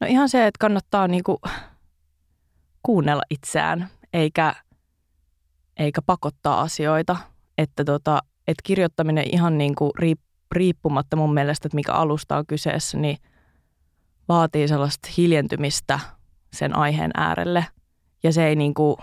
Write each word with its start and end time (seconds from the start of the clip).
No 0.00 0.06
ihan 0.06 0.28
se, 0.28 0.46
että 0.46 0.58
kannattaa 0.58 1.08
niinku 1.08 1.40
kuunnella 2.82 3.22
itseään, 3.30 3.88
eikä, 4.12 4.54
eikä 5.76 6.02
pakottaa 6.02 6.60
asioita. 6.60 7.16
Että 7.58 7.84
tota, 7.84 8.20
et 8.46 8.56
kirjoittaminen 8.62 9.24
ihan 9.32 9.58
niinku 9.58 9.92
riippumatta 10.52 11.16
mun 11.16 11.34
mielestä, 11.34 11.68
että 11.68 11.76
mikä 11.76 11.92
alusta 11.92 12.36
on 12.36 12.46
kyseessä, 12.46 12.98
niin 12.98 13.18
vaatii 14.28 14.68
sellaista 14.68 15.08
hiljentymistä 15.16 16.00
sen 16.52 16.76
aiheen 16.76 17.10
äärelle. 17.14 17.66
Ja 18.22 18.32
se 18.32 18.46
ei, 18.46 18.56
niinku, 18.56 18.98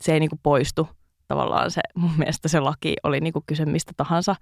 se 0.00 0.12
ei 0.12 0.20
niinku 0.20 0.40
poistu 0.42 0.88
tavallaan 1.32 1.70
se, 1.70 1.80
mun 1.94 2.10
mielestä 2.16 2.48
se 2.48 2.60
laki 2.60 2.94
oli 3.02 3.20
niinku 3.20 3.42
kyse 3.46 3.64
mistä 3.64 3.92
tahansa 3.96 4.36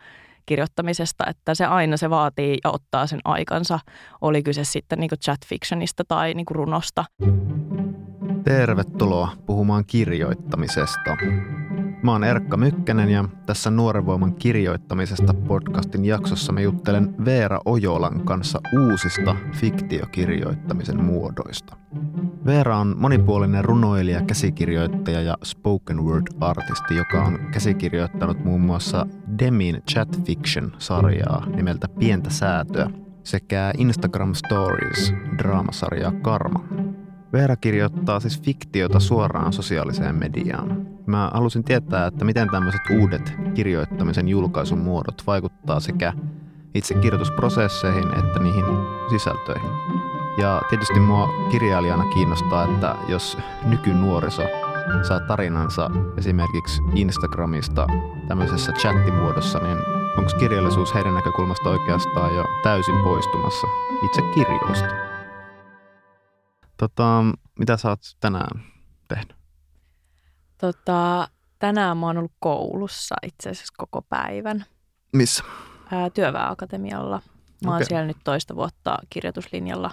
kirjoittamisesta, 0.46 1.26
että 1.26 1.54
se 1.54 1.64
aina 1.66 1.96
se 1.96 2.10
vaatii 2.10 2.58
ja 2.64 2.70
ottaa 2.70 3.06
sen 3.06 3.20
aikansa, 3.24 3.80
oli 4.20 4.42
kyse 4.42 4.64
sitten 4.64 4.98
niinku 4.98 5.16
chat 5.16 5.40
fictionista 5.46 6.04
tai 6.08 6.34
niinku 6.34 6.54
runosta. 6.54 7.04
Tervetuloa 8.44 9.28
puhumaan 9.46 9.84
kirjoittamisesta. 9.84 11.16
Mä 12.02 12.12
oon 12.12 12.24
Erkka 12.24 12.56
Mykkänen 12.56 13.10
ja 13.10 13.24
tässä 13.46 13.70
Nuoren 13.70 14.06
voiman 14.06 14.34
kirjoittamisesta 14.34 15.34
podcastin 15.34 16.04
jaksossa 16.04 16.52
me 16.52 16.62
juttelen 16.62 17.14
Veera 17.24 17.60
Ojolan 17.64 18.24
kanssa 18.24 18.60
uusista 18.78 19.36
fiktiokirjoittamisen 19.52 21.04
muodoista. 21.04 21.76
Veera 22.46 22.78
on 22.78 22.94
monipuolinen 22.98 23.64
runoilija, 23.64 24.22
käsikirjoittaja 24.22 25.22
ja 25.22 25.36
spoken 25.44 26.04
word 26.04 26.26
artisti, 26.40 26.96
joka 26.96 27.24
on 27.24 27.38
käsikirjoittanut 27.52 28.44
muun 28.44 28.60
muassa 28.60 29.06
Demin 29.38 29.82
Chat 29.90 30.20
Fiction-sarjaa 30.24 31.46
nimeltä 31.46 31.88
Pientä 31.98 32.30
säätöä 32.30 32.90
sekä 33.24 33.72
Instagram 33.78 34.34
Stories 34.34 35.14
draamasarjaa 35.38 36.12
Karma. 36.22 36.64
Veera 37.32 37.56
kirjoittaa 37.56 38.20
siis 38.20 38.42
fiktiota 38.42 39.00
suoraan 39.00 39.52
sosiaaliseen 39.52 40.14
mediaan. 40.14 40.86
Mä 41.06 41.30
halusin 41.34 41.64
tietää, 41.64 42.06
että 42.06 42.24
miten 42.24 42.48
tämmöiset 42.50 42.80
uudet 43.00 43.34
kirjoittamisen 43.54 44.28
julkaisun 44.28 44.78
muodot 44.78 45.22
vaikuttaa 45.26 45.80
sekä 45.80 46.12
itse 46.74 46.94
kirjoitusprosesseihin 46.94 48.18
että 48.18 48.38
niihin 48.38 48.64
sisältöihin. 49.10 49.70
Ja 50.38 50.62
tietysti 50.70 51.00
mua 51.00 51.28
kirjailijana 51.50 52.04
kiinnostaa, 52.04 52.64
että 52.64 52.94
jos 53.08 53.38
nykynuoriso 53.64 54.42
saa 55.02 55.20
tarinansa 55.20 55.90
esimerkiksi 56.16 56.82
Instagramista 56.94 57.86
tämmöisessä 58.28 58.72
chattimuodossa, 58.72 59.58
niin 59.58 59.78
onko 60.18 60.30
kirjallisuus 60.38 60.94
heidän 60.94 61.14
näkökulmasta 61.14 61.70
oikeastaan 61.70 62.34
jo 62.34 62.44
täysin 62.62 63.00
poistumassa 63.04 63.66
itse 64.04 64.22
kirjoista? 64.34 65.09
Tota, 66.80 67.24
mitä 67.58 67.76
sä 67.76 67.88
oot 67.88 68.00
tänään 68.20 68.62
tehnyt? 69.08 69.36
Tota, 70.58 71.28
tänään 71.58 71.96
mä 71.96 72.06
oon 72.06 72.18
ollut 72.18 72.32
koulussa 72.38 73.14
itse 73.22 73.50
asiassa 73.50 73.74
koko 73.76 74.02
päivän. 74.02 74.64
Missä? 75.12 75.44
Ää, 75.90 76.10
Työväenakatemialla. 76.10 77.22
Mä 77.64 77.70
oon 77.70 77.76
okay. 77.76 77.86
siellä 77.86 78.06
nyt 78.06 78.16
toista 78.24 78.56
vuotta 78.56 78.98
kirjoituslinjalla. 79.10 79.90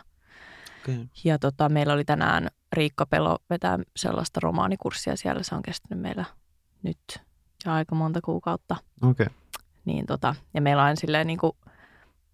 Okay. 0.81 1.05
Ja 1.23 1.39
tota, 1.39 1.69
meillä 1.69 1.93
oli 1.93 2.05
tänään 2.05 2.47
Riikka 2.73 3.05
Pelo 3.05 3.37
vetää 3.49 3.79
sellaista 3.95 4.39
romaanikurssia 4.43 5.15
siellä. 5.15 5.43
Se 5.43 5.55
on 5.55 5.61
kestänyt 5.61 6.01
meillä 6.01 6.25
nyt 6.83 7.19
jo 7.65 7.71
aika 7.71 7.95
monta 7.95 8.21
kuukautta. 8.21 8.75
Okay. 9.01 9.27
Niin 9.85 10.05
tota, 10.05 10.35
ja 10.53 10.61
meillä 10.61 10.83
on 10.83 10.97
silleen 10.97 11.27
niin 11.27 11.39
kuin 11.39 11.53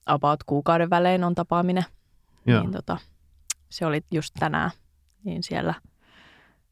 about 0.05 0.43
kuukauden 0.43 0.89
välein 0.89 1.23
on 1.23 1.35
tapaaminen. 1.35 1.85
Joo. 2.45 2.61
Niin 2.61 2.71
tota, 2.71 2.97
se 3.73 3.85
oli 3.85 4.01
just 4.11 4.33
tänään, 4.39 4.71
niin 5.23 5.43
siellä 5.43 5.73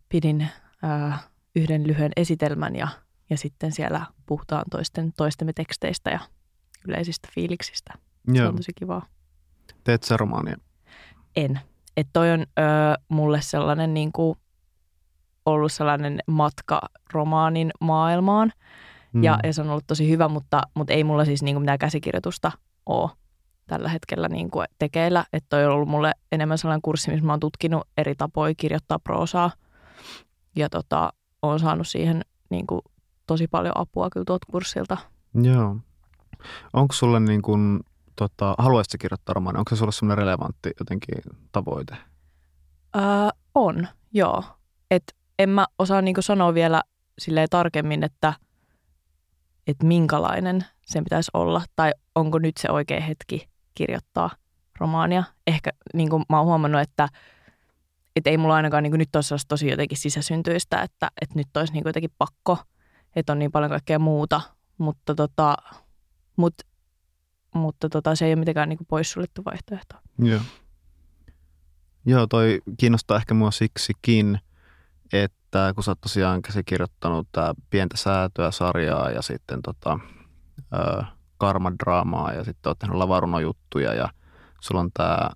pidin 0.09 0.47
ää, 0.83 1.19
yhden 1.55 1.87
lyhyen 1.87 2.11
esitelmän 2.15 2.75
ja, 2.75 2.87
ja 3.29 3.37
sitten 3.37 3.71
siellä 3.71 4.05
puhutaan 4.25 4.63
toisten, 4.71 5.13
toistemme 5.17 5.53
teksteistä 5.53 6.09
ja 6.09 6.19
yleisistä 6.87 7.27
fiiliksistä. 7.35 7.93
Joo. 8.27 8.35
Se 8.35 8.47
on 8.47 8.55
tosi 8.55 8.71
kivaa. 8.75 9.05
Teet 9.83 10.03
sä 10.03 10.17
romaania? 10.17 10.57
En. 11.35 11.59
Että 11.97 12.09
toi 12.13 12.31
on 12.31 12.39
ö, 12.39 12.43
mulle 13.09 13.41
sellainen 13.41 13.93
niin 13.93 14.11
kuin, 14.11 14.37
ollut 15.45 15.71
sellainen 15.71 16.19
matka 16.27 16.81
romaanin 17.13 17.71
maailmaan. 17.79 18.53
Mm. 19.13 19.23
Ja, 19.23 19.39
ja 19.43 19.53
se 19.53 19.61
on 19.61 19.69
ollut 19.69 19.87
tosi 19.87 20.09
hyvä, 20.09 20.27
mutta, 20.27 20.61
mutta 20.73 20.93
ei 20.93 21.03
mulla 21.03 21.25
siis 21.25 21.43
niin 21.43 21.55
kuin 21.55 21.61
mitään 21.61 21.79
käsikirjoitusta 21.79 22.51
ole 22.85 23.09
tällä 23.67 23.89
hetkellä 23.89 24.27
niin 24.27 24.51
kuin 24.51 24.67
tekeillä. 24.79 25.25
Että 25.33 25.49
toi 25.49 25.65
on 25.65 25.71
ollut 25.71 25.89
mulle 25.89 26.11
enemmän 26.31 26.57
sellainen 26.57 26.81
kurssi, 26.81 27.11
missä 27.11 27.25
mä 27.25 27.33
oon 27.33 27.39
tutkinut 27.39 27.87
eri 27.97 28.15
tapoja 28.15 28.53
kirjoittaa 28.57 28.99
proosaa. 28.99 29.51
Ja 30.55 30.69
tota, 30.69 31.13
oon 31.41 31.59
saanut 31.59 31.87
siihen 31.87 32.21
niin 32.49 32.67
kuin 32.67 32.81
tosi 33.27 33.47
paljon 33.47 33.77
apua 33.77 34.09
kyllä 34.09 34.25
tuolta 34.25 34.47
kurssilta. 34.51 34.97
Joo. 35.43 35.77
Onko 36.73 36.93
sulle 36.93 37.19
niin 37.19 37.41
kuin, 37.41 37.79
tota, 38.15 38.55
haluaisitko 38.57 38.97
kirjoittaa 39.01 39.33
romaani? 39.33 39.59
Onko 39.59 39.69
se 39.69 39.75
sulle 39.75 39.91
sellainen 39.91 40.17
relevantti 40.17 40.71
jotenkin 40.79 41.15
tavoite? 41.51 41.97
Öö, 42.95 43.01
on, 43.55 43.87
joo. 44.13 44.43
Et 44.91 45.15
en 45.39 45.49
mä 45.49 45.65
osaa 45.79 46.01
niin 46.01 46.15
sanoa 46.19 46.53
vielä 46.53 46.81
silleen 47.19 47.47
tarkemmin, 47.49 48.03
että, 48.03 48.33
että 49.67 49.85
minkälainen 49.85 50.65
sen 50.85 51.03
pitäisi 51.03 51.31
olla, 51.33 51.61
tai 51.75 51.91
onko 52.15 52.39
nyt 52.39 52.57
se 52.57 52.71
oikea 52.71 53.01
hetki 53.01 53.50
kirjoittaa 53.75 54.29
romaania. 54.79 55.23
Ehkä 55.47 55.71
niin 55.93 56.09
kuin 56.09 56.23
mä 56.29 56.37
oon 56.37 56.45
huomannut, 56.45 56.81
että, 56.81 57.09
että 58.15 58.29
ei 58.29 58.37
mulla 58.37 58.55
ainakaan 58.55 58.83
niin 58.83 58.91
kuin 58.91 58.99
nyt 58.99 59.15
ole 59.15 59.39
tosi 59.47 59.69
jotenkin 59.69 59.97
sisäsyntyistä, 59.97 60.81
että, 60.81 61.11
että 61.21 61.35
nyt 61.35 61.57
olisi 61.57 61.73
niin 61.73 61.83
kuin 61.83 61.89
jotenkin 61.89 62.13
pakko, 62.17 62.57
että 63.15 63.31
on 63.31 63.39
niin 63.39 63.51
paljon 63.51 63.69
kaikkea 63.69 63.99
muuta, 63.99 64.41
mutta, 64.77 65.15
tota, 65.15 65.57
mut, 66.37 66.53
mutta 67.55 67.89
tota, 67.89 68.15
se 68.15 68.25
ei 68.25 68.33
ole 68.33 68.39
mitenkään 68.39 68.69
niin 68.69 68.79
poissuljettu 68.87 69.45
vaihtoehto. 69.45 69.95
Joo. 70.19 70.41
Joo, 72.05 72.27
toi 72.27 72.61
kiinnostaa 72.77 73.17
ehkä 73.17 73.33
mua 73.33 73.51
siksikin, 73.51 74.39
että 75.13 75.71
kun 75.75 75.83
sä 75.83 75.91
oot 75.91 76.01
tosiaan 76.01 76.41
käsikirjoittanut 76.41 77.27
tää 77.31 77.53
pientä 77.69 77.97
säätöä 77.97 78.51
sarjaa 78.51 79.11
ja 79.11 79.21
sitten 79.21 79.61
tota, 79.61 79.99
öö, 80.73 81.03
karmadraamaa 81.41 82.33
ja 82.33 82.43
sitten 82.43 82.69
oot 82.69 82.79
tehnyt 82.79 82.97
lavarunojuttuja 82.97 83.93
ja 83.93 84.09
sulla 84.61 84.81
on 84.81 84.91
tämä 84.93 85.29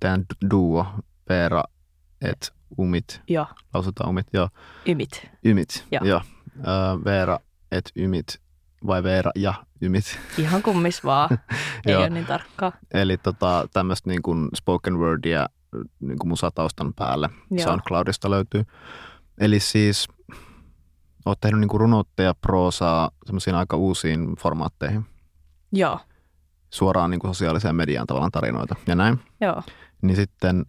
teidän 0.00 0.24
duo 0.50 0.86
Veera 1.28 1.64
et 2.20 2.52
Umit. 2.78 3.22
Joo. 3.28 3.46
Lausutaan 3.74 4.10
Umit, 4.10 4.26
joo. 4.32 4.48
Ymit. 4.86 5.30
Ymit, 5.44 5.86
joo. 5.90 6.04
joo. 6.04 6.20
Veera 7.04 7.38
et 7.72 7.90
Ymit 7.96 8.40
vai 8.86 9.02
Veera 9.02 9.30
ja 9.34 9.54
Ymit. 9.82 10.18
Ihan 10.38 10.62
kummis 10.62 11.04
vaan, 11.04 11.38
ei 11.86 11.96
ole 11.96 12.10
niin 12.10 12.26
tarkkaa. 12.26 12.72
Eli 12.94 13.16
tota, 13.16 13.68
tämmöistä 13.72 14.10
niin 14.10 14.22
kuin 14.22 14.48
spoken 14.56 14.98
wordia 14.98 15.46
niin 16.00 16.18
kuin 16.18 16.28
musataustan 16.28 16.94
päälle 16.94 17.30
Joo. 17.50 17.64
SoundCloudista 17.64 18.30
löytyy. 18.30 18.64
Eli 19.38 19.60
siis 19.60 20.08
oot 21.26 21.40
tehnyt 21.40 21.60
niin 21.60 21.68
kuin 21.68 21.80
runoutta 21.80 22.22
ja 22.22 22.34
proosaa 22.34 23.10
semmoisiin 23.26 23.56
aika 23.56 23.76
uusiin 23.76 24.36
formaatteihin. 24.36 25.06
Joo. 25.72 26.00
Suoraan 26.70 27.10
niin 27.10 27.20
kuin 27.20 27.34
sosiaaliseen 27.34 27.76
mediaan 27.76 28.06
tavallaan 28.06 28.30
tarinoita 28.30 28.76
ja 28.86 28.94
näin. 28.94 29.20
Joo. 29.40 29.62
Niin 30.02 30.16
sitten 30.16 30.66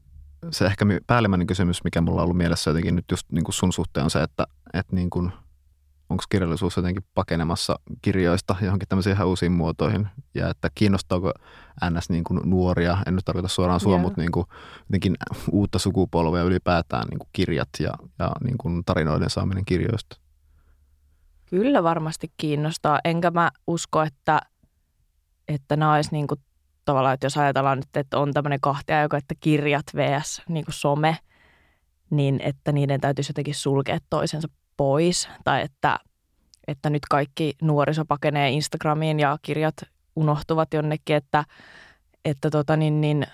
se 0.51 0.65
ehkä 0.65 0.85
päällimmäinen 1.07 1.47
kysymys, 1.47 1.83
mikä 1.83 2.01
mulla 2.01 2.21
on 2.21 2.23
ollut 2.23 2.37
mielessä 2.37 2.69
jotenkin 2.69 2.95
nyt 2.95 3.05
just 3.11 3.31
niin 3.31 3.43
kuin 3.43 3.53
sun 3.53 3.73
suhteen 3.73 4.03
on 4.03 4.09
se, 4.09 4.23
että, 4.23 4.47
että 4.73 4.95
niin 4.95 5.09
kuin, 5.09 5.31
onko 6.09 6.23
kirjallisuus 6.29 6.77
jotenkin 6.77 7.03
pakenemassa 7.13 7.79
kirjoista 8.01 8.55
johonkin 8.61 8.87
tämmöisiin 8.87 9.15
ihan 9.15 9.27
uusiin 9.27 9.51
muotoihin 9.51 10.07
ja 10.35 10.49
että 10.49 10.69
kiinnostaako 10.75 11.33
ns. 11.89 12.09
Niin 12.09 12.23
kuin 12.23 12.39
nuoria, 12.43 12.97
en 13.07 13.15
nyt 13.15 13.25
tarkoita 13.25 13.47
suoraan 13.47 13.79
sua, 13.79 13.91
yeah. 13.91 14.01
mutta 14.01 14.21
niin 14.21 14.31
kuin 14.31 14.45
jotenkin 14.79 15.15
uutta 15.51 15.79
sukupolvea 15.79 16.43
ylipäätään 16.43 17.07
niin 17.09 17.19
kuin 17.19 17.29
kirjat 17.33 17.69
ja, 17.79 17.93
ja 18.19 18.31
niin 18.43 18.57
kuin 18.57 18.83
tarinoiden 18.85 19.29
saaminen 19.29 19.65
kirjoista? 19.65 20.17
Kyllä 21.45 21.83
varmasti 21.83 22.31
kiinnostaa, 22.37 22.99
enkä 23.05 23.31
mä 23.31 23.51
usko, 23.67 24.01
että– 24.01 24.41
että 25.49 25.75
nämä 25.75 25.93
olisi 25.93 26.11
niin 26.11 26.27
kuin, 26.27 26.39
tavallaan, 26.85 27.13
että 27.13 27.25
jos 27.25 27.37
ajatellaan 27.37 27.77
nyt, 27.77 27.97
että 27.97 28.17
on 28.19 28.33
tämmöinen 28.33 28.61
kahtia, 28.61 29.01
joka, 29.01 29.17
että 29.17 29.35
kirjat 29.39 29.85
vs. 29.95 30.41
Niin 30.49 30.65
kuin 30.65 30.75
some, 30.75 31.17
niin 32.09 32.39
että 32.43 32.71
niiden 32.71 33.01
täytyisi 33.01 33.29
jotenkin 33.29 33.55
sulkea 33.55 33.97
toisensa 34.09 34.47
pois. 34.77 35.29
Tai 35.43 35.61
että, 35.61 35.99
että 36.67 36.89
nyt 36.89 37.05
kaikki 37.09 37.53
nuoriso 37.61 38.05
pakenee 38.05 38.49
Instagramiin 38.49 39.19
ja 39.19 39.37
kirjat 39.41 39.75
unohtuvat 40.15 40.73
jonnekin, 40.73 41.15
että, 41.15 41.45
että 42.25 42.49
tota 42.49 42.77
niin, 42.77 43.01
niin, 43.01 43.27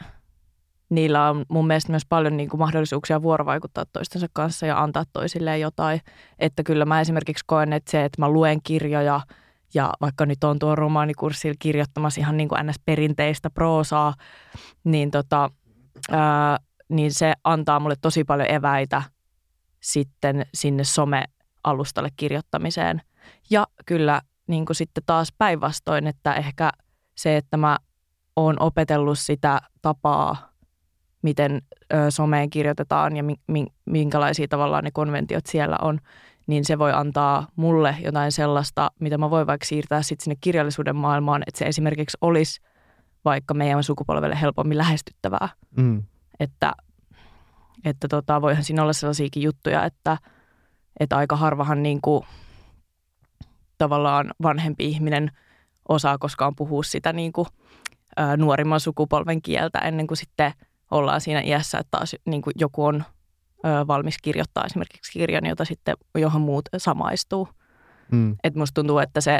niillä 0.89 1.29
on 1.29 1.45
mun 1.47 1.67
mielestä 1.67 1.91
myös 1.91 2.05
paljon 2.09 2.37
niin 2.37 2.49
kuin 2.49 2.59
mahdollisuuksia 2.59 3.21
vuorovaikuttaa 3.21 3.85
toistensa 3.93 4.27
kanssa 4.33 4.65
ja 4.65 4.83
antaa 4.83 5.03
toisilleen 5.13 5.61
jotain. 5.61 6.01
Että 6.39 6.63
kyllä 6.63 6.85
mä 6.85 7.01
esimerkiksi 7.01 7.43
koen, 7.47 7.73
että 7.73 7.91
se, 7.91 8.05
että 8.05 8.21
mä 8.21 8.29
luen 8.29 8.59
kirjoja– 8.63 9.21
ja 9.75 9.93
vaikka 10.01 10.25
nyt 10.25 10.43
on 10.43 10.59
tuo 10.59 10.75
romaanikurssilla 10.75 11.55
kirjoittamassa 11.59 12.21
ihan 12.21 12.37
niin 12.37 12.49
kuin 12.49 12.67
ns. 12.67 12.75
perinteistä 12.85 13.49
proosaa, 13.49 14.13
niin 14.83 15.11
tota, 15.11 15.51
ää, 16.11 16.57
niin 16.89 17.13
se 17.13 17.33
antaa 17.43 17.79
mulle 17.79 17.95
tosi 18.01 18.23
paljon 18.23 18.51
eväitä 18.51 19.03
sitten 19.79 20.45
sinne 20.53 20.83
some-alustalle 20.83 22.09
kirjoittamiseen. 22.17 23.01
Ja 23.49 23.67
kyllä 23.85 24.21
niin 24.47 24.65
kuin 24.65 24.75
sitten 24.75 25.03
taas 25.05 25.33
päinvastoin, 25.37 26.07
että 26.07 26.33
ehkä 26.33 26.69
se, 27.15 27.37
että 27.37 27.57
mä 27.57 27.77
oon 28.35 28.55
opetellut 28.59 29.19
sitä 29.19 29.59
tapaa, 29.81 30.49
miten 31.21 31.61
someen 32.09 32.49
kirjoitetaan 32.49 33.17
ja 33.17 33.23
mi- 33.23 33.73
minkälaisia 33.85 34.47
tavallaan 34.47 34.83
ne 34.83 34.91
konventiot 34.91 35.45
siellä 35.45 35.77
on, 35.81 35.99
niin 36.47 36.65
se 36.65 36.79
voi 36.79 36.93
antaa 36.93 37.47
mulle 37.55 37.95
jotain 38.03 38.31
sellaista, 38.31 38.91
mitä 38.99 39.17
mä 39.17 39.29
voin 39.29 39.47
vaikka 39.47 39.65
siirtää 39.65 40.01
sitten 40.01 40.23
sinne 40.23 40.35
kirjallisuuden 40.41 40.95
maailmaan, 40.95 41.43
että 41.47 41.59
se 41.59 41.65
esimerkiksi 41.65 42.17
olisi 42.21 42.61
vaikka 43.25 43.53
meidän 43.53 43.83
sukupolvelle 43.83 44.41
helpommin 44.41 44.77
lähestyttävää. 44.77 45.49
Mm. 45.77 46.03
Että, 46.39 46.73
että 47.85 48.07
tota, 48.07 48.41
voihan 48.41 48.63
siinä 48.63 48.81
olla 48.81 48.93
sellaisiakin 48.93 49.43
juttuja, 49.43 49.85
että, 49.85 50.17
että 50.99 51.17
aika 51.17 51.35
harvahan 51.35 51.83
niin 51.83 51.99
kuin, 52.01 52.23
tavallaan 53.77 54.31
vanhempi 54.41 54.85
ihminen 54.85 55.31
osaa 55.89 56.17
koskaan 56.17 56.55
puhua 56.55 56.83
sitä 56.83 57.13
niin 57.13 57.33
kuin, 57.33 57.47
ä, 58.19 58.37
nuorimman 58.37 58.79
sukupolven 58.79 59.41
kieltä 59.41 59.79
ennen 59.79 60.07
kuin 60.07 60.17
sitten 60.17 60.53
ollaan 60.91 61.21
siinä 61.21 61.41
iässä, 61.41 61.77
että 61.77 61.91
taas 61.91 62.15
niin 62.25 62.41
kuin 62.41 62.53
joku 62.59 62.85
on 62.85 63.03
valmis 63.87 64.17
kirjoittaa 64.21 64.65
esimerkiksi 64.65 65.11
kirjan, 65.11 65.45
jota 65.45 65.65
sitten, 65.65 65.95
johon 66.15 66.41
muut 66.41 66.69
samaistuu. 66.77 67.47
Mm. 68.11 68.35
Et 68.43 68.55
musta 68.55 68.73
tuntuu, 68.73 68.99
että 68.99 69.21
se 69.21 69.39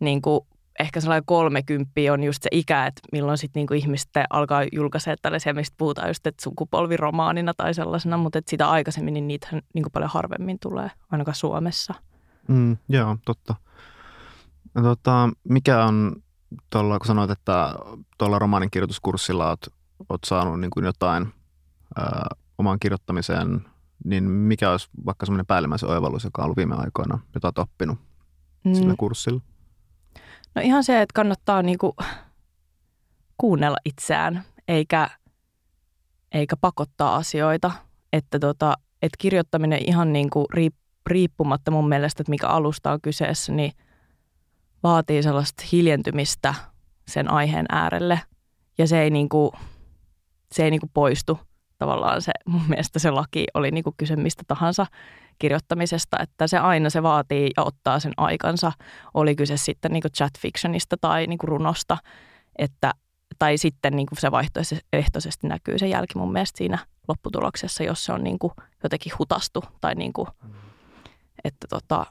niin 0.00 0.22
kuin, 0.22 0.40
ehkä 0.80 1.00
sellainen 1.00 1.26
kolmekymppi 1.26 2.10
on 2.10 2.24
just 2.24 2.42
se 2.42 2.48
ikä, 2.52 2.86
että 2.86 3.00
milloin 3.12 3.38
sitten 3.38 3.60
niinku 3.60 3.74
ihmiset 3.74 4.10
alkaa 4.30 4.62
julkaisee 4.72 5.16
tällaisia, 5.22 5.54
mistä 5.54 5.74
puhutaan 5.78 6.08
just, 6.08 6.26
että 6.26 6.42
sukupolviromaanina 6.42 7.54
tai 7.54 7.74
sellaisena, 7.74 8.16
mutta 8.16 8.38
että 8.38 8.50
sitä 8.50 8.70
aikaisemmin 8.70 9.14
niin 9.14 9.28
niitä 9.28 9.48
niinku 9.74 9.90
paljon 9.90 10.10
harvemmin 10.10 10.58
tulee, 10.62 10.90
ainakaan 11.10 11.34
Suomessa. 11.34 11.94
Mm, 12.48 12.76
joo, 12.88 13.16
totta. 13.24 13.54
No, 14.74 14.82
tota, 14.82 15.28
mikä 15.48 15.84
on 15.84 16.16
tuolla, 16.70 16.98
kun 16.98 17.06
sanoit, 17.06 17.30
että 17.30 17.74
tuolla 18.18 18.38
romaanin 18.38 18.70
kirjoituskurssilla 18.70 19.48
olet, 19.48 19.68
olet 20.08 20.24
saanut 20.26 20.60
niin 20.60 20.70
kuin 20.70 20.84
jotain 20.84 21.28
ää, 21.96 22.26
omaan 22.60 22.80
kirjoittamiseen, 22.80 23.60
niin 24.04 24.24
mikä 24.24 24.70
olisi 24.70 24.88
vaikka 25.06 25.26
semmoinen 25.26 25.46
päällimmäisen 25.46 25.88
oivallus, 25.88 26.24
joka 26.24 26.42
on 26.42 26.44
ollut 26.44 26.56
viime 26.56 26.74
aikoina, 26.74 27.18
jota 27.34 27.48
olet 27.48 27.58
oppinut 27.58 27.98
mm. 28.64 28.74
sillä 28.74 28.94
kurssilla? 28.98 29.40
No 30.54 30.62
ihan 30.62 30.84
se, 30.84 31.02
että 31.02 31.12
kannattaa 31.14 31.62
niinku 31.62 31.96
kuunnella 33.38 33.76
itseään, 33.84 34.44
eikä, 34.68 35.10
eikä 36.32 36.56
pakottaa 36.56 37.16
asioita. 37.16 37.70
Että 38.12 38.38
tota, 38.38 38.74
et 39.02 39.12
kirjoittaminen 39.18 39.80
ihan 39.86 40.12
niinku 40.12 40.46
riippumatta 41.06 41.70
mun 41.70 41.88
mielestä, 41.88 42.22
että 42.22 42.30
mikä 42.30 42.48
alusta 42.48 42.92
on 42.92 43.00
kyseessä, 43.00 43.52
niin 43.52 43.72
vaatii 44.82 45.22
sellaista 45.22 45.64
hiljentymistä 45.72 46.54
sen 47.08 47.30
aiheen 47.30 47.66
äärelle. 47.68 48.20
Ja 48.78 48.86
se 48.86 49.02
ei, 49.02 49.10
niinku, 49.10 49.52
se 50.52 50.64
ei 50.64 50.70
niinku 50.70 50.90
poistu 50.94 51.38
tavallaan 51.80 52.22
se, 52.22 52.32
mun 52.46 52.68
mielestä 52.68 52.98
se 52.98 53.10
laki 53.10 53.44
oli 53.54 53.70
niinku 53.70 53.94
kyse 53.96 54.16
mistä 54.16 54.42
tahansa 54.48 54.86
kirjoittamisesta, 55.38 56.16
että 56.22 56.46
se 56.46 56.58
aina 56.58 56.90
se 56.90 57.02
vaatii 57.02 57.50
ja 57.56 57.62
ottaa 57.62 58.00
sen 58.00 58.12
aikansa, 58.16 58.72
oli 59.14 59.36
kyse 59.36 59.56
sitten 59.56 59.92
niin 59.92 60.02
chat 60.16 60.32
fictionista 60.38 60.96
tai 61.00 61.26
niin 61.26 61.38
runosta, 61.42 61.96
että, 62.58 62.92
tai 63.38 63.58
sitten 63.58 63.96
niin 63.96 64.06
se 64.18 64.30
vaihtoehtoisesti 64.30 65.46
näkyy 65.46 65.78
se 65.78 65.88
jälki 65.88 66.18
mun 66.18 66.32
mielestä 66.32 66.58
siinä 66.58 66.78
lopputuloksessa, 67.08 67.84
jos 67.84 68.04
se 68.04 68.12
on 68.12 68.24
niin 68.24 68.38
jotenkin 68.82 69.12
hutastu 69.18 69.64
tai 69.80 69.94
niin 69.94 70.12
kuin, 70.12 70.28
että 71.44 71.66
tota, 71.68 72.06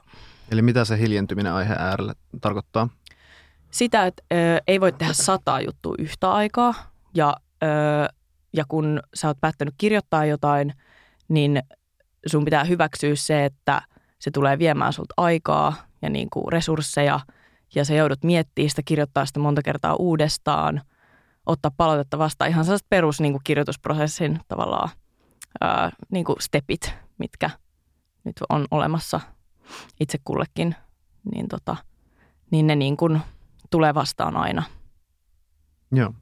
Eli 0.50 0.62
mitä 0.62 0.84
se 0.84 0.98
hiljentyminen 0.98 1.52
aihe 1.52 1.74
äärelle 1.78 2.12
tarkoittaa? 2.40 2.88
Sitä, 3.70 4.06
että 4.06 4.22
ö, 4.32 4.36
ei 4.66 4.80
voi 4.80 4.92
tehdä 4.92 5.12
sataa 5.12 5.60
juttua 5.60 5.94
yhtä 5.98 6.32
aikaa 6.32 6.74
ja, 7.14 7.36
ö, 7.62 7.66
ja 8.52 8.64
kun 8.68 9.00
sä 9.14 9.28
oot 9.28 9.40
päättänyt 9.40 9.74
kirjoittaa 9.78 10.24
jotain, 10.24 10.74
niin 11.28 11.62
sun 12.26 12.44
pitää 12.44 12.64
hyväksyä 12.64 13.14
se, 13.14 13.44
että 13.44 13.82
se 14.18 14.30
tulee 14.30 14.58
viemään 14.58 14.92
sulta 14.92 15.14
aikaa 15.16 15.74
ja 16.02 16.10
niin 16.10 16.30
kuin 16.30 16.52
resursseja 16.52 17.20
ja 17.74 17.84
sä 17.84 17.94
joudut 17.94 18.24
miettimään 18.24 18.70
sitä, 18.70 18.82
kirjoittaa 18.84 19.26
sitä 19.26 19.40
monta 19.40 19.62
kertaa 19.62 19.96
uudestaan, 19.96 20.82
ottaa 21.46 21.70
palautetta 21.76 22.18
vastaan. 22.18 22.50
Ihan 22.50 22.64
sellaiset 22.64 22.88
perus 22.88 23.20
niin 23.20 23.32
kuin 23.32 23.44
kirjoitusprosessin 23.44 24.40
tavallaan 24.48 24.88
ää, 25.60 25.90
niin 26.10 26.24
kuin 26.24 26.36
stepit, 26.40 26.94
mitkä 27.18 27.50
nyt 28.24 28.36
on 28.48 28.66
olemassa 28.70 29.20
itse 30.00 30.18
kullekin, 30.24 30.74
niin, 31.34 31.48
tota, 31.48 31.76
niin 32.50 32.66
ne 32.66 32.76
niin 32.76 32.96
kuin 32.96 33.20
tulee 33.70 33.94
vastaan 33.94 34.36
aina. 34.36 34.62
Joo. 35.92 36.14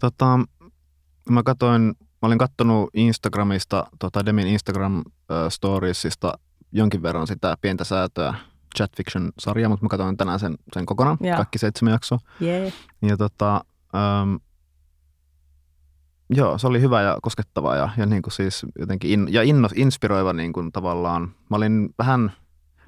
Tota, 0.00 0.38
mä 1.28 1.42
katsoin 1.42 1.94
Mä 2.22 2.26
olin 2.26 2.38
kattonut 2.38 2.90
Instagramista, 2.94 3.86
tota 3.98 4.26
Demin 4.26 4.46
Instagram-storiesista 4.46 6.32
jonkin 6.72 7.02
verran 7.02 7.26
sitä 7.26 7.56
pientä 7.60 7.84
säätöä 7.84 8.34
Chat 8.76 8.90
Fiction-sarjaa, 8.96 9.68
mutta 9.68 9.84
mä 9.84 9.88
katsoin 9.88 10.16
tänään 10.16 10.38
sen, 10.38 10.54
sen 10.72 10.86
kokonaan, 10.86 11.18
yeah. 11.24 11.36
kaikki 11.36 11.58
seitsemän 11.58 11.92
jaksoa. 11.92 12.18
Yeah. 12.42 12.72
Ja 13.02 13.16
tota, 13.16 13.64
um, 14.22 14.40
joo, 16.30 16.58
se 16.58 16.66
oli 16.66 16.80
hyvä 16.80 17.02
ja 17.02 17.18
koskettava 17.22 17.76
ja, 17.76 17.88
ja 17.96 18.06
niin 18.06 18.22
kuin 18.22 18.32
siis 18.32 18.66
jotenkin 18.78 19.10
in, 19.10 19.28
ja 19.30 19.42
inno, 19.42 19.68
inspiroiva 19.74 20.32
niin 20.32 20.52
kuin 20.52 20.72
tavallaan. 20.72 21.22
Mä 21.22 21.56
olin 21.56 21.94
vähän 21.98 22.32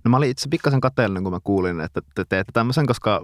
No 0.04 0.10
mä 0.10 0.16
olin 0.16 0.30
itse 0.30 0.48
pikkasen 0.48 0.80
kateellinen, 0.80 1.22
kun 1.22 1.32
mä 1.32 1.40
kuulin, 1.44 1.80
että 1.80 2.00
te 2.14 2.24
teette 2.28 2.52
tämmöisen, 2.52 2.86
koska 2.86 3.20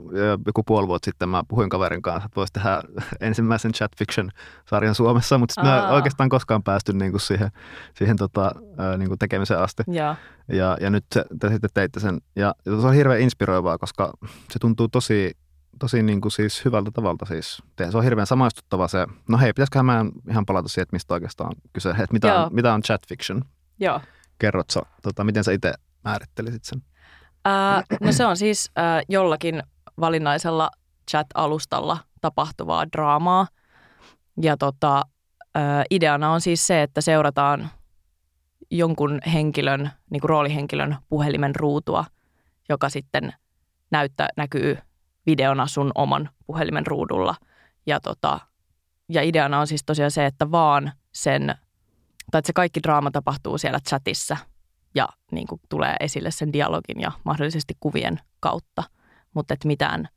joku 0.47 0.63
puoli 0.63 0.89
vuotta 0.89 1.05
sitten 1.05 1.29
mä 1.29 1.43
puhuin 1.49 1.69
kaverin 1.69 2.03
kanssa, 2.03 2.27
että 2.27 2.37
voisi 2.37 2.53
tehdä 2.53 2.83
ensimmäisen 3.21 3.73
chat 3.73 3.93
fiction-sarjan 3.99 4.95
Suomessa, 4.95 5.39
mutta 5.39 5.55
sitten 5.55 5.71
mä 5.71 5.91
oikeastaan 5.91 6.29
koskaan 6.29 6.63
päästy 6.63 6.93
niin 6.93 7.11
kuin 7.11 7.21
siihen, 7.21 7.51
siihen 7.95 8.17
tota, 8.17 8.53
niin 8.99 9.09
kuin 9.09 9.19
tekemiseen 9.19 9.61
asti. 9.61 9.83
Ja, 9.87 10.17
ja, 10.49 10.77
ja 10.81 10.91
nyt 10.91 11.05
se, 11.15 11.25
te 11.41 11.49
sitten 11.49 11.71
teitte 11.75 12.01
sen. 12.01 12.21
Ja, 12.37 12.55
ja 12.67 12.81
se 12.81 12.87
on 12.87 12.95
hirveän 12.95 13.21
inspiroivaa, 13.21 13.79
koska 13.79 14.13
se 14.51 14.59
tuntuu 14.59 14.89
tosi, 14.89 15.37
tosi 15.79 16.03
niin 16.03 16.21
kuin 16.21 16.33
siis 16.33 16.65
hyvältä 16.65 16.91
tavalta 16.91 17.27
siis. 17.27 17.63
Se 17.91 17.97
on 17.97 18.05
hirveän 18.05 18.27
samaistuttava 18.27 18.89
se, 18.89 19.07
no 19.29 19.39
hei, 19.39 19.53
pitäisiköhän 19.53 19.87
mä 19.87 20.05
ihan 20.31 20.47
palata 20.47 20.69
siihen, 20.69 20.83
että 20.83 20.95
mistä 20.95 21.15
oikeastaan 21.15 21.49
on 21.49 21.55
kyse, 21.73 21.91
että 21.91 22.13
mitä, 22.13 22.43
on, 22.43 22.55
mitä 22.55 22.75
on 22.75 22.83
chat 22.83 23.09
fiction? 23.09 23.43
Joo. 23.81 24.01
Kerrotko, 24.39 24.83
tota, 25.03 25.25
miten 25.25 25.45
sä 25.45 25.53
itse 25.53 25.75
määrittelisit 26.09 26.65
sen? 26.65 26.83
Ää, 27.45 27.83
no 28.01 28.13
se 28.13 28.27
on 28.27 28.37
siis 28.37 28.71
ää, 28.77 29.03
jollakin 29.09 29.63
valinnaisella 30.01 30.71
chat-alustalla 31.11 31.99
tapahtuvaa 32.21 32.87
draamaa. 32.93 33.47
Ja 34.43 34.57
tota, 34.57 35.03
ää, 35.55 35.85
ideana 35.91 36.33
on 36.33 36.41
siis 36.41 36.67
se, 36.67 36.83
että 36.83 37.01
seurataan 37.01 37.71
jonkun 38.71 39.21
henkilön, 39.33 39.91
niin 40.11 40.21
kuin 40.21 40.29
roolihenkilön 40.29 40.97
puhelimen 41.09 41.57
ruutua, 41.57 42.05
joka 42.69 42.89
sitten 42.89 43.33
näyttää, 43.91 44.29
näkyy 44.37 44.79
videona 45.27 45.67
sun 45.67 45.93
oman 45.95 46.31
puhelimen 46.47 46.87
ruudulla. 46.87 47.35
Ja, 47.87 48.01
tota, 48.01 48.41
ja 49.09 49.23
ideana 49.23 49.61
on 49.61 49.67
siis 49.67 49.85
tosiaan 49.85 50.11
se, 50.11 50.27
että 50.27 50.51
vaan 50.51 50.93
sen, 51.13 51.55
tai 52.31 52.39
että 52.39 52.47
se 52.47 52.53
kaikki 52.53 52.81
draama 52.83 53.11
tapahtuu 53.11 53.59
siellä 53.59 53.81
chatissa– 53.81 54.37
ja 54.99 55.09
niin 55.33 55.47
kuin 55.47 55.61
tulee 55.69 55.97
esille 56.01 56.31
sen 56.31 56.53
dialogin 56.53 57.01
ja 57.01 57.13
mahdollisesti 57.25 57.75
kuvien 57.81 58.21
kautta, 58.41 58.83
mutta 59.35 59.55
että 59.55 59.67
mitään, 59.67 60.09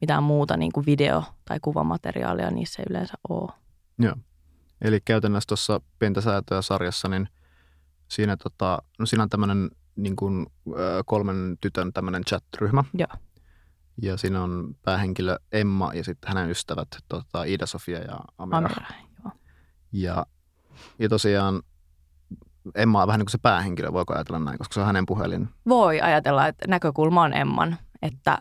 mitään 0.00 0.22
muuta 0.22 0.56
niin 0.56 0.72
kuin 0.72 0.86
video- 0.86 1.24
tai 1.44 1.58
kuvamateriaalia 1.62 2.50
niissä 2.50 2.82
ei 2.82 2.86
yleensä 2.90 3.14
ole. 3.28 3.52
Joo. 3.98 4.14
Eli 4.80 5.00
käytännössä 5.00 5.46
tuossa 5.48 5.80
pientä 5.98 6.20
säätöä 6.20 6.62
sarjassa, 6.62 7.08
niin 7.08 7.28
siinä, 8.08 8.36
tota, 8.36 8.82
no 8.98 9.06
siinä 9.06 9.22
on 9.22 9.28
tämmöinen 9.28 9.70
niin 9.96 10.16
kuin, 10.16 10.46
kolmen 11.06 11.58
tytön 11.60 11.92
tämmöinen 11.92 12.24
chat-ryhmä. 12.24 12.84
Joo. 12.94 13.08
Ja 14.02 14.16
siinä 14.16 14.42
on 14.42 14.76
päähenkilö 14.82 15.36
Emma 15.52 15.94
ja 15.94 16.04
sitten 16.04 16.28
hänen 16.28 16.50
ystävät 16.50 16.88
tota, 17.08 17.44
Ida-Sofia 17.44 17.98
ja 17.98 18.20
Amira. 18.38 18.58
Amira 18.58 18.86
joo. 19.24 19.32
Ja, 19.92 20.26
ja 20.98 21.08
tosiaan 21.08 21.62
Emma 22.74 23.02
on 23.02 23.06
vähän 23.06 23.18
niin 23.18 23.26
kuin 23.26 23.32
se 23.32 23.38
päähenkilö, 23.38 23.92
voiko 23.92 24.14
ajatella 24.14 24.38
näin, 24.38 24.58
koska 24.58 24.74
se 24.74 24.80
on 24.80 24.86
hänen 24.86 25.06
puhelin? 25.06 25.48
Voi 25.68 26.00
ajatella, 26.00 26.46
että 26.46 26.68
näkökulma 26.68 27.22
on 27.22 27.34
Emman, 27.34 27.76
että, 28.02 28.38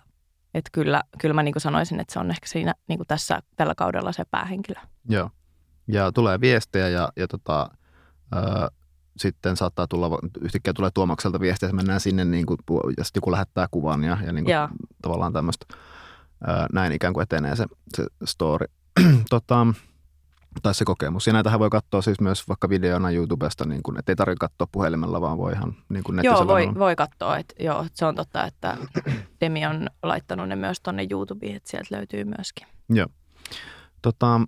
että 0.53 0.69
kyllä, 0.73 1.03
kyllä 1.21 1.33
mä 1.33 1.43
niin 1.43 1.53
kuin 1.53 1.61
sanoisin, 1.61 1.99
että 1.99 2.13
se 2.13 2.19
on 2.19 2.31
ehkä 2.31 2.47
siinä 2.47 2.73
niin 2.87 2.99
kuin 2.99 3.07
tässä, 3.07 3.39
tällä 3.55 3.75
kaudella 3.75 4.11
se 4.11 4.23
päähenkilö. 4.31 4.79
Joo, 5.09 5.29
ja 5.87 6.11
tulee 6.11 6.41
viestejä 6.41 6.89
ja, 6.89 7.09
ja 7.15 7.27
tota, 7.27 7.69
ö, 8.35 8.39
sitten 9.17 9.57
saattaa 9.57 9.87
tulla, 9.87 10.19
yhtäkkiä 10.41 10.73
tulee 10.73 10.91
Tuomakselta 10.93 11.39
viestiä, 11.39 11.67
että 11.67 11.75
mennään 11.75 11.99
sinne 11.99 12.25
niin 12.25 12.45
kuin, 12.45 12.57
ja 12.97 13.03
sitten 13.03 13.17
joku 13.17 13.31
lähettää 13.31 13.67
kuvan 13.71 14.03
ja, 14.03 14.17
ja, 14.25 14.33
niin 14.33 14.45
kuin, 14.45 14.55
tavallaan 15.01 15.33
tämmöistä, 15.33 15.65
ö, 16.47 16.51
näin 16.73 16.91
ikään 16.93 17.13
kuin 17.13 17.23
etenee 17.23 17.55
se, 17.55 17.65
se 17.95 18.05
story. 18.25 18.65
tota, 19.29 19.67
tai 20.63 20.73
se 20.73 20.85
kokemus. 20.85 21.27
Ja 21.27 21.33
näitähän 21.33 21.59
voi 21.59 21.69
katsoa 21.69 22.01
siis 22.01 22.21
myös 22.21 22.47
vaikka 22.47 22.69
videona 22.69 23.11
YouTubesta, 23.11 23.65
niin 23.65 23.83
kuin, 23.83 23.99
että 23.99 24.11
ei 24.11 24.15
tarvitse 24.15 24.39
katsoa 24.39 24.67
puhelimella, 24.71 25.21
vaan 25.21 25.37
voi 25.37 25.53
ihan 25.53 25.75
niin 25.89 26.03
kuin 26.03 26.19
Joo, 26.23 26.47
voi, 26.47 26.75
voi 26.79 26.95
katsoa. 26.95 27.37
Että, 27.37 27.63
joo, 27.63 27.85
se 27.93 28.05
on 28.05 28.15
totta, 28.15 28.45
että 28.45 28.77
Demi 29.41 29.65
on 29.65 29.87
laittanut 30.03 30.49
ne 30.49 30.55
myös 30.55 30.81
tuonne 30.81 31.07
YouTubeen, 31.11 31.55
että 31.55 31.69
sieltä 31.69 31.95
löytyy 31.95 32.23
myöskin. 32.23 32.67
Joo. 32.89 33.07
Tota, 34.01 34.41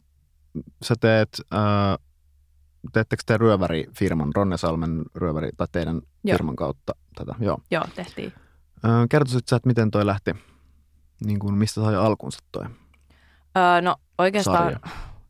sä 0.83 0.95
teet, 0.99 1.41
äh, 1.53 2.05
teettekö 2.93 3.23
te 3.25 3.37
ryövärifirman, 3.37 4.31
Ronne 4.35 4.57
Salmen 4.57 5.03
ryöväri, 5.15 5.49
tai 5.57 5.67
teidän 5.71 6.01
joo. 6.23 6.37
firman 6.37 6.55
kautta 6.55 6.93
tätä? 7.15 7.35
Joo, 7.39 7.57
joo 7.71 7.83
tehtiin. 7.95 8.33
Äh, 8.85 8.91
kertoisit 9.09 9.47
sä, 9.47 9.55
että 9.55 9.67
miten 9.67 9.91
toi 9.91 10.05
lähti, 10.05 10.35
niin 11.25 11.39
kuin, 11.39 11.55
mistä 11.55 11.81
sai 11.81 11.95
alkunsa 11.95 12.39
toi? 12.51 12.65
Öö, 13.57 13.81
no 13.81 13.95
oikeastaan 14.17 14.57
sarja? 14.57 14.79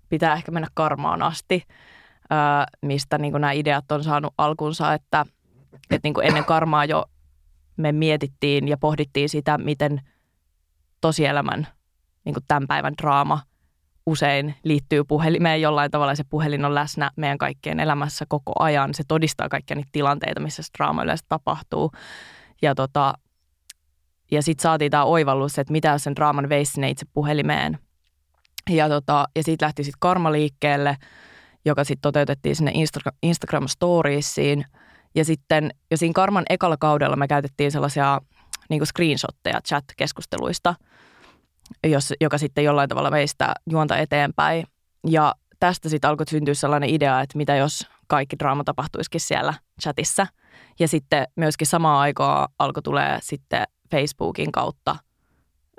Pitää 0.10 0.34
ehkä 0.34 0.52
mennä 0.52 0.68
karmaan 0.74 1.22
asti, 1.22 1.64
mistä 2.82 3.18
niin 3.18 3.34
nämä 3.34 3.52
ideat 3.52 3.92
on 3.92 4.04
saanut 4.04 4.34
alkunsa, 4.38 4.94
että, 4.94 5.26
että 5.92 6.08
niin 6.08 6.14
ennen 6.24 6.46
karmaa 6.46 6.86
jo 6.86 7.06
me 7.78 7.92
mietittiin 7.92 8.68
ja 8.68 8.78
pohdittiin 8.78 9.30
sitä, 9.30 9.58
miten 9.58 10.02
tosielämän 11.02 11.68
niin 12.26 12.36
tämän 12.48 12.68
päivän 12.68 12.94
draama 13.02 13.42
usein 14.06 14.56
liittyy 14.64 15.04
puhelimeen 15.04 15.62
jollain 15.62 15.92
tavalla. 15.92 16.16
Se 16.16 16.24
puhelin 16.30 16.66
on 16.66 16.76
läsnä 16.76 17.12
meidän 17.16 17.38
kaikkien 17.38 17.80
elämässä 17.80 18.26
koko 18.30 18.52
ajan. 18.60 18.94
Se 18.94 19.04
todistaa 19.08 19.50
kaikkia 19.50 19.76
niitä 19.76 19.90
tilanteita, 19.92 20.40
missä 20.40 20.64
se 20.64 20.70
draama 20.78 21.04
yleensä 21.04 21.26
tapahtuu. 21.30 21.92
Ja, 22.62 22.76
tota, 22.76 23.14
ja 24.32 24.44
sitten 24.44 24.64
saatiin 24.64 24.92
tämä 24.92 25.04
oivallus, 25.04 25.60
että 25.60 25.72
mitä 25.72 25.90
jos 25.90 26.04
sen 26.04 26.16
draaman 26.16 26.50
veisi 26.50 26.72
sinne 26.72 26.90
itse 26.90 27.06
puhelimeen– 27.14 27.78
ja, 28.70 28.90
tota, 28.90 29.28
ja 29.36 29.44
siitä 29.44 29.66
lähti 29.66 29.84
sitten 29.84 30.00
Karma 30.00 30.32
liikkeelle, 30.32 30.98
joka 31.66 31.84
sitten 31.84 32.02
toteutettiin 32.02 32.56
sinne 32.56 32.72
Insta- 32.72 33.18
Instagram 33.24 33.68
Storiesiin. 33.68 34.66
Ja 35.16 35.26
sitten 35.26 35.72
jo 35.92 35.98
siinä 35.98 36.14
Karman 36.14 36.46
ekalla 36.50 36.78
kaudella 36.78 37.16
me 37.16 37.28
käytettiin 37.28 37.72
sellaisia 37.72 38.22
niin 38.70 38.86
screenshotteja 38.86 39.60
chat-keskusteluista, 39.62 40.76
jos, 41.88 42.14
joka 42.22 42.38
sitten 42.38 42.64
jollain 42.64 42.90
tavalla 42.90 43.12
veistä 43.12 43.54
juonta 43.70 43.98
eteenpäin. 43.98 44.66
Ja 45.08 45.36
tästä 45.60 45.90
sitten 45.90 46.10
alkoi 46.10 46.26
syntyä 46.30 46.54
sellainen 46.54 46.90
idea, 46.90 47.22
että 47.22 47.38
mitä 47.38 47.56
jos 47.56 47.88
kaikki 48.08 48.40
draama 48.40 48.64
tapahtuisikin 48.64 49.22
siellä 49.22 49.54
chatissa. 49.82 50.28
Ja 50.80 50.88
sitten 50.88 51.28
myöskin 51.36 51.68
samaan 51.68 52.00
aikaan 52.00 52.48
alkoi 52.60 52.84
tulee 52.84 53.20
sitten 53.22 53.64
Facebookin 53.92 54.52
kautta 54.52 54.96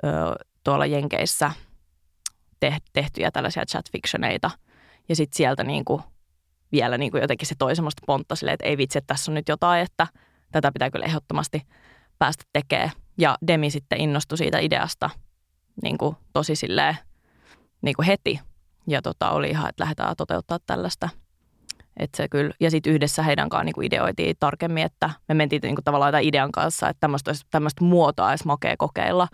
ö, 0.03 0.07
tuolla 0.63 0.85
Jenkeissä– 0.85 1.51
tehtyjä 2.93 3.31
tällaisia 3.31 3.63
chat-fictioneita. 3.65 4.51
Ja 5.09 5.15
sitten 5.15 5.37
sieltä 5.37 5.63
niin 5.63 5.85
kuin 5.85 6.01
vielä 6.71 6.97
niin 6.97 7.11
kuin 7.11 7.21
jotenkin 7.21 7.47
se 7.47 7.55
toi 7.59 7.75
semmoista 7.75 8.01
pontta 8.05 8.35
silleen, 8.35 8.53
että 8.53 8.65
ei 8.65 8.77
vitsi, 8.77 8.97
että 8.97 9.13
tässä 9.13 9.31
on 9.31 9.35
nyt 9.35 9.49
jotain, 9.49 9.81
että 9.81 10.07
tätä 10.51 10.71
pitää 10.71 10.91
kyllä 10.91 11.05
ehdottomasti 11.05 11.61
päästä 12.19 12.43
tekemään. 12.53 12.91
Ja 13.17 13.37
Demi 13.47 13.69
sitten 13.69 14.01
innostui 14.01 14.37
siitä 14.37 14.59
ideasta 14.59 15.09
niin 15.83 15.97
kuin 15.97 16.15
tosi 16.33 16.55
silleen 16.55 16.97
niin 17.81 17.95
kuin 17.95 18.05
heti. 18.05 18.39
Ja 18.87 19.01
tota, 19.01 19.29
oli 19.29 19.49
ihan, 19.49 19.69
että 19.69 19.83
lähdetään 19.83 20.15
toteuttaa 20.15 20.57
tällaista. 20.67 21.09
Et 21.97 22.09
se 22.17 22.27
kyllä. 22.27 22.53
Ja 22.59 22.71
sitten 22.71 22.93
yhdessä 22.93 23.23
heidän 23.23 23.49
kanssaan 23.49 23.65
niin 23.65 23.73
kuin 23.73 23.85
ideoitiin 23.85 24.35
tarkemmin, 24.39 24.83
että 24.83 25.09
me 25.27 25.35
mentiin 25.35 25.61
niin 25.61 25.75
kuin 25.75 25.83
tavallaan 25.83 26.11
tämän 26.11 26.23
idean 26.23 26.51
kanssa, 26.51 26.89
että 26.89 27.07
tämmöistä, 27.51 27.85
muotoa 27.85 28.29
olisi 28.29 28.47
makea 28.47 28.75
kokeilla. 28.77 29.27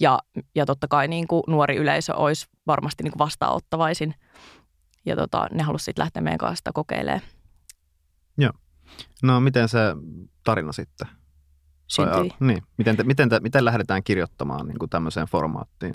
Ja, 0.00 0.18
ja 0.54 0.66
totta 0.66 0.88
kai 0.88 1.08
niin 1.08 1.28
kuin 1.28 1.42
nuori 1.46 1.76
yleisö 1.76 2.16
olisi 2.16 2.46
varmasti 2.66 3.02
niin 3.02 3.12
kuin 3.12 3.18
vastaanottavaisin. 3.18 4.14
Ja 5.06 5.16
tota, 5.16 5.46
ne 5.52 5.62
halusivat 5.62 5.84
sitten 5.84 6.02
lähteä 6.02 6.22
meidän 6.22 6.38
kanssa 6.38 6.56
sitä 6.56 6.70
kokeilemaan. 6.74 7.20
Joo. 8.38 8.52
No 9.22 9.40
miten 9.40 9.68
se 9.68 9.78
tarina 10.44 10.72
sitten? 10.72 11.08
Syntyi. 11.86 12.30
Niin. 12.40 12.62
Miten, 12.76 12.96
te, 12.96 13.04
miten, 13.04 13.28
te, 13.28 13.40
miten 13.40 13.64
lähdetään 13.64 14.02
kirjoittamaan 14.02 14.66
niin 14.66 14.78
kuin 14.78 14.90
tämmöiseen 14.90 15.26
formaattiin? 15.26 15.94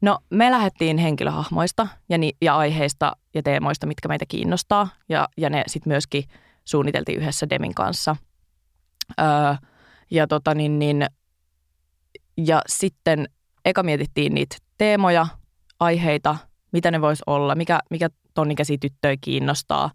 No 0.00 0.18
me 0.30 0.50
lähdettiin 0.50 0.98
henkilöhahmoista 0.98 1.88
ja, 2.08 2.18
ni, 2.18 2.32
ja 2.42 2.56
aiheista 2.56 3.12
ja 3.34 3.42
teemoista, 3.42 3.86
mitkä 3.86 4.08
meitä 4.08 4.24
kiinnostaa. 4.28 4.88
Ja, 5.08 5.28
ja 5.36 5.50
ne 5.50 5.62
sitten 5.66 5.90
myöskin 5.90 6.24
suunniteltiin 6.64 7.18
yhdessä 7.18 7.50
Demin 7.50 7.74
kanssa. 7.74 8.16
Öö, 9.20 9.26
ja 10.10 10.26
tota 10.26 10.54
niin, 10.54 10.78
niin 10.78 11.06
ja 12.36 12.62
sitten 12.66 13.28
eka 13.64 13.82
mietittiin 13.82 14.34
niitä 14.34 14.56
teemoja, 14.78 15.26
aiheita, 15.80 16.36
mitä 16.72 16.90
ne 16.90 17.00
vois 17.00 17.22
olla, 17.26 17.54
mikä, 17.54 17.80
mikä 17.90 18.08
tonnikäsi 18.34 18.78
tyttöjä 18.78 19.16
kiinnostaa. 19.20 19.90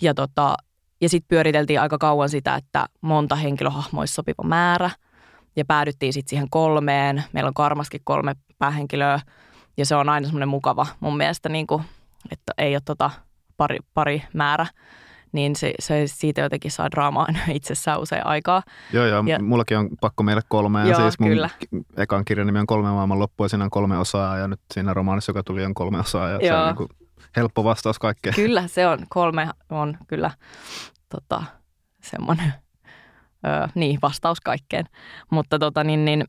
Ja, 0.00 0.14
tota, 0.14 0.56
ja 1.00 1.08
sitten 1.08 1.28
pyöriteltiin 1.28 1.80
aika 1.80 1.98
kauan 1.98 2.28
sitä, 2.28 2.54
että 2.54 2.86
monta 3.00 3.36
henkilöhahmoa 3.36 4.02
olisi 4.02 4.14
sopiva 4.14 4.42
määrä. 4.44 4.90
Ja 5.56 5.64
päädyttiin 5.64 6.12
sitten 6.12 6.30
siihen 6.30 6.50
kolmeen. 6.50 7.24
Meillä 7.32 7.48
on 7.48 7.54
karmaskin 7.54 8.00
kolme 8.04 8.34
päähenkilöä. 8.58 9.20
Ja 9.76 9.86
se 9.86 9.94
on 9.94 10.08
aina 10.08 10.26
semmoinen 10.26 10.48
mukava 10.48 10.86
mun 11.00 11.16
mielestä, 11.16 11.48
niin 11.48 11.66
kuin, 11.66 11.82
että 12.30 12.52
ei 12.58 12.74
ole 12.74 12.82
tota 12.84 13.10
pari, 13.56 13.78
pari 13.94 14.22
määrä 14.34 14.66
niin 15.32 15.56
se, 15.56 15.74
se 15.80 16.02
siitä 16.06 16.40
jotenkin 16.40 16.70
saa 16.70 16.90
draamaa 16.90 17.26
itsessään 17.48 18.00
usein 18.00 18.26
aikaa. 18.26 18.62
Joo, 18.92 19.06
joo, 19.06 19.24
ja, 19.26 19.42
mullakin 19.42 19.78
on 19.78 19.88
pakko 20.00 20.22
meille 20.22 20.42
kolme. 20.48 20.88
Joo, 20.88 21.00
siis 21.00 21.18
mun 21.18 21.28
kyllä. 21.28 21.50
ekan 21.96 22.24
kirjan 22.24 22.46
nimi 22.46 22.58
on 22.58 22.66
Kolme 22.66 22.90
maailman 22.90 23.18
loppu 23.18 23.44
ja 23.44 23.48
siinä 23.48 23.64
on 23.64 23.70
kolme 23.70 23.98
osaa 23.98 24.36
ja 24.38 24.48
nyt 24.48 24.60
siinä 24.74 24.94
romaanissa, 24.94 25.30
joka 25.30 25.42
tuli, 25.42 25.64
on 25.64 25.74
kolme 25.74 25.98
osaa 25.98 26.28
ja 26.28 26.32
joo. 26.32 26.40
se 26.40 26.54
on 26.54 26.66
niin 26.66 26.76
kuin 26.76 26.88
helppo 27.36 27.64
vastaus 27.64 27.98
kaikkeen. 27.98 28.34
Kyllä, 28.34 28.68
se 28.68 28.86
on. 28.86 28.98
Kolme 29.08 29.48
on 29.70 29.98
kyllä 30.06 30.30
tota, 31.08 31.42
semmoinen 32.02 32.52
öö, 33.46 33.66
niin, 33.74 33.98
vastaus 34.02 34.40
kaikkeen. 34.40 34.86
Mutta 35.30 35.58
tota, 35.58 35.84
niin, 35.84 36.04
niin, 36.04 36.24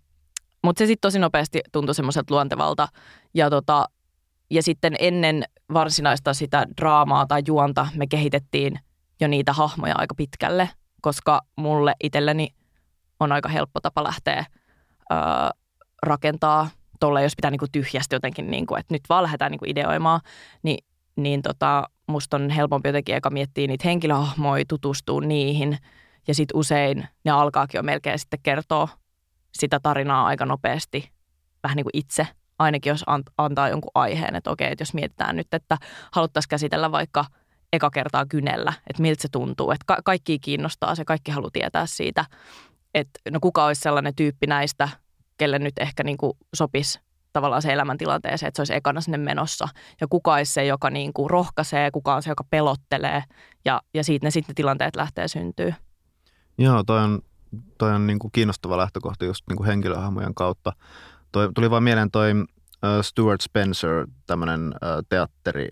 mut 0.64 0.78
se 0.78 0.86
sitten 0.86 1.08
tosi 1.08 1.20
nopeasti 1.20 1.62
tuntui 1.72 1.96
semmoiselta 1.96 2.34
luontevalta. 2.34 2.88
Ja 3.34 3.50
tota, 3.50 3.86
ja 4.50 4.64
sitten 4.64 4.96
ennen 5.00 5.44
varsinaista 5.74 6.34
sitä 6.34 6.66
draamaa 6.78 7.26
tai 7.26 7.42
juonta 7.48 7.88
me 7.96 8.08
kehitettiin 8.08 8.80
jo 9.22 9.28
niitä 9.28 9.54
hahmoja 9.54 9.96
aika 9.98 10.16
pitkälle, 10.16 10.70
koska 11.02 11.42
mulle 11.56 11.94
itselleni 12.04 12.48
on 13.20 13.32
aika 13.32 13.50
helppo 13.50 13.80
tapa 13.80 14.04
lähteä 14.04 14.46
öö, 15.12 15.18
rakentaa 16.04 16.70
tolle, 17.00 17.24
jos 17.24 17.36
pitää 17.36 17.52
niinku 17.52 17.66
tyhjästi 17.72 18.16
jotenkin, 18.16 18.52
niinku, 18.52 18.76
että 18.76 18.94
nyt 18.94 19.02
vaan 19.10 19.24
lähdetään 19.24 19.52
niinku 19.52 19.66
ideoimaan, 19.68 20.22
niin, 20.64 20.86
niin 21.16 21.42
tota, 21.42 21.84
musta 22.08 22.38
on 22.38 22.50
helpompi 22.50 22.90
jotenkin 22.90 23.16
eka 23.16 23.30
miettiä 23.30 23.68
niitä 23.68 23.88
henkilöhahmoja, 23.88 24.66
tutustua 24.68 25.22
niihin 25.22 25.78
ja 26.28 26.36
sitten 26.36 26.58
usein 26.58 27.08
ne 27.26 27.32
alkaakin 27.32 27.80
jo 27.80 27.84
melkein 27.84 28.20
sitten 28.20 28.40
kertoa 28.44 28.88
sitä 29.54 29.80
tarinaa 29.80 30.26
aika 30.26 30.46
nopeasti, 30.46 31.12
vähän 31.64 31.76
niin 31.76 31.86
kuin 31.86 31.98
itse, 31.98 32.28
ainakin 32.60 32.90
jos 32.90 33.04
antaa 33.38 33.70
jonkun 33.70 33.92
aiheen, 33.96 34.36
että 34.36 34.52
okei, 34.52 34.72
että 34.72 34.82
jos 34.82 34.94
mietitään 34.94 35.36
nyt, 35.36 35.54
että 35.54 35.78
haluttaisiin 36.12 36.50
käsitellä 36.50 36.92
vaikka– 36.92 37.26
eka 37.74 37.90
kertaa 37.90 38.26
kynellä, 38.26 38.74
että 38.88 39.02
miltä 39.02 39.22
se 39.22 39.28
tuntuu. 39.32 39.72
Että 39.72 39.84
ka- 39.86 40.02
kaikki 40.06 40.40
kiinnostaa 40.40 40.96
se, 40.96 41.06
kaikki 41.06 41.32
haluaa 41.32 41.52
tietää 41.54 41.86
siitä, 41.86 42.26
että 42.94 43.20
no 43.32 43.40
kuka 43.40 43.66
olisi 43.66 43.82
sellainen 43.82 44.16
tyyppi 44.16 44.48
näistä, 44.48 44.90
kelle 45.38 45.60
nyt 45.60 45.80
ehkä 45.80 46.04
niin 46.04 46.18
kuin 46.18 46.34
sopisi 46.54 47.00
tavallaan 47.34 47.62
se 47.62 47.74
elämäntilanteeseen, 47.74 48.48
että 48.48 48.56
se 48.56 48.62
olisi 48.62 48.76
ekana 48.76 49.02
sinne 49.02 49.18
menossa. 49.18 49.68
Ja 50.02 50.08
kuka 50.08 50.34
olisi 50.34 50.54
se, 50.54 50.66
joka 50.66 50.90
niin 50.90 51.14
kuin 51.14 51.30
rohkaisee, 51.30 51.92
kuka 51.92 52.16
on 52.16 52.24
se, 52.24 52.30
joka 52.32 52.44
pelottelee 52.50 53.24
ja, 53.66 53.82
ja 53.94 54.04
siitä 54.04 54.26
ne 54.26 54.32
sitten 54.32 54.56
tilanteet 54.56 54.96
lähtee 54.96 55.28
syntyy. 55.28 55.74
Joo, 56.58 56.84
toi 56.84 57.00
on, 57.00 57.22
toi 57.78 57.92
on 57.92 58.08
niin 58.08 58.20
kuin 58.20 58.32
kiinnostava 58.32 58.78
lähtökohta 58.78 59.26
just 59.26 59.44
niin 59.50 59.58
kuin 59.58 59.68
henkilöhahmojen 59.68 60.36
kautta. 60.36 60.74
Toi, 61.32 61.50
tuli 61.56 61.70
vaan 61.70 61.84
mieleen 61.84 62.12
toi 62.12 62.34
Stuart 63.02 63.42
Spencer, 63.42 64.08
tämmöinen 64.28 64.74
teatteri, 65.10 65.70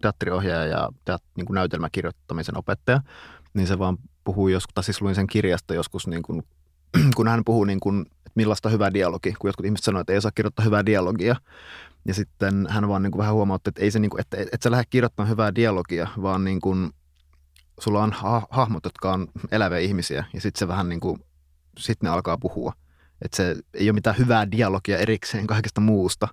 teatteriohjaaja 0.00 0.66
ja 0.66 0.88
teat, 1.04 1.22
niin 1.36 1.46
kuin 1.46 1.54
näytelmäkirjoittamisen 1.54 2.58
opettaja, 2.58 3.00
niin 3.54 3.66
se 3.66 3.78
vaan 3.78 3.96
puhuu 4.24 4.48
joskus, 4.48 4.74
tai 4.74 4.84
siis 4.84 5.02
luin 5.02 5.14
sen 5.14 5.26
kirjasta 5.26 5.74
joskus, 5.74 6.06
niin 6.06 6.22
kuin, 6.22 6.42
kun 7.16 7.28
hän 7.28 7.44
puhuu, 7.44 7.64
niin 7.64 7.80
kuin, 7.80 8.00
että 8.00 8.32
millaista 8.34 8.68
hyvää 8.68 8.94
dialogi, 8.94 9.34
kun 9.38 9.48
jotkut 9.48 9.66
ihmiset 9.66 9.84
sanoo, 9.84 10.00
että 10.00 10.12
ei 10.12 10.18
osaa 10.18 10.32
kirjoittaa 10.34 10.64
hyvää 10.64 10.86
dialogia, 10.86 11.36
ja 12.04 12.14
sitten 12.14 12.66
hän 12.70 12.88
vaan 12.88 13.02
niin 13.02 13.10
kuin 13.10 13.18
vähän 13.18 13.34
huomautti, 13.34 13.68
että 13.68 13.82
ei 13.82 13.90
se, 13.90 13.98
niin 13.98 14.10
kuin, 14.10 14.20
että, 14.20 14.36
että 14.40 14.58
sä 14.62 14.70
lähde 14.70 14.84
kirjoittamaan 14.90 15.30
hyvää 15.30 15.54
dialogia, 15.54 16.08
vaan 16.22 16.44
niin 16.44 16.60
kuin, 16.60 16.90
sulla 17.80 18.02
on 18.02 18.12
ha- 18.12 18.46
hahmot, 18.50 18.84
jotka 18.84 19.12
on 19.12 19.28
eläviä 19.50 19.78
ihmisiä, 19.78 20.24
ja 20.32 20.40
sitten 20.40 20.58
se 20.58 20.68
vähän 20.68 20.88
niin 20.88 21.00
kuin, 21.00 21.18
sitten 21.78 22.06
ne 22.06 22.14
alkaa 22.14 22.38
puhua. 22.38 22.72
Että 23.22 23.36
se 23.36 23.56
ei 23.74 23.86
ole 23.90 23.94
mitään 23.94 24.18
hyvää 24.18 24.50
dialogia 24.50 24.98
erikseen 24.98 25.46
kaikesta 25.46 25.80
muusta, 25.80 26.28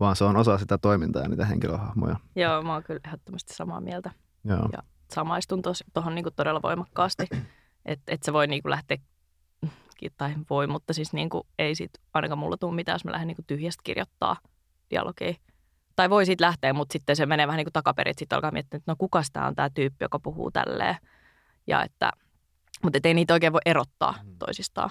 vaan 0.00 0.16
se 0.16 0.24
on 0.24 0.36
osa 0.36 0.58
sitä 0.58 0.78
toimintaa 0.78 1.22
ja 1.22 1.28
niitä 1.28 1.46
henkilöhahmoja. 1.46 2.16
Joo, 2.36 2.62
mä 2.62 2.72
oon 2.72 2.82
kyllä 2.82 3.00
ehdottomasti 3.06 3.54
samaa 3.54 3.80
mieltä. 3.80 4.10
Joo. 4.44 4.68
Ja 4.72 4.82
samaistun 5.14 5.62
tuohon 5.92 6.14
niinku 6.14 6.30
todella 6.30 6.62
voimakkaasti, 6.62 7.26
että 7.86 8.14
et 8.14 8.22
se 8.22 8.32
voi 8.32 8.46
niinku 8.46 8.70
lähteä, 8.70 8.98
tai 10.16 10.34
voi, 10.50 10.66
mutta 10.66 10.92
siis 10.92 11.12
niinku 11.12 11.46
ei 11.58 11.74
sit 11.74 11.90
ainakaan 12.14 12.38
mulla 12.38 12.56
tule 12.56 12.74
mitään, 12.74 12.94
jos 12.94 13.04
mä 13.04 13.12
lähden 13.12 13.28
niinku 13.28 13.42
tyhjästä 13.46 13.80
kirjoittaa 13.84 14.36
dialogia. 14.90 15.34
Tai 15.96 16.10
voi 16.10 16.26
siitä 16.26 16.44
lähteä, 16.44 16.72
mutta 16.72 16.92
sitten 16.92 17.16
se 17.16 17.26
menee 17.26 17.46
vähän 17.46 17.56
niin 17.56 17.64
kuin 17.64 17.72
takaperin, 17.72 18.10
että 18.10 18.18
sitten 18.18 18.36
alkaa 18.36 18.50
miettiä, 18.50 18.76
että 18.76 18.92
no 18.92 18.96
kuka 18.98 19.22
tämä 19.32 19.46
on 19.46 19.54
tämä 19.54 19.70
tyyppi, 19.70 20.04
joka 20.04 20.18
puhuu 20.18 20.50
tälleen. 20.50 20.96
Ja 21.66 21.82
että, 21.82 22.10
mutta 22.82 22.98
ei 23.04 23.14
niitä 23.14 23.34
oikein 23.34 23.52
voi 23.52 23.60
erottaa 23.66 24.14
mm. 24.24 24.38
toisistaan. 24.38 24.90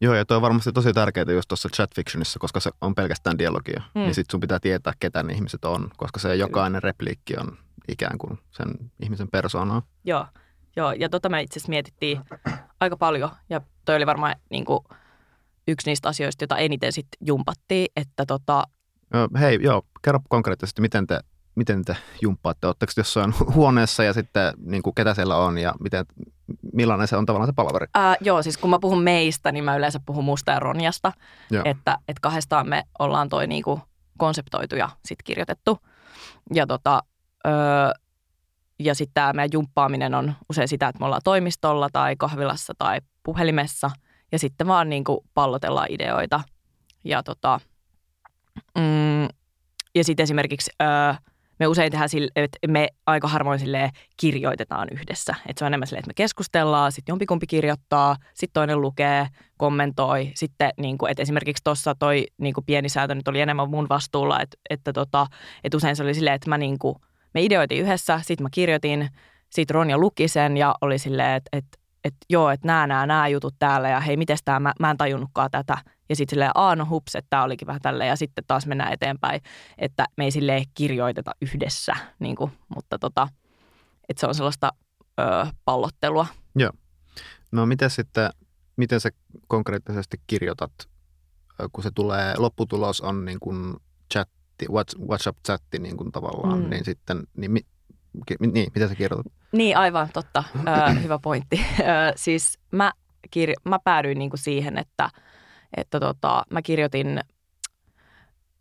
Joo, 0.00 0.14
ja 0.14 0.24
tuo 0.24 0.36
on 0.36 0.42
varmasti 0.42 0.72
tosi 0.72 0.92
tärkeää 0.92 1.32
just 1.32 1.48
tuossa 1.48 1.68
chat-fictionissa, 1.76 2.38
koska 2.38 2.60
se 2.60 2.70
on 2.80 2.94
pelkästään 2.94 3.38
dialogia. 3.38 3.82
Mm. 3.94 4.00
Niin 4.00 4.14
sitten 4.14 4.32
sun 4.32 4.40
pitää 4.40 4.60
tietää, 4.60 4.92
ketä 5.00 5.22
ne 5.22 5.32
ihmiset 5.32 5.64
on, 5.64 5.90
koska 5.96 6.20
se 6.20 6.36
jokainen 6.36 6.82
repliikki 6.82 7.36
on 7.36 7.58
ikään 7.88 8.18
kuin 8.18 8.38
sen 8.50 8.68
ihmisen 9.02 9.28
persoonaa. 9.28 9.82
Joo, 10.04 10.26
Joo 10.76 10.92
ja 10.92 11.08
tota 11.08 11.28
me 11.28 11.42
itse 11.42 11.58
asiassa 11.58 11.70
mietittiin 11.70 12.20
aika 12.80 12.96
paljon, 12.96 13.30
ja 13.50 13.60
toi 13.84 13.96
oli 13.96 14.06
varmaan 14.06 14.36
niin 14.50 14.64
kuin 14.64 14.80
yksi 15.68 15.90
niistä 15.90 16.08
asioista, 16.08 16.44
jota 16.44 16.56
eniten 16.56 16.92
sitten 16.92 17.26
jumpattiin, 17.26 17.86
että 17.96 18.26
tota... 18.26 18.64
Hei, 19.40 19.58
joo, 19.62 19.82
kerro 20.02 20.20
konkreettisesti, 20.28 20.80
miten 20.80 21.06
te, 21.06 21.20
miten 21.54 21.84
te 21.84 21.96
jumppaatte? 22.22 22.66
Oletteko 22.66 22.92
jossain 22.96 23.34
huoneessa 23.54 24.04
ja 24.04 24.12
sitten 24.12 24.54
niin 24.58 24.82
kuin 24.82 24.94
ketä 24.94 25.14
siellä 25.14 25.36
on 25.36 25.58
ja 25.58 25.74
miten, 25.80 26.06
millainen 26.72 27.08
se 27.08 27.16
on 27.16 27.26
tavallaan 27.26 27.48
se 27.48 27.52
palaveri? 27.56 27.86
Ää, 27.94 28.16
joo, 28.20 28.42
siis 28.42 28.58
kun 28.58 28.70
mä 28.70 28.78
puhun 28.78 29.02
meistä, 29.02 29.52
niin 29.52 29.64
mä 29.64 29.76
yleensä 29.76 30.00
puhun 30.06 30.24
musta 30.24 30.52
ja 30.52 30.60
Ronjasta, 30.60 31.12
joo. 31.50 31.62
että, 31.66 31.98
että 32.08 32.20
kahdestaan 32.20 32.68
me 32.68 32.82
ollaan 32.98 33.28
toi 33.28 33.46
niin 33.46 33.62
kuin 33.62 33.80
konseptoitu 34.18 34.76
ja 34.76 34.88
sitten 35.04 35.24
kirjoitettu. 35.24 35.78
Ja 36.54 36.66
tota, 36.66 37.02
öö, 37.46 37.52
ja 38.78 38.94
sitten 38.94 39.14
tämä 39.14 39.32
meidän 39.32 39.50
jumppaaminen 39.52 40.14
on 40.14 40.34
usein 40.48 40.68
sitä, 40.68 40.88
että 40.88 40.98
me 40.98 41.04
ollaan 41.04 41.20
toimistolla 41.24 41.88
tai 41.92 42.16
kahvilassa 42.16 42.72
tai 42.78 42.98
puhelimessa– 43.22 43.90
ja 44.32 44.38
sitten 44.38 44.66
vaan 44.66 44.88
niin 44.88 45.04
kuin 45.04 45.18
pallotellaan 45.34 45.86
ideoita. 45.90 46.40
Ja, 47.04 47.22
tota, 47.22 47.60
mm, 48.78 49.28
ja 49.94 50.04
sitten 50.04 50.24
esimerkiksi 50.24 50.70
öö, 50.82 51.14
me 51.58 51.66
usein 51.66 51.90
tehdään 51.90 52.08
sille, 52.08 52.30
että 52.36 52.58
me 52.68 52.88
aika 53.06 53.28
harvoin 53.28 53.58
sille 53.58 53.90
kirjoitetaan 54.16 54.88
yhdessä. 54.92 55.34
Että 55.46 55.58
se 55.58 55.64
on 55.64 55.66
enemmän 55.66 55.86
silleen, 55.86 56.00
että 56.00 56.08
me 56.08 56.14
keskustellaan, 56.14 56.92
sitten 56.92 57.12
jompikumpi 57.12 57.46
kirjoittaa, 57.46 58.16
sitten 58.34 58.52
toinen 58.52 58.80
lukee, 58.80 59.26
kommentoi. 59.56 60.32
Sitten 60.34 60.70
niin 60.76 60.98
kuin, 60.98 61.10
että 61.10 61.22
esimerkiksi 61.22 61.64
tuossa 61.64 61.94
toi 61.94 62.26
niin 62.38 62.54
kuin 62.54 62.64
pieni 62.64 62.88
säätö 62.88 63.14
nyt 63.14 63.28
oli 63.28 63.40
enemmän 63.40 63.70
mun 63.70 63.88
vastuulla, 63.88 64.40
että, 64.40 64.56
että, 64.70 64.92
tota, 64.92 65.26
että 65.64 65.76
usein 65.76 65.96
se 65.96 66.02
oli 66.02 66.14
silleen, 66.14 66.34
että 66.34 66.48
mä 66.48 66.58
niin 66.58 66.78
kuin, 66.78 66.96
me 67.34 67.42
ideoitiin 67.42 67.82
yhdessä, 67.82 68.20
sitten 68.22 68.44
mä 68.44 68.48
kirjoitin, 68.50 69.08
sitten 69.50 69.74
Ronja 69.74 69.98
luki 69.98 70.28
sen 70.28 70.56
ja 70.56 70.74
oli 70.80 70.98
silleen, 70.98 71.36
että, 71.36 71.48
että 71.52 71.82
että 72.04 72.26
joo, 72.30 72.50
että 72.50 72.66
nämä, 72.66 72.86
nämä, 72.86 73.06
nämä 73.06 73.28
jutut 73.28 73.54
täällä 73.58 73.88
ja 73.88 74.00
hei, 74.00 74.16
miten 74.16 74.36
tämä, 74.44 74.60
mä, 74.60 74.72
mä 74.80 74.90
en 74.90 74.96
tajunnutkaan 74.96 75.50
tätä. 75.50 75.78
Ja 76.12 76.16
sitten 76.16 76.34
silleen, 76.34 76.50
aa 76.54 76.76
no 76.76 76.86
hups, 76.90 77.14
että 77.14 77.26
tämä 77.30 77.42
olikin 77.42 77.66
vähän 77.66 77.80
tälleen 77.80 78.08
ja 78.08 78.16
sitten 78.16 78.44
taas 78.46 78.66
mennään 78.66 78.92
eteenpäin, 78.92 79.40
että 79.78 80.06
me 80.16 80.24
ei 80.24 80.30
silleen 80.30 80.64
kirjoiteta 80.74 81.30
yhdessä, 81.40 81.96
niin 82.18 82.36
kuin, 82.36 82.52
mutta 82.74 82.98
tota, 82.98 83.28
että 84.08 84.20
se 84.20 84.26
on 84.26 84.34
sellaista 84.34 84.72
ö, 85.20 85.46
pallottelua. 85.64 86.26
Joo. 86.54 86.70
No 87.52 87.66
miten 87.66 87.90
sitten, 87.90 88.30
miten 88.76 89.00
sä 89.00 89.10
konkreettisesti 89.46 90.20
kirjoitat, 90.26 90.72
kun 91.72 91.84
se 91.84 91.90
tulee, 91.94 92.34
lopputulos 92.36 93.00
on 93.00 93.24
niin 93.24 93.40
kuin 93.40 93.76
chatti, 94.12 94.66
WhatsApp-chatti 95.08 95.78
niin 95.78 95.96
kuin 95.96 96.12
tavallaan, 96.12 96.62
mm. 96.62 96.70
niin 96.70 96.84
sitten, 96.84 97.22
niin, 97.36 97.54
niin, 98.40 98.72
mitä 98.74 98.88
sä 98.88 98.94
kirjoitat? 98.94 99.32
Niin, 99.52 99.76
aivan 99.76 100.08
totta. 100.12 100.44
Ö, 100.56 101.00
hyvä 101.00 101.18
pointti. 101.18 101.60
Ö, 101.80 101.82
siis 102.16 102.58
mä, 102.70 102.92
kir- 103.36 103.62
mä 103.64 103.78
päädyin 103.84 104.18
niinku 104.18 104.36
siihen, 104.36 104.78
että, 104.78 105.10
että 105.76 106.00
tota, 106.00 106.44
mä 106.50 106.62
kirjoitin 106.62 107.20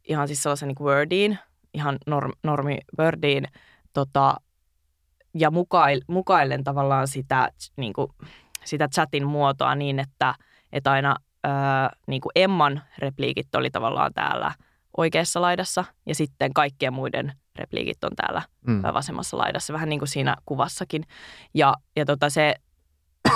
ihan 0.04 0.28
siis 0.28 0.44
sellaisen 0.44 0.68
niinku 0.68 0.84
Wordiin, 0.84 1.40
ihan 1.74 1.98
norm, 2.08 2.32
normi 2.44 2.78
Wordiin, 3.00 3.48
tota, 3.94 4.36
ja 5.34 5.52
mukail, 5.52 6.02
mukaillen 6.08 6.64
tavallaan 6.64 7.08
sitä, 7.08 7.50
niinku, 7.76 8.14
sitä 8.64 8.88
chatin 8.88 9.28
muotoa 9.28 9.76
niin, 9.76 10.00
että, 10.00 10.36
että 10.72 10.92
aina 10.92 11.16
ö, 11.46 11.50
niinku 12.08 12.30
Emman 12.36 12.82
repliikit 12.98 13.56
oli 13.56 13.70
tavallaan 13.70 14.14
täällä 14.14 14.52
oikeassa 14.98 15.42
laidassa 15.42 15.86
ja 16.06 16.16
sitten 16.16 16.54
kaikkien 16.54 16.94
muiden 16.94 17.34
repliikit 17.56 18.04
on 18.04 18.16
täällä 18.16 18.42
mm. 18.68 18.82
vasemmassa 18.82 19.38
laidassa, 19.38 19.74
vähän 19.74 19.90
niin 19.90 20.00
kuin 20.00 20.10
siinä 20.10 20.36
kuvassakin. 20.46 21.04
Ja, 21.54 21.76
ja 21.96 22.06
tota, 22.06 22.30
se 22.30 22.56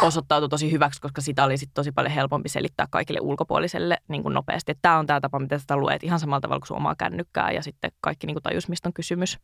osoittautui 0.02 0.50
tosi 0.50 0.72
hyväksi, 0.72 1.02
koska 1.02 1.22
sitä 1.22 1.44
oli 1.44 1.58
sit 1.58 1.70
tosi 1.74 1.92
paljon 1.92 2.14
helpompi 2.14 2.50
selittää 2.50 2.88
kaikille 2.90 3.20
ulkopuoliselle 3.22 3.98
niin 4.08 4.24
kuin 4.24 4.34
nopeasti. 4.34 4.74
Tämä 4.82 5.00
on 5.00 5.06
tämä 5.06 5.22
tapa, 5.22 5.40
miten 5.40 5.60
sitä 5.60 5.78
luet 5.78 6.04
ihan 6.04 6.20
samalla 6.20 6.42
tavalla 6.42 6.60
kuin 6.60 6.68
sun 6.68 6.78
omaa 6.78 6.96
kännykkää 6.98 7.52
ja 7.52 7.64
sitten 7.64 7.92
kaikki 8.02 8.28
niin 8.28 8.36
kuin 8.36 8.44
tajus, 8.44 8.70
mistä 8.70 8.90
on 8.90 8.94
kysymys. 8.94 9.40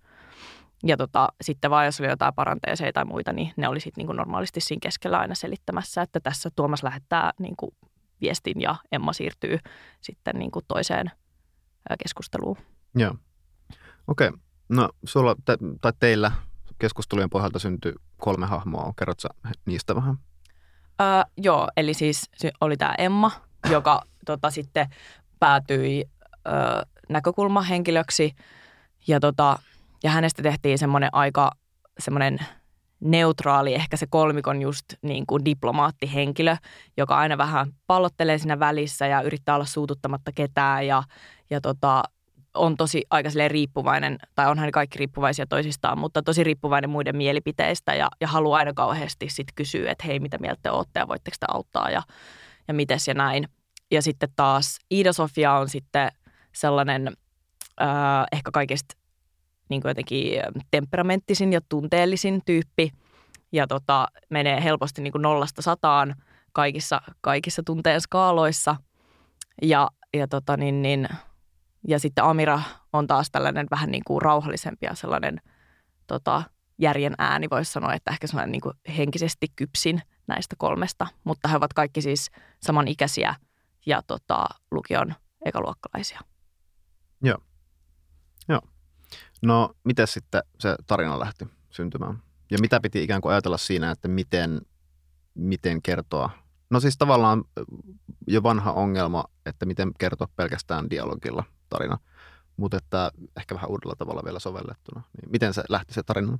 Ja 0.83 0.97
tota, 0.97 1.27
sitten 1.41 1.71
vaan 1.71 1.85
jos 1.85 1.99
oli 1.99 2.09
jotain 2.09 2.33
paranteeseja 2.33 2.93
tai 2.93 3.05
muita, 3.05 3.33
niin 3.33 3.53
ne 3.57 3.67
oli 3.67 3.79
sitten 3.79 4.05
niin 4.07 4.15
normaalisti 4.15 4.61
siinä 4.61 4.79
keskellä 4.83 5.19
aina 5.19 5.35
selittämässä, 5.35 6.01
että 6.01 6.19
tässä 6.19 6.49
Tuomas 6.55 6.83
lähettää 6.83 7.31
niin 7.39 7.55
kuin 7.55 7.71
viestin 8.21 8.61
ja 8.61 8.75
Emma 8.91 9.13
siirtyy 9.13 9.57
sitten 10.01 10.35
niin 10.35 10.51
kuin 10.51 10.65
toiseen 10.67 11.11
keskusteluun. 12.03 12.57
Joo. 12.95 13.15
Okei. 14.07 14.27
Okay. 14.27 14.39
No 14.69 14.89
sulla 15.03 15.35
tai 15.81 15.93
teillä 15.99 16.31
keskustelujen 16.79 17.29
pohjalta 17.29 17.59
syntyi 17.59 17.93
kolme 18.17 18.45
hahmoa. 18.45 18.93
Kerrotko 18.99 19.29
niistä 19.65 19.95
vähän? 19.95 20.17
Öö, 21.01 21.21
joo, 21.37 21.67
eli 21.77 21.93
siis 21.93 22.29
oli 22.61 22.77
tämä 22.77 22.95
Emma, 22.97 23.31
joka 23.69 24.01
tota, 24.25 24.51
sitten 24.51 24.87
päätyi 25.39 26.05
öö, 26.47 26.53
näkökulmahenkilöksi. 27.09 28.35
Ja, 29.07 29.19
tota, 29.19 29.59
ja 30.03 30.11
hänestä 30.11 30.43
tehtiin 30.43 30.77
semmoinen 30.77 31.09
aika 31.13 31.51
semmoinen 31.99 32.39
neutraali, 32.99 33.75
ehkä 33.75 33.97
se 33.97 34.07
kolmikon 34.09 34.61
just 34.61 34.85
niin 35.01 35.25
kuin 35.27 35.45
diplomaattihenkilö, 35.45 36.55
joka 36.97 37.17
aina 37.17 37.37
vähän 37.37 37.71
pallottelee 37.87 38.37
siinä 38.37 38.59
välissä 38.59 39.07
ja 39.07 39.21
yrittää 39.21 39.55
olla 39.55 39.65
suututtamatta 39.65 40.31
ketään 40.35 40.87
ja, 40.87 41.03
ja 41.49 41.61
tota, 41.61 42.03
on 42.53 42.77
tosi 42.77 43.03
aika 43.09 43.29
riippuvainen, 43.47 44.17
tai 44.35 44.47
onhan 44.47 44.65
ne 44.65 44.71
kaikki 44.71 44.97
riippuvaisia 44.97 45.45
toisistaan, 45.45 45.97
mutta 45.97 46.21
tosi 46.21 46.43
riippuvainen 46.43 46.89
muiden 46.89 47.17
mielipiteistä 47.17 47.95
ja, 47.95 48.09
ja 48.21 48.27
haluaa 48.27 48.57
aina 48.57 48.73
kauheasti 48.73 49.29
sitten 49.29 49.55
kysyä, 49.55 49.91
että 49.91 50.07
hei, 50.07 50.19
mitä 50.19 50.37
mieltä 50.37 50.59
te 50.63 50.71
olette 50.71 50.99
ja 50.99 51.07
voitteko 51.07 51.35
te 51.39 51.45
auttaa 51.49 51.89
ja, 51.89 52.01
ja 52.67 52.73
mites 52.73 53.07
ja 53.07 53.13
näin. 53.13 53.47
Ja 53.91 54.01
sitten 54.01 54.29
taas 54.35 54.79
Iida-Sofia 54.93 55.53
on 55.53 55.69
sitten 55.69 56.11
sellainen 56.51 57.07
äh, 57.81 57.87
ehkä 58.31 58.51
kaikista 58.51 58.97
niin 59.69 59.81
kuin 59.81 59.89
jotenkin 59.89 60.41
temperamenttisin 60.71 61.53
ja 61.53 61.61
tunteellisin 61.69 62.41
tyyppi 62.45 62.91
ja 63.51 63.67
tota, 63.67 64.07
menee 64.29 64.63
helposti 64.63 65.01
niin 65.01 65.11
kuin 65.11 65.21
nollasta 65.21 65.61
sataan 65.61 66.15
kaikissa, 66.53 67.01
kaikissa 67.21 67.63
tunteen 67.65 68.01
skaaloissa. 68.01 68.75
Ja, 69.61 69.89
ja 70.13 70.27
tota, 70.27 70.57
niin, 70.57 70.81
niin, 70.81 71.07
ja 71.87 71.99
sitten 71.99 72.23
Amira 72.23 72.61
on 72.93 73.07
taas 73.07 73.31
tällainen 73.31 73.67
vähän 73.71 73.91
niin 73.91 74.03
kuin 74.07 74.21
rauhallisempi 74.21 74.85
ja 74.85 74.95
sellainen 74.95 75.41
tota, 76.07 76.43
järjen 76.77 77.15
ääni, 77.17 77.47
voisi 77.51 77.71
sanoa, 77.71 77.93
että 77.93 78.11
ehkä 78.11 78.27
sellainen 78.27 78.51
niin 78.51 78.61
kuin 78.61 78.73
henkisesti 78.97 79.47
kypsin 79.55 80.01
näistä 80.27 80.55
kolmesta. 80.57 81.07
Mutta 81.23 81.47
he 81.47 81.57
ovat 81.57 81.73
kaikki 81.73 82.01
siis 82.01 82.31
samanikäisiä 82.63 83.35
ja 83.85 84.01
tota, 84.07 84.45
lukion 84.71 85.13
ekaluokkalaisia. 85.45 86.19
Joo. 87.23 87.37
Joo. 88.49 88.61
No, 89.41 89.73
miten 89.83 90.07
sitten 90.07 90.41
se 90.59 90.75
tarina 90.87 91.19
lähti 91.19 91.47
syntymään? 91.69 92.23
Ja 92.51 92.57
mitä 92.61 92.79
piti 92.79 93.03
ikään 93.03 93.21
kuin 93.21 93.31
ajatella 93.31 93.57
siinä, 93.57 93.91
että 93.91 94.07
miten, 94.07 94.61
miten 95.33 95.81
kertoa? 95.81 96.29
No 96.69 96.79
siis 96.79 96.97
tavallaan 96.97 97.43
jo 98.27 98.43
vanha 98.43 98.71
ongelma, 98.71 99.25
että 99.45 99.65
miten 99.65 99.91
kertoa 99.99 100.27
pelkästään 100.35 100.89
dialogilla 100.89 101.43
tarina, 101.71 101.97
mutta 102.57 102.77
että 102.77 103.11
ehkä 103.37 103.55
vähän 103.55 103.69
uudella 103.69 103.95
tavalla 103.97 104.21
vielä 104.25 104.39
sovellettuna. 104.39 105.01
Niin 105.21 105.31
miten 105.31 105.53
se 105.53 105.63
lähti 105.69 105.93
se 105.93 106.03
tarinan 106.03 106.39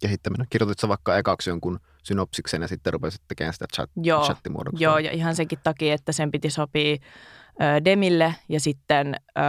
kehittäminen? 0.00 0.46
Kirjoitit 0.50 0.78
sä 0.78 0.88
vaikka 0.88 1.18
ekaksi 1.18 1.50
jonkun 1.50 1.80
synopsiksen 2.02 2.62
ja 2.62 2.68
sitten 2.68 2.92
rupesit 2.92 3.22
tekemään 3.28 3.52
sitä 3.52 3.66
chat, 3.76 3.90
joo, 3.96 4.24
chattimuodoksi? 4.24 4.84
Joo, 4.84 4.98
ja 4.98 5.10
ihan 5.10 5.34
senkin 5.34 5.58
takia, 5.62 5.94
että 5.94 6.12
sen 6.12 6.30
piti 6.30 6.50
sopia 6.50 6.96
ö, 6.96 7.84
Demille 7.84 8.34
ja 8.48 8.60
sitten 8.60 9.14
ö, 9.38 9.40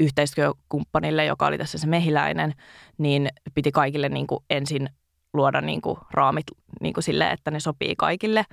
yhteistyökumppanille, 0.00 1.24
joka 1.24 1.46
oli 1.46 1.58
tässä 1.58 1.78
se 1.78 1.86
mehiläinen, 1.86 2.54
niin 2.98 3.28
piti 3.54 3.72
kaikille 3.72 4.08
niin 4.08 4.26
kuin 4.26 4.44
ensin 4.50 4.88
luoda 5.32 5.60
niin 5.60 5.80
kuin 5.80 5.98
raamit 6.10 6.46
niin 6.80 6.94
kuin 6.94 7.04
sille, 7.04 7.30
että 7.30 7.50
ne 7.50 7.60
sopii 7.60 7.96
kaikille. 7.96 8.44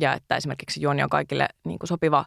Ja 0.00 0.14
että 0.14 0.36
esimerkiksi 0.36 0.82
juoni 0.82 1.02
on 1.02 1.10
kaikille 1.10 1.48
niin 1.64 1.78
kuin 1.78 1.88
sopiva, 1.88 2.24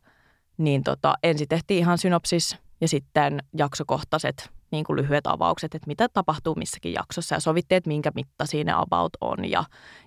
niin 0.57 0.83
tota, 0.83 1.13
ensin 1.23 1.47
tehtiin 1.47 1.79
ihan 1.79 1.97
synopsis 1.97 2.57
ja 2.83 2.87
sitten 2.87 3.39
jaksokohtaiset 3.57 4.49
niin 4.71 4.85
kuin 4.85 4.97
lyhyet 4.97 5.27
avaukset, 5.27 5.75
että 5.75 5.87
mitä 5.87 6.09
tapahtuu 6.09 6.55
missäkin 6.55 6.93
jaksossa 6.93 7.35
ja 7.35 7.39
sovittiin, 7.39 7.77
että 7.77 7.87
minkä 7.87 8.11
mitta 8.15 8.45
siinä 8.45 8.79
about 8.79 9.09
on 9.21 9.49
ja, 9.49 9.63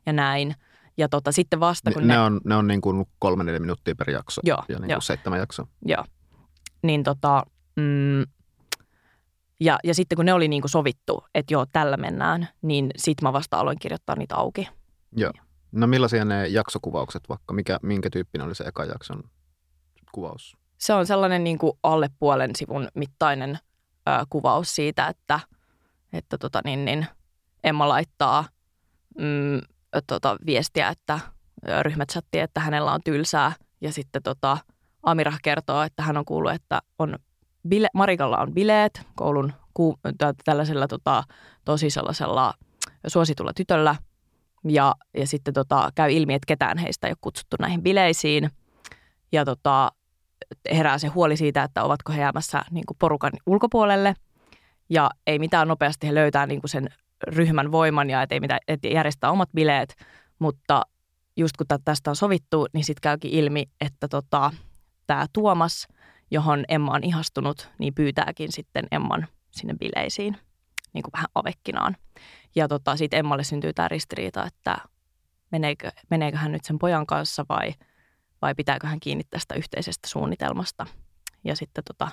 ja 0.06 0.12
näin. 0.12 0.54
Ja 0.96 1.08
tota, 1.08 1.32
sitten 1.32 1.60
vasta 1.60 1.92
kun 1.92 2.06
ne, 2.06 2.14
ne... 2.14 2.20
on, 2.20 2.40
ne 2.44 2.54
on 2.54 2.66
niin 2.66 2.80
kuin 2.80 3.06
kolme 3.18 3.44
neljä 3.44 3.60
minuuttia 3.60 3.94
per 3.94 4.10
jakso 4.10 4.40
joo, 4.44 4.62
ja 4.68 4.74
niin 4.74 4.80
kuin 4.80 4.90
jo. 4.90 5.00
seitsemän 5.00 5.38
jaksoa. 5.38 5.66
Joo. 5.84 6.04
Niin 6.82 7.02
tota, 7.02 7.42
mm, 7.76 8.22
Ja, 9.60 9.78
ja 9.84 9.94
sitten 9.94 10.16
kun 10.16 10.24
ne 10.24 10.32
oli 10.32 10.48
niin 10.48 10.62
kuin 10.62 10.70
sovittu, 10.70 11.24
että 11.34 11.54
joo, 11.54 11.66
tällä 11.72 11.96
mennään, 11.96 12.48
niin 12.62 12.90
sitten 12.96 13.28
mä 13.28 13.32
vasta 13.32 13.58
aloin 13.58 13.78
kirjoittaa 13.78 14.16
niitä 14.16 14.36
auki. 14.36 14.68
Joo. 15.16 15.32
No 15.72 15.86
millaisia 15.86 16.24
ne 16.24 16.46
jaksokuvaukset 16.46 17.28
vaikka? 17.28 17.54
Mikä, 17.54 17.78
minkä 17.82 18.10
tyyppinen 18.10 18.46
oli 18.46 18.54
se 18.54 18.64
eka 18.64 18.84
jakson 18.84 19.22
kuvaus? 20.12 20.56
Se 20.78 20.92
on 20.94 21.06
sellainen 21.06 21.44
niin 21.44 21.58
kuin 21.58 21.72
alle 21.82 22.10
puolen 22.18 22.56
sivun 22.56 22.88
mittainen 22.94 23.58
ö, 24.08 24.10
kuvaus 24.30 24.74
siitä, 24.74 25.06
että, 25.06 25.40
että 26.12 26.38
tota 26.38 26.60
niin, 26.64 26.84
niin 26.84 27.06
Emma 27.64 27.88
laittaa 27.88 28.44
mm, 29.18 29.60
tota, 30.06 30.36
viestiä, 30.46 30.88
että 30.88 31.20
ryhmächatti, 31.82 32.38
että 32.38 32.60
hänellä 32.60 32.92
on 32.92 33.00
tylsää. 33.04 33.52
Ja 33.80 33.92
sitten 33.92 34.22
tota, 34.22 34.58
Amirah 35.02 35.38
kertoo, 35.42 35.82
että 35.82 36.02
hän 36.02 36.16
on 36.16 36.24
kuullut, 36.24 36.52
että 36.52 36.80
on 36.98 37.18
bile, 37.68 37.88
Marikalla 37.94 38.38
on 38.38 38.54
bileet 38.54 39.00
koulun 39.14 39.52
ku, 39.74 39.98
tällaisella 40.44 40.88
tota, 40.88 41.24
tosi 41.64 41.90
sellaisella 41.90 42.54
suositulla 43.06 43.52
tytöllä. 43.54 43.96
Ja, 44.68 44.94
ja 45.16 45.26
sitten 45.26 45.54
tota, 45.54 45.90
käy 45.94 46.12
ilmi, 46.12 46.34
että 46.34 46.46
ketään 46.46 46.78
heistä 46.78 47.06
ei 47.06 47.10
ole 47.10 47.18
kutsuttu 47.20 47.56
näihin 47.60 47.82
bileisiin. 47.82 48.50
Ja 49.32 49.44
tota, 49.44 49.92
herää 50.70 50.99
se 50.99 51.09
huoli 51.09 51.37
siitä, 51.37 51.62
että 51.62 51.85
ovatko 51.85 52.12
he 52.12 52.20
jäämässä 52.20 52.62
niin 52.70 52.87
kuin 52.87 52.96
porukan 52.99 53.33
ulkopuolelle. 53.46 54.14
Ja 54.88 55.11
ei 55.27 55.38
mitään 55.38 55.68
nopeasti 55.68 56.07
he 56.07 56.14
löytää 56.14 56.46
niin 56.46 56.61
kuin 56.61 56.70
sen 56.70 56.88
ryhmän 57.22 57.72
voiman 57.72 58.11
ja 58.11 58.27
ei 58.31 58.40
mitään, 58.40 58.61
et 58.68 58.81
järjestää 58.85 59.31
omat 59.31 59.49
bileet. 59.55 59.94
Mutta 60.38 60.83
just 61.37 61.57
kun 61.57 61.66
tästä 61.85 62.11
on 62.11 62.16
sovittu, 62.16 62.66
niin 62.72 62.85
sitten 62.85 63.03
käykin 63.03 63.31
ilmi, 63.31 63.64
että 63.81 64.09
tota, 64.09 64.51
tämä 65.07 65.27
Tuomas, 65.33 65.88
johon 66.31 66.64
Emma 66.68 66.92
on 66.92 67.05
ihastunut, 67.05 67.70
niin 67.79 67.94
pyytääkin 67.94 68.53
sitten 68.53 68.87
Emman 68.90 69.27
sinne 69.51 69.75
bileisiin 69.75 70.37
niin 70.92 71.03
kuin 71.03 71.12
vähän 71.12 71.27
avekkinaan. 71.35 71.96
Ja 72.55 72.68
tota, 72.68 72.96
sitten 72.96 73.18
Emmalle 73.18 73.44
syntyy 73.44 73.72
tämä 73.72 73.88
ristiriita, 73.88 74.44
että 74.44 74.77
meneekö, 75.51 75.90
meneekö 76.11 76.38
hän 76.38 76.53
nyt 76.53 76.64
sen 76.64 76.79
pojan 76.79 77.07
kanssa 77.07 77.44
vai, 77.49 77.75
vai 78.42 78.55
pitääkö 78.55 78.87
hän 78.87 79.01
kiinni 79.01 79.25
tästä 79.31 79.55
yhteisestä 79.55 80.09
suunnitelmasta. 80.09 80.87
Ja 81.44 81.57
sitten 81.57 81.85
tota, 81.85 82.09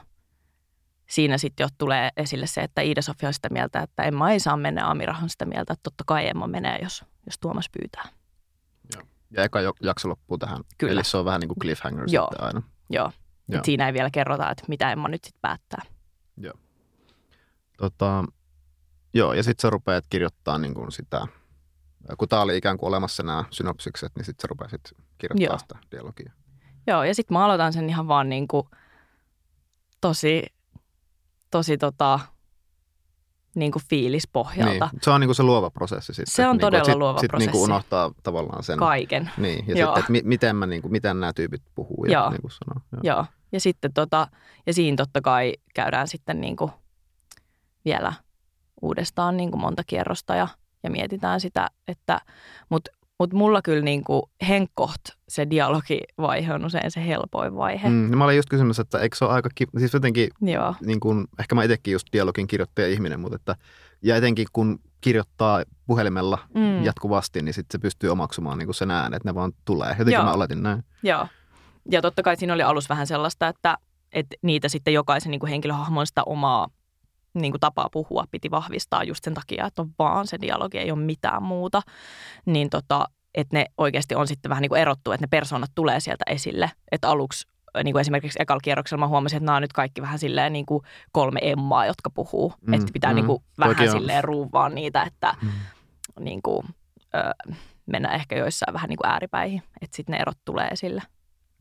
siinä 1.10 1.38
sitten 1.38 1.64
jo 1.64 1.68
tulee 1.78 2.10
esille 2.18 2.48
se, 2.48 2.62
että 2.62 2.82
Iida-Sofia 2.82 3.28
on 3.28 3.34
sitä 3.34 3.50
mieltä, 3.50 3.80
että 3.80 4.04
Emma 4.04 4.32
ei 4.32 4.40
saa 4.40 4.58
mennä, 4.58 4.90
Amirahan 4.90 5.30
sitä 5.30 5.46
mieltä, 5.46 5.74
että 5.74 5.84
totta 5.84 6.04
kai 6.08 6.28
Emma 6.28 6.48
menee, 6.48 6.80
jos, 6.84 7.06
jos 7.26 7.40
Tuomas 7.40 7.70
pyytää. 7.70 8.06
Joo. 8.96 9.04
Ja 9.32 9.44
eka 9.44 9.60
jakso 9.82 10.10
loppuu 10.10 10.38
tähän. 10.38 10.64
Kyllä. 10.78 10.94
Eli 10.94 11.04
se 11.04 11.18
on 11.18 11.26
vähän 11.26 11.40
niin 11.40 11.48
kuin 11.50 11.60
cliffhanger 11.60 12.06
Joo. 12.08 12.26
sitten 12.26 12.48
aina. 12.48 12.62
Joo. 12.90 13.12
Joo. 13.48 13.60
Et 13.60 13.66
siinä 13.66 13.88
ei 13.88 13.94
vielä 13.94 14.10
kerrota, 14.10 14.52
että 14.52 14.64
mitä 14.68 14.92
Emma 14.92 15.08
nyt 15.08 15.24
sitten 15.24 15.42
päättää. 15.42 15.82
Joo. 16.38 16.54
Tota, 17.78 18.24
joo, 19.14 19.34
ja 19.34 19.44
sitten 19.44 19.62
sä 19.62 19.70
rupeat 19.70 20.06
kirjoittaa 20.10 20.58
niin 20.58 20.74
kuin 20.74 20.92
sitä, 20.92 21.28
kun 22.18 22.30
tämä 22.30 22.42
oli 22.42 22.58
ikään 22.58 22.78
kuin 22.78 22.88
olemassa 22.88 23.24
nämä 23.24 23.44
synopsikset, 23.50 24.12
niin 24.16 24.26
sitten 24.26 24.42
sä 24.42 24.48
rupeat 24.48 24.72
kirjoittaa 25.18 25.54
joo. 25.54 25.60
sitä 25.60 25.76
dialogia. 25.92 26.34
Joo, 26.88 27.04
ja 27.04 27.16
sitten 27.16 27.38
mä 27.38 27.46
aloitan 27.46 27.74
sen 27.74 27.90
ihan 27.90 28.08
vaan 28.08 28.30
niin 28.30 28.48
kuin 28.48 28.68
tosi, 30.02 30.46
tosi 31.52 31.78
tota, 31.78 32.20
niin 33.56 33.72
kuin 33.72 33.84
fiilispohjalta. 33.90 34.90
Niin. 34.92 35.02
Se 35.02 35.12
on 35.12 35.22
niin 35.22 35.28
kuin 35.28 35.36
se 35.36 35.44
luova 35.44 35.70
prosessi 35.70 36.14
sitten. 36.14 36.34
Se 36.36 36.48
on 36.48 36.54
niin 36.54 36.62
todella 36.62 36.86
sit, 36.86 36.96
luova 36.96 37.20
sit 37.20 37.30
prosessi. 37.30 37.52
Niin 37.52 37.60
kuin 37.60 37.72
unohtaa 37.72 38.12
tavallaan 38.24 38.64
sen. 38.64 38.80
Kaiken. 38.80 39.32
Niin, 39.38 39.66
ja 39.68 39.76
sitten, 39.76 40.00
että 40.00 40.12
mi- 40.12 40.22
miten, 40.24 40.56
mä, 40.56 40.66
niin 40.66 40.82
kuin, 40.82 40.92
miten 40.92 41.20
nämä 41.20 41.34
tyypit 41.34 41.62
puhuu. 41.76 42.06
Joo. 42.06 42.24
Ja, 42.24 42.30
niin 42.30 42.42
kuin 42.42 42.52
sanoo. 42.52 42.82
Joo. 42.92 43.16
Joo. 43.16 43.26
Ja 43.52 43.60
sitten 43.60 43.94
tota, 43.94 44.28
ja 44.66 44.74
siinä 44.74 44.98
totta 44.98 45.22
kai 45.22 45.54
käydään 45.76 46.08
sitten 46.08 46.42
niin 46.42 46.56
kuin 46.56 46.72
vielä 47.86 48.14
uudestaan 48.82 49.38
niin 49.38 49.52
kuin 49.52 49.62
monta 49.62 49.84
kierrosta 49.88 50.36
ja, 50.36 50.48
ja 50.84 50.90
mietitään 50.92 51.40
sitä, 51.40 51.68
että, 51.88 52.22
mutta 52.70 52.92
mutta 53.20 53.36
mulla 53.36 53.62
kyllä 53.62 53.82
niin 53.84 54.04
kuin 54.04 54.24
henkkoht 54.48 55.02
se 55.30 55.48
dialogivaihe 55.50 56.54
on 56.54 56.66
usein 56.66 56.92
se 56.92 57.08
helpoin 57.08 57.56
vaihe. 57.56 57.90
Mm, 57.90 58.12
no 58.12 58.18
mä 58.18 58.24
olin 58.24 58.36
just 58.36 58.50
kysymässä, 58.50 58.82
että 58.82 59.00
eikö 59.00 59.16
se 59.16 59.26
ole 59.26 59.34
aika, 59.34 59.50
ki- 59.56 59.68
siis 59.78 59.94
jotenkin, 59.94 60.30
Joo. 60.42 60.76
niin 60.86 61.00
kuin, 61.00 61.28
ehkä 61.40 61.56
mä 61.56 61.64
itsekin 61.64 61.92
just 61.92 62.08
dialogin 62.14 62.48
kirjoittaja 62.48 62.88
ihminen, 62.88 63.20
mutta 63.20 63.36
että, 63.36 63.56
ja 64.02 64.16
etenkin 64.16 64.48
kun 64.54 64.80
kirjoittaa 65.02 65.64
puhelimella 65.88 66.38
Mm. 66.56 66.84
jatkuvasti, 66.84 67.42
niin 67.42 67.54
sitten 67.54 67.80
se 67.80 67.82
pystyy 67.82 68.10
omaksumaan 68.10 68.58
niin 68.58 68.68
kuin 68.68 68.76
sen 68.76 68.92
äänen, 68.92 69.18
että 69.18 69.30
ne 69.30 69.36
vaan 69.36 69.52
tulee. 69.66 69.90
Jotenkin 69.90 70.14
Joo. 70.14 70.24
mä 70.24 70.34
oletin 70.34 70.64
näin. 70.64 70.84
Joo. 71.04 71.28
Ja 71.92 72.02
totta 72.02 72.24
kai 72.24 72.36
siinä 72.38 72.54
oli 72.54 72.64
alus 72.64 72.90
vähän 72.90 73.08
sellaista, 73.08 73.48
että, 73.48 73.78
että 74.12 74.36
niitä 74.42 74.70
sitten 74.70 74.94
jokaisen 74.94 75.32
niin 75.32 75.40
kuin 75.40 75.50
henkilöhahmon 75.50 76.08
sitä 76.08 76.24
omaa 76.26 76.68
niin 77.34 77.52
kuin 77.52 77.60
tapaa 77.60 77.90
puhua 77.92 78.24
piti 78.32 78.52
vahvistaa 78.52 79.04
just 79.04 79.24
sen 79.24 79.34
takia, 79.34 79.66
että 79.68 79.82
on 79.82 79.90
vaan 80.00 80.28
se 80.28 80.38
dialogi, 80.42 80.78
ei 80.78 80.92
ole 80.92 81.00
mitään 81.00 81.44
muuta. 81.44 81.82
Niin 82.46 82.70
tota, 82.70 83.06
että 83.36 83.58
ne 83.58 83.66
oikeasti 83.78 84.16
on 84.16 84.28
sitten 84.28 84.50
vähän 84.50 84.62
niin 84.62 84.70
kuin 84.70 84.82
erottu, 84.82 85.12
että 85.12 85.24
ne 85.24 85.28
persoonat 85.28 85.72
tulee 85.76 86.00
sieltä 86.00 86.24
esille. 86.28 86.72
Että 86.92 87.10
aluksi 87.10 87.48
niin 87.84 87.94
kuin 87.94 88.02
esimerkiksi 88.02 88.40
ekalla 88.42 88.60
kierroksella 88.64 89.00
mä 89.00 89.08
huomasin, 89.08 89.38
että 89.38 89.46
nämä 89.46 89.56
on 89.56 89.62
nyt 89.62 89.74
kaikki 89.74 90.02
vähän 90.02 90.20
silleen 90.20 90.54
niin 90.54 90.66
kuin 90.66 90.84
kolme 91.12 91.40
emmaa, 91.42 91.86
jotka 91.86 92.10
puhuu. 92.10 92.54
Mm, 92.62 92.74
että 92.74 92.88
pitää 92.94 93.12
mm. 93.12 93.16
niin 93.16 93.26
kuin 93.26 93.44
vähän 93.60 93.76
on. 93.82 93.90
silleen 93.92 94.24
ruuvaa 94.24 94.70
niitä, 94.70 95.04
että 95.04 95.36
Mm. 95.42 95.50
niin 96.20 96.42
kuin, 96.42 96.68
ö, 97.16 97.54
mennä 97.86 98.10
ehkä 98.12 98.36
joissain 98.36 98.74
vähän 98.74 98.90
niin 98.90 98.98
kuin 98.98 99.10
ääripäihin. 99.10 99.64
Että 99.82 99.96
sitten 99.96 100.14
ne 100.14 100.20
erot 100.20 100.38
tulee 100.46 100.68
esille. 100.68 101.02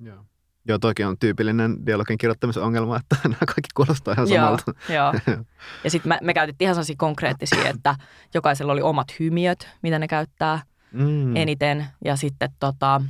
Joo. 0.00 0.24
Joo, 0.68 0.78
toki 0.78 1.04
on 1.04 1.18
tyypillinen 1.18 1.86
dialogin 1.86 2.18
kirjoittamisen 2.18 2.62
ongelma, 2.62 2.96
että 2.96 3.16
nämä 3.28 3.36
kaikki 3.46 3.68
kuulostaa 3.74 4.14
ihan 4.14 4.28
Joo, 4.28 4.36
samalta. 4.36 4.72
Joo. 4.88 5.12
Ja 5.84 5.90
sitten 5.90 6.08
me, 6.08 6.18
me 6.22 6.34
käytettiin 6.34 6.66
ihan 6.66 6.74
sellaisia 6.74 6.96
konkreettisia, 6.98 7.68
että 7.68 7.94
jokaisella 8.34 8.72
oli 8.72 8.82
omat 8.82 9.08
hymiöt, 9.20 9.68
mitä 9.82 9.98
ne 9.98 10.08
käyttää 10.08 10.62
Mm. 10.92 11.36
eniten. 11.36 11.86
Ja 12.04 12.16
sitten 12.16 12.50
tota, 12.60 13.00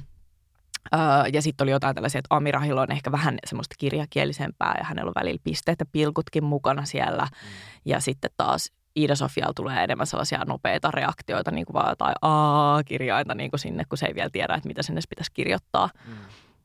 öö, 0.94 1.00
ja 1.32 1.42
sitten 1.42 1.64
oli 1.64 1.70
jotain 1.70 1.94
tällaisia, 1.94 2.18
että 2.18 2.36
Amirahilla 2.36 2.82
on 2.82 2.92
ehkä 2.92 3.12
vähän 3.12 3.38
semmoista 3.46 3.74
kirjakielisempää 3.78 4.74
ja 4.78 4.84
hänellä 4.84 5.08
on 5.08 5.14
välillä 5.14 5.40
pisteet 5.44 5.80
ja 5.80 5.86
pilkutkin 5.92 6.44
mukana 6.44 6.84
siellä. 6.84 7.22
Mm. 7.24 7.48
Ja 7.84 8.00
sitten 8.00 8.30
taas 8.36 8.72
Iida 8.96 9.14
Sofialla 9.16 9.52
tulee 9.56 9.84
enemmän 9.84 10.06
sellaisia 10.06 10.44
nopeita 10.46 10.90
reaktioita, 10.90 11.50
niin 11.50 11.66
kuin 11.66 11.74
vaan 11.74 11.88
jotain 11.88 12.14
A-kirjainta 12.22 13.34
niin 13.34 13.50
kuin 13.50 13.60
sinne, 13.60 13.84
kun 13.88 13.98
se 13.98 14.06
ei 14.06 14.14
vielä 14.14 14.30
tiedä, 14.30 14.54
että 14.54 14.68
mitä 14.68 14.82
sinne 14.82 15.00
pitäisi 15.08 15.30
kirjoittaa. 15.34 15.90
Mm. 16.08 16.14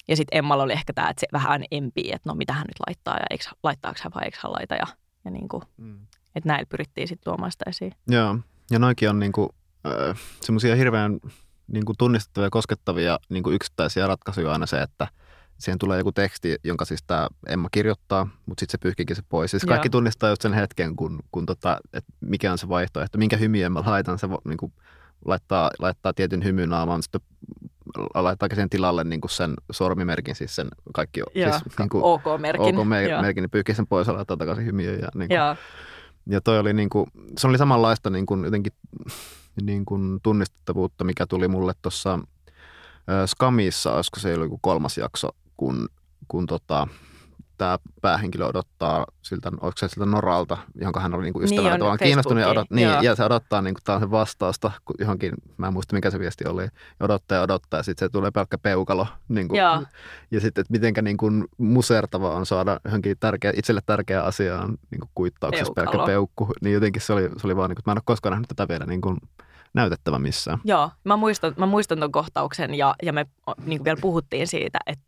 Ja 0.08 0.16
sitten 0.16 0.38
Emmalla 0.38 0.64
oli 0.64 0.74
ehkä 0.74 0.94
tämä, 0.94 1.10
että 1.10 1.20
se 1.20 1.28
vähän 1.34 1.64
empii, 1.72 2.12
että 2.12 2.30
no 2.30 2.36
mitä 2.36 2.54
hän 2.54 2.66
nyt 2.68 2.80
laittaa 2.88 3.18
ja 3.18 3.26
eikö, 3.30 3.44
laittaako 3.64 4.00
hän 4.04 4.12
vai 4.16 4.24
eikö 4.26 4.38
hän 4.44 4.52
laita. 4.52 4.76
Ja, 4.76 4.88
ja 5.26 5.32
niin 5.32 5.48
kuin, 5.50 5.64
Mm. 5.78 6.00
että 6.36 6.48
näillä 6.50 6.66
pyrittiin 6.70 7.08
sitten 7.08 7.24
tuomaan 7.24 7.52
sitä 7.52 7.66
esiin. 7.70 7.92
Joo, 8.08 8.38
ja 8.72 8.80
noikin 8.80 9.10
on 9.10 9.20
niinku, 9.20 9.50
äh, 9.86 10.18
semmoisia 10.42 10.76
hirveän 10.76 11.20
niinku 11.68 11.94
tunnistettavia 11.98 12.46
ja 12.46 12.50
koskettavia 12.50 13.20
niinku 13.30 13.52
yksittäisiä 13.52 14.08
ratkaisuja 14.08 14.52
aina 14.52 14.66
se, 14.66 14.82
että 14.82 15.08
siihen 15.58 15.80
tulee 15.80 15.98
joku 15.98 16.12
teksti, 16.12 16.56
jonka 16.64 16.86
siis 16.86 17.04
tämä 17.08 17.28
Emma 17.48 17.70
kirjoittaa, 17.72 18.28
mutta 18.46 18.60
sitten 18.62 18.72
se 18.72 18.78
pyyhkikin 18.82 19.16
se 19.16 19.22
pois. 19.30 19.52
Siis 19.52 19.66
kaikki 19.66 19.88
Joo. 19.88 19.92
tunnistaa 19.92 20.30
just 20.30 20.42
sen 20.42 20.54
hetken, 20.54 20.96
kun, 20.96 21.20
kun 21.32 21.46
tota, 21.46 21.78
että 21.94 22.14
mikä 22.22 22.52
on 22.52 22.58
se 22.58 22.70
vaihtoehto, 22.70 23.18
minkä 23.18 23.38
hymyjen 23.38 23.72
mä 23.72 23.84
laitan, 23.86 24.20
se 24.20 24.28
vo- 24.28 24.42
niinku, 24.48 24.72
laittaa, 25.26 25.72
laittaa 25.80 26.14
tietyn 26.14 26.44
hymynaaman, 26.44 27.04
sitten 27.04 27.22
laittaa 28.16 28.50
sen 28.56 28.70
tilalle 28.70 29.04
niinku 29.04 29.28
sen 29.28 29.54
sormimerkin, 29.72 30.36
siis 30.36 30.56
sen 30.56 30.68
kaikki 30.94 31.20
Joo, 31.36 31.52
siis, 31.52 31.78
niinku, 31.80 32.00
OK-merkin. 32.04 32.80
OK-merkin, 32.80 33.42
niin 33.42 33.50
pyyhkii 33.50 33.76
sen 33.76 33.88
pois 33.88 34.08
ja 34.08 34.14
laittaa 34.14 34.38
takaisin 34.38 34.66
hymyjen. 34.66 35.00
Ja, 35.00 35.10
niinku, 35.16 35.34
Joo, 35.34 35.56
ja 36.30 36.42
toi 36.42 36.60
oli 36.60 36.74
niinku, 36.74 37.08
se 37.38 37.48
oli 37.48 37.58
samanlaista 37.58 38.10
niinku 38.10 38.38
jotenkin 38.44 38.74
niinku 39.62 40.00
tunnistettavuutta, 40.24 41.04
mikä 41.04 41.26
tuli 41.26 41.48
mulle 41.48 41.74
tuossa 41.82 42.20
Skamissa, 43.26 43.94
olisiko 43.94 44.20
se 44.20 44.32
joku 44.32 44.60
kolmas 44.62 44.98
jakso, 44.98 45.30
kun, 45.58 45.90
kun 46.28 46.46
tota, 46.46 46.88
tämä 47.58 47.80
päähenkilö 48.02 48.46
odottaa 48.46 49.06
siltä, 49.22 49.52
oliko 49.62 49.78
se 49.78 49.88
siltä 49.88 50.06
Noralta, 50.06 50.58
johon 50.82 51.02
hän 51.02 51.14
oli 51.14 51.24
niinku 51.24 51.40
Niin 51.40 51.46
ystävänä, 51.46 51.74
on, 51.74 51.80
vaan 51.80 51.98
kiinnostunut 51.98 52.42
ja, 52.42 52.50
odot, 52.50 52.72
niin, 52.72 52.90
joo. 52.90 53.02
ja 53.02 53.16
se 53.16 53.24
odottaa 53.24 53.62
niinku 53.62 53.82
tällaisen 53.84 54.12
vastausta 54.12 54.72
johonkin, 55.00 55.34
mä 55.58 55.68
en 55.68 55.74
muista 55.74 55.96
mikä 55.96 56.12
se 56.12 56.20
viesti 56.20 56.48
oli, 56.48 56.64
ja 56.64 56.70
odottaa 57.06 57.36
ja 57.36 57.42
odottaa 57.42 57.80
ja 57.80 57.84
sitten 57.84 58.06
se 58.06 58.12
tulee 58.12 58.32
pelkkä 58.32 58.58
peukalo. 58.58 59.08
Niinku, 59.28 59.56
Joo. 59.56 59.84
ja 60.32 60.40
sitten, 60.40 60.62
että 60.62 60.72
mitenkä 60.72 61.02
niinku 61.02 61.32
musertava 61.58 62.36
on 62.36 62.46
saada 62.46 62.80
johonkin 62.86 63.18
tärkeä, 63.20 63.54
itselle 63.56 63.82
tärkeä 63.86 64.24
asiaan 64.24 64.78
niinku 64.92 65.10
kuittauksessa 65.16 65.74
pelkkä 65.74 65.92
Peukalo. 65.92 66.06
peukku. 66.06 66.50
Niin 66.62 66.74
jotenkin 66.74 67.02
se 67.02 67.14
oli, 67.14 67.30
se 67.38 67.48
oli 67.48 67.56
vaan, 67.56 67.70
niinku, 67.70 67.80
että 67.80 67.90
mä 67.90 67.94
en 67.94 67.98
ole 67.98 68.04
koskaan 68.06 68.32
nähnyt 68.32 68.48
tätä 68.48 68.68
vielä 68.68 68.86
niinku 68.86 69.18
näytettävä 69.74 70.20
missään. 70.20 70.60
Joo. 70.64 70.92
Mä 71.04 71.18
muistan, 71.18 71.54
mä 71.58 71.66
muistan 71.66 72.00
ton 72.00 72.12
kohtauksen 72.12 72.74
ja, 72.74 72.96
ja 73.04 73.14
me 73.14 73.26
niin 73.66 73.84
vielä 73.84 73.98
puhuttiin 74.02 74.48
siitä, 74.48 74.80
että, 74.86 75.04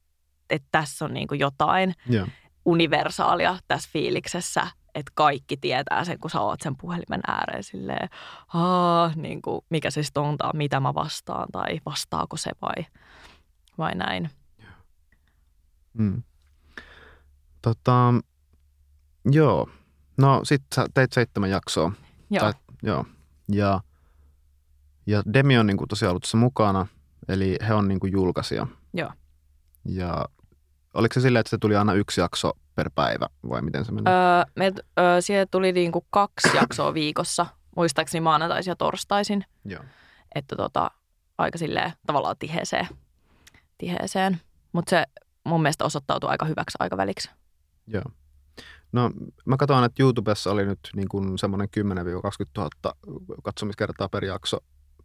että 0.49 0.67
tässä 0.71 1.05
on 1.05 1.13
niin 1.13 1.27
kuin 1.27 1.39
jotain 1.39 1.95
Joo. 2.05 2.27
universaalia 2.65 3.57
tässä 3.67 3.89
fiiliksessä, 3.93 4.67
että 4.95 5.11
kaikki 5.15 5.57
tietää 5.57 6.05
sen, 6.05 6.19
kun 6.19 6.29
sä 6.29 6.41
oot 6.41 6.61
sen 6.61 6.77
puhelimen 6.77 7.21
ääreen 7.27 7.63
silleen, 7.63 8.09
Aa, 8.53 9.11
niin 9.15 9.41
kuin, 9.41 9.61
mikä 9.69 9.91
se 9.91 10.03
sitten 10.03 10.23
on, 10.23 10.37
tai 10.37 10.51
mitä 10.53 10.79
mä 10.79 10.93
vastaan, 10.93 11.47
tai 11.51 11.79
vastaako 11.85 12.37
se 12.37 12.51
vai, 12.61 12.85
vai 13.77 13.95
näin. 13.95 14.29
Mm. 15.93 16.23
Tota, 17.61 18.13
joo. 19.31 19.69
No 20.17 20.41
sit 20.43 20.61
sä 20.75 20.85
teit 20.93 21.13
seitsemän 21.13 21.49
jaksoa. 21.49 21.91
Joo. 22.29 22.39
Tai, 22.39 22.53
joo. 22.83 23.05
Ja, 23.51 23.81
ja 25.07 25.23
Demi 25.33 25.57
on 25.57 25.67
niin 25.67 25.77
kuin 25.77 25.87
tosiaan 25.87 26.09
ollut 26.09 26.23
tässä 26.23 26.37
mukana, 26.37 26.87
eli 27.27 27.57
he 27.67 27.73
on 27.73 27.87
niin 27.87 27.99
kuin 27.99 28.11
julkaisija. 28.11 28.67
Joo. 28.93 29.11
Ja 29.85 30.25
oliko 30.93 31.13
se 31.13 31.21
silleen, 31.21 31.39
että 31.39 31.49
se 31.49 31.57
tuli 31.57 31.75
aina 31.75 31.93
yksi 31.93 32.21
jakso 32.21 32.51
per 32.75 32.89
päivä 32.95 33.27
vai 33.49 33.61
miten 33.61 33.85
se 33.85 33.91
meni? 33.91 34.05
Öö, 34.09 34.51
me, 34.55 34.71
öö, 34.99 35.21
siellä 35.21 35.45
tuli 35.51 35.71
niinku 35.71 36.05
kaksi 36.09 36.57
jaksoa 36.57 36.93
viikossa, 36.93 37.45
muistaakseni 37.75 38.21
maanantaisin 38.21 38.71
ja 38.71 38.75
torstaisin, 38.75 39.45
Joo. 39.65 39.83
että 40.35 40.55
tota, 40.55 40.91
aika 41.37 41.57
silleen 41.57 41.91
tavallaan 42.07 42.35
tiheeseen. 42.39 42.87
tiheeseen. 43.77 44.41
Mutta 44.71 44.89
se 44.89 45.03
mun 45.43 45.61
mielestä 45.61 45.85
osoittautui 45.85 46.29
aika 46.29 46.45
hyväksi 46.45 46.75
aikaväliksi. 46.79 47.29
Joo. 47.87 48.03
No 48.91 49.11
mä 49.45 49.57
katsoin, 49.57 49.83
että 49.83 50.03
YouTubessa 50.03 50.51
oli 50.51 50.65
nyt 50.65 50.79
niin 50.95 51.07
kuin 51.07 51.37
semmoinen 51.37 51.67
10-20 51.79 51.81
000 52.57 52.69
katsomiskertaa 53.43 54.09
per 54.09 54.25
jakso. 54.25 54.57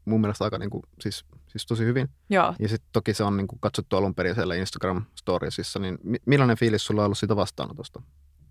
Mun 0.04 0.20
mielestä 0.20 0.44
aika 0.44 0.58
niin 0.58 0.70
kuin, 0.70 0.82
siis, 1.00 1.24
siis 1.48 1.66
tosi 1.66 1.84
hyvin. 1.84 2.08
Joo. 2.30 2.54
Ja 2.58 2.68
sitten 2.68 2.88
toki 2.92 3.14
se 3.14 3.24
on 3.24 3.36
niin 3.36 3.46
kuin 3.46 3.60
katsottu 3.60 3.96
alun 3.96 4.14
perin 4.14 4.34
siellä 4.34 4.54
Instagram-storiesissa, 4.54 5.78
niin 5.78 5.98
mi- 6.02 6.18
millainen 6.26 6.56
fiilis 6.56 6.86
sulla 6.86 7.00
on 7.00 7.04
ollut 7.04 7.18
siitä 7.18 7.36
vastaanotosta? 7.36 8.02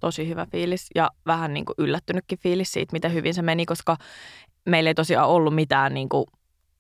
tosi 0.04 0.28
hyvä 0.28 0.46
fiilis 0.52 0.88
ja 0.96 1.12
vähän 1.26 1.54
niin 1.54 1.66
kuin 1.66 1.76
yllättynytkin 1.78 2.40
fiilis 2.40 2.72
siitä, 2.72 2.94
miten 2.94 3.14
hyvin 3.14 3.34
se 3.34 3.42
meni, 3.42 3.66
koska 3.66 3.98
meillä 4.66 4.90
ei 4.90 4.96
tosiaan 4.96 5.30
ollut 5.30 5.56
mitään 5.56 5.94
niin 5.94 6.10
kuin 6.10 6.26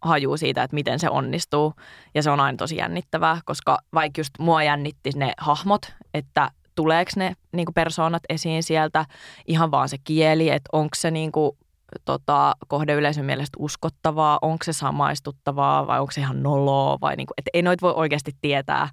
hajua 0.01 0.37
siitä, 0.37 0.63
että 0.63 0.75
miten 0.75 0.99
se 0.99 1.09
onnistuu. 1.09 1.73
Ja 2.15 2.23
se 2.23 2.29
on 2.29 2.39
aina 2.39 2.57
tosi 2.57 2.75
jännittävää, 2.75 3.39
koska 3.45 3.79
vaikka 3.93 4.19
just 4.19 4.33
mua 4.39 4.63
jännitti 4.63 5.09
ne 5.15 5.33
hahmot, 5.37 5.93
että 6.13 6.51
tuleeko 6.75 7.11
ne 7.15 7.35
niin 7.51 7.65
kuin 7.65 7.73
persoonat 7.73 8.23
esiin 8.29 8.63
sieltä, 8.63 9.05
ihan 9.47 9.71
vaan 9.71 9.89
se 9.89 9.97
kieli, 10.03 10.49
että 10.49 10.69
onko 10.71 10.95
se 10.95 11.11
niin 11.11 11.31
kuin, 11.31 11.57
tota, 12.05 12.55
kohdeyleisön 12.67 13.25
mielestä 13.25 13.57
uskottavaa, 13.59 14.39
onko 14.41 14.63
se 14.63 14.73
samaistuttavaa 14.73 15.87
vai 15.87 15.99
onko 15.99 16.11
se 16.11 16.21
ihan 16.21 16.43
noloa 16.43 16.97
vai 17.01 17.15
niin 17.15 17.27
kuin, 17.27 17.35
että 17.37 17.49
ei 17.53 17.61
noit 17.61 17.81
voi 17.81 17.93
oikeasti 17.95 18.31
tietää 18.41 18.89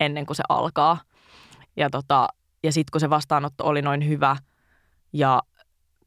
ennen 0.00 0.26
kuin 0.26 0.36
se 0.36 0.42
alkaa. 0.48 1.00
Ja, 1.76 1.90
tota, 1.90 2.28
ja 2.62 2.72
sitten 2.72 2.90
kun 2.92 3.00
se 3.00 3.10
vastaanotto 3.10 3.64
oli 3.64 3.82
noin 3.82 4.08
hyvä 4.08 4.36
ja 5.12 5.42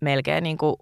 melkein, 0.02 0.44
niin 0.44 0.58
kuin, 0.58 0.76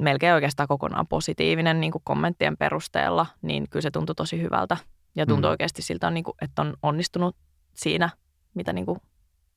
melkein 0.00 0.34
oikeastaan 0.34 0.68
kokonaan 0.68 1.06
positiivinen 1.06 1.80
niin 1.80 1.92
kuin 1.92 2.02
kommenttien 2.04 2.56
perusteella, 2.56 3.26
niin 3.42 3.68
kyllä 3.70 3.82
se 3.82 3.90
tuntui 3.90 4.14
tosi 4.14 4.42
hyvältä. 4.42 4.76
Ja 5.14 5.26
tuntui 5.26 5.48
Mm. 5.48 5.50
oikeasti 5.50 5.82
siltä, 5.82 6.10
niin 6.10 6.24
kuin, 6.24 6.34
että 6.42 6.62
on 6.62 6.74
onnistunut 6.82 7.36
siinä, 7.74 8.10
mitä 8.54 8.72
niin 8.72 8.86
kuin 8.86 8.98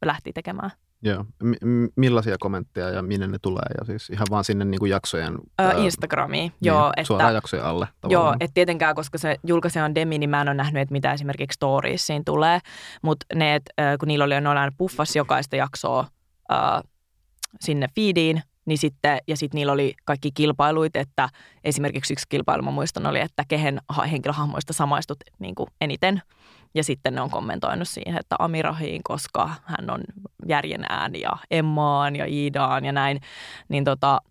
lähti 0.06 0.34
tekemään. 0.34 0.72
Joo. 1.06 1.26
M- 1.44 1.86
millaisia 1.96 2.36
kommentteja 2.39 2.89
ja 2.89 3.02
minne 3.02 3.28
ne 3.28 3.38
tulee? 3.41 3.65
Ja 3.80 3.86
siis 3.86 4.10
ihan 4.10 4.28
vaan 4.30 4.44
sinne 4.44 4.65
niin 4.65 4.80
kuin 4.80 4.89
jaksojen... 4.89 5.38
Ää, 5.58 5.72
Instagramiin, 5.72 6.52
niin, 6.52 6.68
joo. 6.68 6.88
Että, 6.98 7.08
Suoraan 7.08 7.34
jaksojen 7.34 7.65
alle 7.65 7.86
Joo, 7.86 8.00
tavallaan. 8.02 8.38
että 8.39 8.54
tietenkään, 8.54 8.96
koska 8.96 9.18
se 9.18 9.36
julkaisija 9.48 9.86
on 9.86 9.96
Demi, 9.96 10.18
niin 10.18 10.30
mä 10.30 10.41
en 10.41 10.48
ole 10.48 10.56
nähnyt, 10.56 10.82
että 10.82 10.94
mitä 10.94 11.13
esimerkiksi 11.13 11.56
storiesiin 11.56 12.26
tulee. 12.26 12.60
Mutta 13.02 13.26
ne, 13.36 13.56
et, 13.56 13.63
kun 14.00 14.08
niillä 14.08 14.26
oli 14.26 14.41
noin 14.41 14.72
puffas 14.78 15.15
jokaista 15.15 15.56
jaksoa 15.56 16.08
äh, 16.52 16.82
sinne 17.62 17.88
feediin, 17.96 18.41
niin 18.65 18.78
sitten, 18.78 19.18
ja 19.28 19.38
sitten 19.38 19.58
niillä 19.58 19.74
oli 19.74 19.96
kaikki 20.06 20.32
kilpailuit, 20.32 20.96
että 20.96 21.30
esimerkiksi 21.63 22.13
yksi 22.13 22.26
kilpailu, 22.30 22.62
mä 22.62 22.72
muistan, 22.72 23.06
oli, 23.06 23.20
että 23.20 23.44
kehen 23.48 23.82
ha- 23.89 24.04
henkilöhahmoista 24.04 24.74
samaistut 24.74 25.18
niin 25.39 25.56
kuin 25.56 25.68
eniten. 25.82 26.22
Ja 26.76 26.84
sitten 26.84 27.15
ne 27.15 27.22
on 27.22 27.30
kommentoinut 27.30 27.88
siihen, 27.88 28.18
että 28.20 28.36
Amirahiin, 28.39 29.02
koska 29.04 29.50
hän 29.63 29.89
on 29.89 30.02
järjen 30.48 30.86
ääni 30.90 31.20
ja 31.22 31.38
Emmaan 31.52 32.16
ja 32.16 32.26
Iidaan 32.26 32.86
ja 32.86 32.92
näin. 32.92 33.22
Niin, 33.70 33.84
tota, 33.84 34.22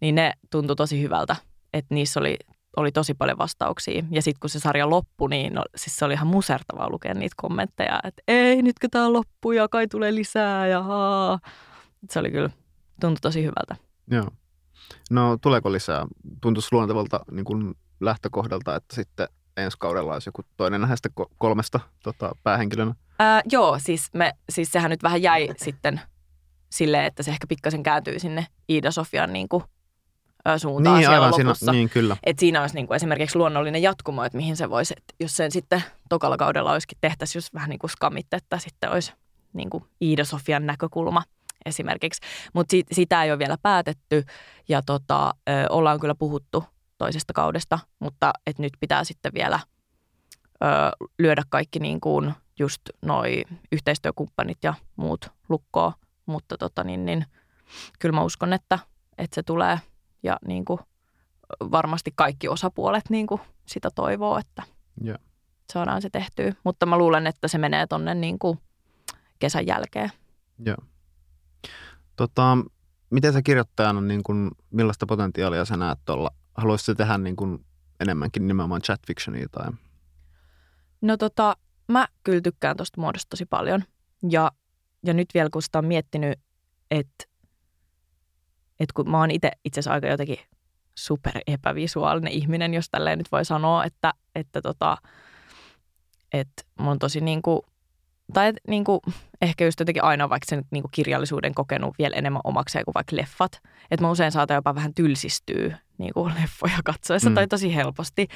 niin 0.00 0.14
ne 0.14 0.32
tuntui 0.50 0.76
tosi 0.76 1.02
hyvältä, 1.02 1.36
että 1.72 1.94
niissä 1.94 2.20
oli 2.20 2.36
oli 2.76 2.92
tosi 2.92 3.14
paljon 3.14 3.38
vastauksia. 3.38 4.04
Ja 4.10 4.22
sitten 4.22 4.40
kun 4.40 4.50
se 4.50 4.60
sarja 4.60 4.90
loppui, 4.90 5.28
niin 5.28 5.54
no, 5.54 5.62
siis 5.76 5.96
se 5.96 6.04
oli 6.04 6.14
ihan 6.14 6.26
musertavaa 6.26 6.90
lukea 6.90 7.14
niitä 7.14 7.34
kommentteja, 7.36 8.00
että 8.04 8.22
ei, 8.28 8.62
nytkö 8.62 8.88
tämä 8.90 9.12
loppuu 9.12 9.52
ja 9.52 9.68
kai 9.68 9.86
tulee 9.88 10.14
lisää 10.14 10.66
ja 10.66 10.82
haa. 10.82 11.38
Se 12.10 12.18
oli 12.18 12.30
kyllä, 12.30 12.50
tuntui 13.00 13.20
tosi 13.20 13.42
hyvältä. 13.42 13.76
Joo. 14.10 14.28
No 15.10 15.38
tuleeko 15.40 15.72
lisää? 15.72 16.06
Tuntuisi 16.40 16.68
luontevalta 16.72 17.20
niin 17.30 17.44
kuin 17.44 17.74
lähtökohdalta, 18.00 18.76
että 18.76 18.94
sitten 18.94 19.28
ensi 19.58 19.76
kaudella 19.80 20.12
olisi 20.12 20.28
joku 20.28 20.42
toinen 20.56 20.80
näistä 20.80 21.08
ko- 21.20 21.30
kolmesta 21.38 21.80
tota, 22.02 22.32
päähenkilönä. 22.42 22.94
Ää, 23.18 23.42
joo, 23.52 23.78
siis, 23.78 24.08
me, 24.14 24.32
siis 24.50 24.72
sehän 24.72 24.90
nyt 24.90 25.02
vähän 25.02 25.22
jäi 25.22 25.48
sitten 25.56 26.00
silleen, 26.70 27.04
että 27.04 27.22
se 27.22 27.30
ehkä 27.30 27.46
pikkasen 27.46 27.82
kääntyy 27.82 28.18
sinne 28.18 28.46
Iida-Sofian 28.72 29.32
niin 29.32 29.48
kuin, 29.48 29.62
suuntaan 30.56 30.96
Niin, 30.96 31.02
siellä 31.06 31.24
aivan 31.24 31.34
siinä, 31.34 31.48
lopussa. 31.48 31.72
niin 31.72 31.88
kyllä. 31.90 32.16
Että 32.24 32.40
siinä 32.40 32.60
olisi 32.60 32.74
niin 32.74 32.86
kuin 32.86 32.96
esimerkiksi 32.96 33.38
luonnollinen 33.38 33.82
jatkumo, 33.82 34.24
että 34.24 34.38
mihin 34.38 34.56
se 34.56 34.70
voisi, 34.70 34.94
että 34.96 35.14
jos 35.20 35.36
sen 35.36 35.50
sitten 35.50 35.82
tokalla 36.08 36.36
kaudella 36.36 36.72
olisikin 36.72 36.98
tehtäisiin 37.00 37.40
just 37.40 37.54
vähän 37.54 37.70
niin 37.70 37.78
kuin 37.78 37.90
skamit, 37.90 38.26
että 38.32 38.58
sitten 38.58 38.90
olisi 38.90 39.12
niin 39.52 39.70
kuin 39.70 39.84
Iida-Sofian 40.04 40.66
näkökulma 40.66 41.22
esimerkiksi. 41.66 42.20
Mutta 42.52 42.70
si- 42.70 42.84
sitä 42.92 43.24
ei 43.24 43.30
ole 43.30 43.38
vielä 43.38 43.56
päätetty 43.62 44.24
ja 44.68 44.82
tota, 44.82 45.34
ö, 45.48 45.52
ollaan 45.70 46.00
kyllä 46.00 46.14
puhuttu 46.14 46.64
toisesta 46.98 47.32
kaudesta, 47.32 47.78
mutta 47.98 48.32
et 48.46 48.58
nyt 48.58 48.72
pitää 48.80 49.04
sitten 49.04 49.32
vielä 49.34 49.60
ö, 50.62 51.06
lyödä 51.18 51.42
kaikki 51.48 51.78
niin 51.78 52.00
kuin 52.00 52.34
just 52.58 52.82
noi 53.02 53.44
yhteistyökumppanit 53.72 54.58
ja 54.62 54.74
muut 54.96 55.30
lukkoon. 55.48 55.92
Mutta 56.26 56.58
tota 56.58 56.84
niin, 56.84 57.06
niin 57.06 57.26
kyllä 57.98 58.14
mä 58.14 58.22
uskon, 58.22 58.52
että, 58.52 58.78
että 59.18 59.34
se 59.34 59.42
tulee 59.42 59.78
ja 60.22 60.36
niin 60.46 60.64
kuin 60.64 60.80
varmasti 61.60 62.12
kaikki 62.16 62.48
osapuolet 62.48 63.10
niin 63.10 63.26
kuin 63.26 63.40
sitä 63.66 63.90
toivoo, 63.94 64.38
että 64.38 64.62
Joo. 65.00 65.18
saadaan 65.72 66.02
se 66.02 66.10
tehtyä. 66.10 66.52
Mutta 66.64 66.86
mä 66.86 66.98
luulen, 66.98 67.26
että 67.26 67.48
se 67.48 67.58
menee 67.58 67.86
tonne 67.86 68.14
niin 68.14 68.38
kuin 68.38 68.58
kesän 69.38 69.66
jälkeen. 69.66 70.10
Joo. 70.58 70.76
Tota, 72.16 72.58
miten 73.10 73.32
sä 73.32 73.42
kirjoittajana, 73.42 74.00
niin 74.00 74.22
kuin, 74.22 74.50
millaista 74.70 75.06
potentiaalia 75.06 75.64
sä 75.64 75.76
näet 75.76 75.98
tuolla? 76.04 76.30
Haluaisitko 76.58 76.94
tehdä 76.94 77.18
niin 77.18 77.36
kuin, 77.36 77.64
enemmänkin 78.00 78.48
nimenomaan 78.48 78.82
chat 78.82 79.00
fictionia 79.06 79.48
tai? 79.48 79.70
No 81.00 81.16
tota, 81.16 81.56
mä 81.88 82.08
kyllä 82.24 82.40
tykkään 82.40 82.76
tuosta 82.76 83.00
muodosta 83.00 83.30
tosi 83.30 83.46
paljon. 83.46 83.84
Ja, 84.30 84.52
ja 85.06 85.14
nyt 85.14 85.28
vielä 85.34 85.50
kun 85.52 85.62
sitä 85.62 85.78
on 85.78 85.84
miettinyt, 85.84 86.38
että, 86.90 87.24
että 88.80 88.92
kun 88.94 89.10
mä 89.10 89.18
oon 89.18 89.30
itse 89.30 89.50
itse 89.64 89.80
asiassa 89.80 89.92
aika 89.92 90.06
jotenkin 90.06 90.38
super 90.94 91.32
epävisuaalinen 91.46 92.32
ihminen, 92.32 92.74
jos 92.74 92.90
tälleen 92.90 93.18
nyt 93.18 93.32
voi 93.32 93.44
sanoa, 93.44 93.84
että, 93.84 94.12
että, 94.34 94.62
tota, 94.62 94.96
että 96.32 96.62
mä 96.80 96.88
oon 96.88 96.98
tosi 96.98 97.20
niin 97.20 97.42
kuin, 97.42 97.60
tai 98.32 98.48
et 98.48 98.56
niin 98.68 98.84
kuin, 98.84 99.00
ehkä 99.42 99.64
just 99.64 99.80
jotenkin 99.80 100.04
aina 100.04 100.28
vaikka 100.28 100.46
sen 100.48 100.64
niin 100.70 100.82
kuin 100.82 100.92
kirjallisuuden 100.92 101.54
kokenut 101.54 101.94
vielä 101.98 102.16
enemmän 102.16 102.40
omakseen 102.44 102.84
kuin 102.84 102.94
vaikka 102.94 103.16
leffat. 103.16 103.60
Että 103.90 104.04
mä 104.04 104.10
usein 104.10 104.32
saatan 104.32 104.54
jopa 104.54 104.74
vähän 104.74 104.94
tylsistyä 104.94 105.78
niin 105.98 106.14
kuin 106.14 106.34
leffoja 106.40 106.78
katsoessa 106.84 107.30
Mm. 107.30 107.34
tai 107.34 107.46
tosi 107.46 107.74
helposti. 107.74 108.28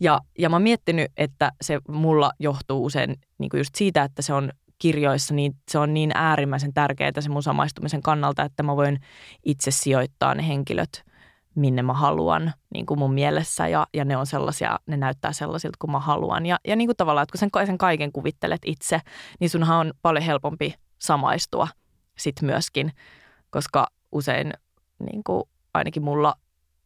Ja, 0.00 0.20
ja 0.38 0.48
mä 0.48 0.56
oon 0.56 0.62
miettinyt, 0.62 1.12
että 1.16 1.52
se 1.62 1.78
mulla 1.88 2.32
johtuu 2.38 2.84
usein 2.84 3.16
niin 3.38 3.50
kuin 3.50 3.58
just 3.58 3.74
siitä, 3.74 4.02
että 4.02 4.22
se 4.22 4.32
on 4.32 4.52
kirjoissa, 4.78 5.34
niin 5.34 5.52
se 5.70 5.78
on 5.78 5.94
niin 5.94 6.10
äärimmäisen 6.14 6.74
tärkeää 6.74 7.20
se 7.20 7.28
mun 7.28 7.42
samaistumisen 7.42 8.02
kannalta, 8.02 8.42
että 8.42 8.62
mä 8.62 8.76
voin 8.76 9.00
itse 9.44 9.70
sijoittaa 9.70 10.34
ne 10.34 10.48
henkilöt, 10.48 11.04
minne 11.54 11.82
mä 11.82 11.92
haluan 11.92 12.52
niin 12.74 12.86
kuin 12.86 12.98
mun 12.98 13.14
mielessä 13.14 13.68
ja, 13.68 13.86
ja 13.94 14.04
ne 14.04 14.16
on 14.16 14.26
sellaisia, 14.26 14.78
ne 14.86 14.96
näyttää 14.96 15.32
sellaisilta 15.32 15.76
kuin 15.78 15.90
mä 15.90 16.00
haluan. 16.00 16.46
Ja, 16.46 16.58
ja 16.68 16.76
niin 16.76 16.88
kuin 16.88 16.96
tavallaan, 16.96 17.22
että 17.22 17.32
kun 17.32 17.38
sen, 17.38 17.66
sen 17.66 17.78
kaiken 17.78 18.12
kuvittelet 18.12 18.60
itse, 18.66 19.00
niin 19.40 19.50
sunhan 19.50 19.78
on 19.78 19.92
paljon 20.02 20.24
helpompi 20.24 20.74
samaistua 20.98 21.68
sit 22.18 22.42
myöskin, 22.42 22.92
koska 23.50 23.86
usein 24.12 24.52
niin 25.10 25.24
kuin 25.24 25.42
ainakin 25.74 26.02
mulla, 26.04 26.34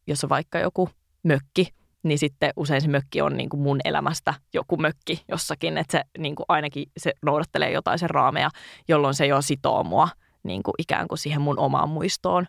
jos 0.07 0.23
on 0.23 0.29
vaikka 0.29 0.59
joku 0.59 0.89
mökki, 1.23 1.67
niin 2.03 2.19
sitten 2.19 2.53
usein 2.55 2.81
se 2.81 2.87
mökki 2.87 3.21
on 3.21 3.37
niin 3.37 3.49
kuin 3.49 3.61
mun 3.61 3.79
elämästä 3.85 4.33
joku 4.53 4.77
mökki 4.77 5.23
jossakin, 5.27 5.77
että 5.77 5.91
se 5.91 6.03
niin 6.17 6.35
kuin 6.35 6.45
ainakin 6.49 6.85
se 6.97 7.13
noudattelee 7.25 7.71
jotain 7.71 7.99
sen 7.99 8.09
raameja, 8.09 8.49
jolloin 8.87 9.13
se 9.13 9.25
jo 9.25 9.41
sitoo 9.41 9.83
mua 9.83 10.09
niin 10.43 10.63
kuin 10.63 10.75
ikään 10.77 11.07
kuin 11.07 11.19
siihen 11.19 11.41
mun 11.41 11.59
omaan 11.59 11.89
muistoon. 11.89 12.47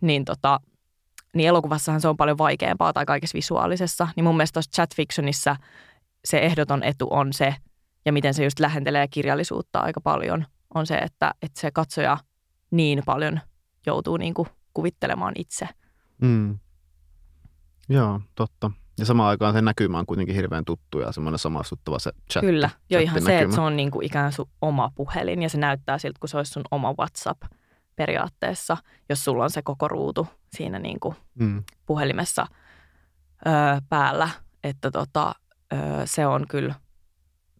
Niin, 0.00 0.24
tota, 0.24 0.60
niin 1.34 1.48
elokuvassahan 1.48 2.00
se 2.00 2.08
on 2.08 2.16
paljon 2.16 2.38
vaikeampaa 2.38 2.92
tai 2.92 3.06
kaikessa 3.06 3.36
visuaalisessa. 3.36 4.08
Niin 4.16 4.24
mun 4.24 4.36
mielestä 4.36 4.52
tuossa 4.52 4.70
chat 4.76 4.94
fictionissa 4.96 5.56
se 6.24 6.38
ehdoton 6.38 6.82
etu 6.82 7.06
on 7.10 7.32
se, 7.32 7.54
ja 8.04 8.12
miten 8.12 8.34
se 8.34 8.44
just 8.44 8.60
lähentelee 8.60 9.08
kirjallisuutta 9.08 9.78
aika 9.78 10.00
paljon, 10.00 10.46
on 10.74 10.86
se, 10.86 10.94
että, 10.94 11.34
että 11.42 11.60
se 11.60 11.70
katsoja 11.70 12.18
niin 12.70 13.02
paljon 13.06 13.40
joutuu 13.86 14.16
niin 14.16 14.34
kuin 14.34 14.48
kuvittelemaan 14.74 15.32
itse. 15.36 15.68
Mm. 16.20 16.58
Joo, 17.88 18.20
totta. 18.34 18.70
Ja 18.98 19.04
samaan 19.06 19.28
aikaan 19.28 19.52
se 19.52 19.62
näkymä 19.62 19.98
on 19.98 20.06
kuitenkin 20.06 20.34
hirveän 20.36 20.64
tuttu 20.64 21.00
ja 21.00 21.12
semmoinen 21.12 21.38
samastuttava 21.38 21.98
se 21.98 22.12
chat. 22.32 22.40
Kyllä, 22.40 22.70
jo 22.90 22.98
ihan 22.98 23.22
se, 23.22 23.38
että 23.38 23.54
se 23.54 23.60
on 23.60 23.76
niin 23.76 23.90
kuin 23.90 24.06
ikään 24.06 24.32
sun 24.32 24.48
oma 24.62 24.90
puhelin 24.94 25.42
ja 25.42 25.48
se 25.48 25.58
näyttää 25.58 25.98
siltä, 25.98 26.18
kun 26.20 26.28
se 26.28 26.36
olisi 26.36 26.52
sun 26.52 26.64
oma 26.70 26.94
WhatsApp. 26.98 27.42
periaatteessa, 27.96 28.76
jos 29.08 29.24
sulla 29.24 29.44
on 29.44 29.50
se 29.50 29.62
koko 29.62 29.88
ruutu 29.88 30.26
siinä 30.56 30.78
niin 30.78 31.00
kuin 31.00 31.14
Mm. 31.34 31.62
puhelimessa 31.86 32.46
ö, 33.46 33.50
päällä, 33.88 34.28
että 34.64 34.90
tota, 34.90 35.34
ö, 35.72 35.76
se 36.04 36.26
on 36.26 36.44
kyllä, 36.48 36.74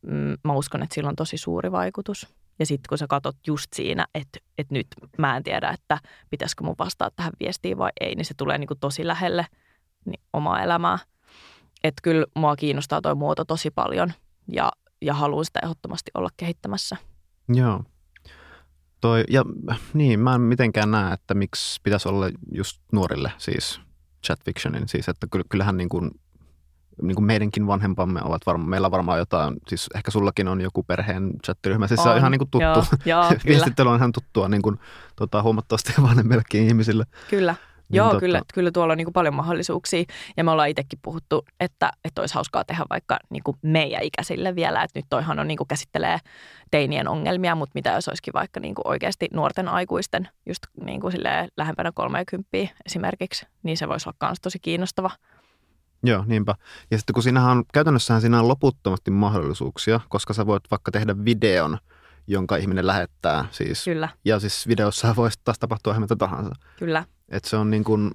mm, 0.03 0.35
mä 0.45 0.53
uskon, 0.53 0.83
että 0.83 0.95
sillä 0.95 1.09
on 1.09 1.17
tosi 1.17 1.37
suuri 1.39 1.73
vaikutus. 1.73 2.35
Ja 2.59 2.67
sitten 2.67 2.89
kun 2.89 2.99
sä 2.99 3.07
katot 3.09 3.37
just 3.47 3.73
siinä, 3.73 4.07
että, 4.15 4.39
että 4.59 4.75
nyt 4.75 4.87
mä 5.19 5.37
en 5.37 5.43
tiedä, 5.43 5.71
että 5.71 5.99
pitäisikö 6.31 6.65
mun 6.65 6.75
vastaa 6.79 7.11
tähän 7.17 7.33
viestiin 7.41 7.79
vai 7.79 7.91
ei, 8.01 8.15
niin 8.15 8.25
se 8.25 8.35
tulee 8.37 8.59
niin 8.59 8.69
kuin 8.69 8.81
tosi 8.81 9.07
lähelle 9.07 9.47
omaa 10.33 10.62
elämää. 10.62 10.99
Että 11.85 12.01
kyllä 12.03 12.27
mua 12.35 12.57
kiinnostaa 12.57 13.01
toi 13.01 13.14
muoto 13.14 13.45
tosi 13.45 13.71
paljon 13.71 14.12
ja, 14.53 14.73
ja 15.03 15.14
haluan 15.14 15.45
sitä 15.45 15.61
ehdottomasti 15.62 16.11
olla 16.14 16.29
kehittämässä. 16.37 16.97
Joo. 17.49 17.85
Toi, 19.01 19.25
ja 19.31 19.45
niin, 19.95 20.21
mä 20.21 20.35
en 20.35 20.40
mitenkään 20.40 20.90
näe, 20.90 21.12
että 21.12 21.35
miksi 21.35 21.81
pitäisi 21.83 22.09
olla 22.09 22.31
just 22.53 22.81
nuorille 22.92 23.33
siis 23.38 23.81
chat 24.27 24.45
fictionin. 24.45 24.88
Siis, 24.88 25.09
että 25.09 25.27
ky- 25.31 25.45
kyllähän 25.49 25.77
niin 25.77 25.88
kuin, 25.88 26.11
niin 27.03 27.14
kuin 27.14 27.25
meidänkin 27.25 27.66
vanhempamme 27.66 28.21
ovat 28.25 28.42
varmaan, 28.47 28.71
meillä 28.71 28.87
on 28.87 28.90
varmaan 28.90 29.19
jotain, 29.19 29.57
siis 29.69 29.87
ehkä 29.95 30.11
sullakin 30.11 30.49
on 30.49 30.61
joku 30.61 30.83
perheen 30.83 31.33
chattiryhmä, 31.45 31.87
siis 31.87 32.03
se 32.03 32.09
on 32.09 32.12
On, 32.12 32.19
ihan 32.19 32.33
niin 32.33 32.38
kuin 32.38 32.51
tuttu. 32.51 32.66
Joo, 32.66 32.85
joo. 33.05 33.31
Viestittely 33.47 33.90
on 33.90 33.97
ihan 33.97 34.12
tuttua 34.12 34.49
niin 34.49 34.62
kuin, 34.62 34.79
tota, 35.16 35.42
huomattavasti 35.42 35.92
vanhemmillekin 36.03 36.62
ihmisille. 36.62 37.05
Kyllä. 37.31 37.55
Niin 37.88 37.96
Joo, 37.96 38.12
tota- 38.12 38.20
kyllä, 38.20 38.42
kyllä 38.55 38.70
tuolla 38.70 38.92
on 38.92 38.99
niin 38.99 39.07
kuin 39.07 39.12
paljon 39.12 39.35
mahdollisuuksia. 39.35 40.05
Ja 40.37 40.44
me 40.44 40.51
ollaan 40.51 40.68
itsekin 40.68 40.99
puhuttu, 41.03 41.44
että, 41.61 41.90
että 42.05 42.20
olisi 42.22 42.35
hauskaa 42.35 42.64
tehdä 42.64 42.85
vaikka 42.90 43.18
niin 43.31 43.42
kuin 43.42 43.57
meidän 43.62 44.03
ikäisille 44.03 44.55
vielä. 44.55 44.83
Että 44.83 44.99
nyt 44.99 45.07
toihan 45.11 45.38
on 45.38 45.49
niin 45.49 45.59
kuin 45.59 45.68
käsittelee 45.68 46.18
teinien 46.70 47.09
ongelmia, 47.09 47.55
mutta 47.55 47.72
mitä 47.75 47.90
jos 47.90 48.09
olisikin 48.09 48.35
vaikka 48.35 48.61
niin 48.61 48.75
kuin 48.75 48.88
oikeasti 48.88 49.29
nuorten 49.33 49.68
aikuisten, 49.68 50.29
just 50.46 50.62
niin 50.85 51.01
kuin 51.01 51.14
lähempänä 51.57 51.92
30 51.94 52.49
esimerkiksi, 52.87 53.46
niin 53.62 53.77
se 53.77 53.88
voisi 53.88 54.09
olla 54.09 54.29
myös 54.29 54.38
tosi 54.42 54.59
kiinnostava. 54.59 55.11
Joo, 56.03 56.25
niinpä. 56.27 56.55
Ja 56.90 56.99
sitten 56.99 57.14
kun 57.14 57.22
siinähän 57.22 57.51
on, 57.51 57.64
käytännössähän 57.72 58.20
siinä 58.20 58.40
on 58.40 58.49
loputtomasti 58.49 59.11
mahdollisuuksia, 59.11 60.01
koska 60.09 60.35
sä 60.35 60.46
voit 60.46 60.62
vaikka 60.70 60.90
tehdä 60.90 61.25
videon, 61.25 61.79
jonka 62.27 62.57
ihminen 62.57 62.87
lähettää 62.87 63.44
siis. 63.51 63.85
Kyllä, 63.85 64.09
Ja 64.25 64.40
siis 64.40 64.68
videossa 64.68 65.16
voisi 65.16 65.40
taas 65.44 65.59
tapahtua 65.59 65.92
ihan 65.92 66.03
mitä 66.03 66.16
tahansa. 66.16 66.55
kyllä. 66.79 67.05
Että 67.29 67.51
se 67.51 67.57
on 67.57 67.71
niin 67.71 67.85
kuin, 67.85 68.11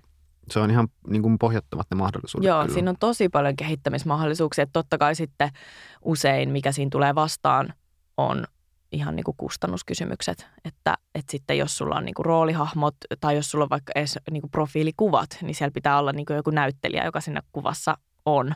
se 0.52 0.60
on 0.60 0.72
ihan 0.72 0.88
niin 1.08 1.22
kuin 1.22 1.40
pohjattomat 1.40 1.88
ne 1.92 1.98
mahdollisuudet. 1.98 2.48
Joo, 2.48 2.62
kyllä. 2.62 2.74
siinä 2.74 2.90
on 2.90 2.98
tosi 3.00 3.30
paljon 3.30 3.56
kehittämismahdollisuuksia. 3.56 4.64
Että 4.64 4.74
totta 4.74 4.98
kai 4.98 5.16
sitten 5.16 5.50
usein, 6.06 6.50
mikä 6.50 6.72
siinä 6.72 6.90
tulee 6.90 7.16
vastaan, 7.16 7.74
on 8.18 8.46
ihan 8.92 9.16
niin 9.16 9.24
kuin 9.24 9.38
kustannuskysymykset. 9.38 10.48
Että, 10.66 10.98
että 11.16 11.32
sitten 11.32 11.58
jos 11.58 11.78
sulla 11.78 11.96
on 11.96 12.06
niin 12.06 12.14
kuin 12.14 12.26
roolihahmot 12.26 12.96
tai 13.20 13.36
jos 13.36 13.52
sulla 13.52 13.64
on 13.64 13.70
vaikka 13.70 13.92
edes 13.96 14.20
niin 14.32 14.42
kuin 14.42 14.52
profiilikuvat, 14.52 15.38
niin 15.42 15.56
siellä 15.56 15.74
pitää 15.74 16.00
olla 16.00 16.12
niin 16.12 16.26
kuin 16.26 16.38
joku 16.38 16.50
näyttelijä, 16.50 17.06
joka 17.06 17.22
siinä 17.22 17.42
kuvassa 17.52 17.98
on. 18.26 18.56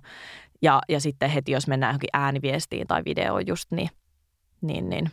Ja, 0.62 0.82
ja 0.90 1.00
sitten 1.00 1.30
heti, 1.30 1.52
jos 1.52 1.68
mennään 1.68 1.90
johonkin 1.90 2.10
ääniviestiin 2.14 2.88
tai 2.88 3.02
videoon 3.06 3.48
just, 3.48 3.72
niin, 3.72 3.90
niin, 4.62 4.90
niin. 4.90 5.12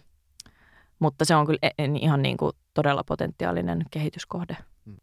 Mutta 0.98 1.24
se 1.24 1.35
on 1.35 1.46
kyllä 1.46 1.59
e- 1.62 1.85
e- 1.85 1.98
ihan 2.00 2.22
niin 2.22 2.37
kuin 2.37 2.52
todella 2.74 3.05
potentiaalinen 3.05 3.83
kehityskohde. 3.90 4.57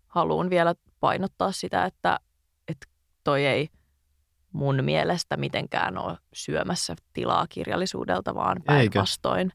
Haluan 0.09 0.49
vielä 0.49 0.75
painottaa 0.99 1.51
sitä, 1.51 1.85
että, 1.85 2.19
että 2.67 2.87
toi 3.23 3.45
ei 3.45 3.69
mun 4.51 4.83
mielestä 4.83 5.37
mitenkään 5.37 5.97
ole 5.97 6.17
syömässä 6.33 6.95
tilaa 7.13 7.45
kirjallisuudelta, 7.49 8.35
vaan 8.35 8.57
päinvastoin. 8.65 9.51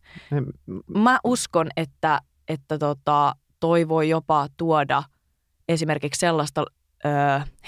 Mä 0.86 1.18
uskon, 1.24 1.68
että, 1.76 2.20
että 2.48 2.78
tota, 2.78 3.34
toi 3.60 3.88
voi 3.88 4.08
jopa 4.08 4.46
tuoda 4.56 5.02
esimerkiksi 5.68 6.18
sellaista 6.18 6.64
ö, 7.04 7.08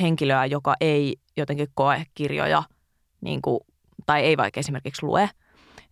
henkilöä, 0.01 0.47
joka 0.47 0.75
ei 0.81 1.17
jotenkin 1.37 1.69
koe 1.75 2.05
kirjoja, 2.15 2.63
niin 3.21 3.43
kuin, 3.43 3.61
tai 4.07 4.21
ei 4.23 4.37
vaikka 4.37 4.61
esimerkiksi 4.61 5.07
lue, 5.07 5.31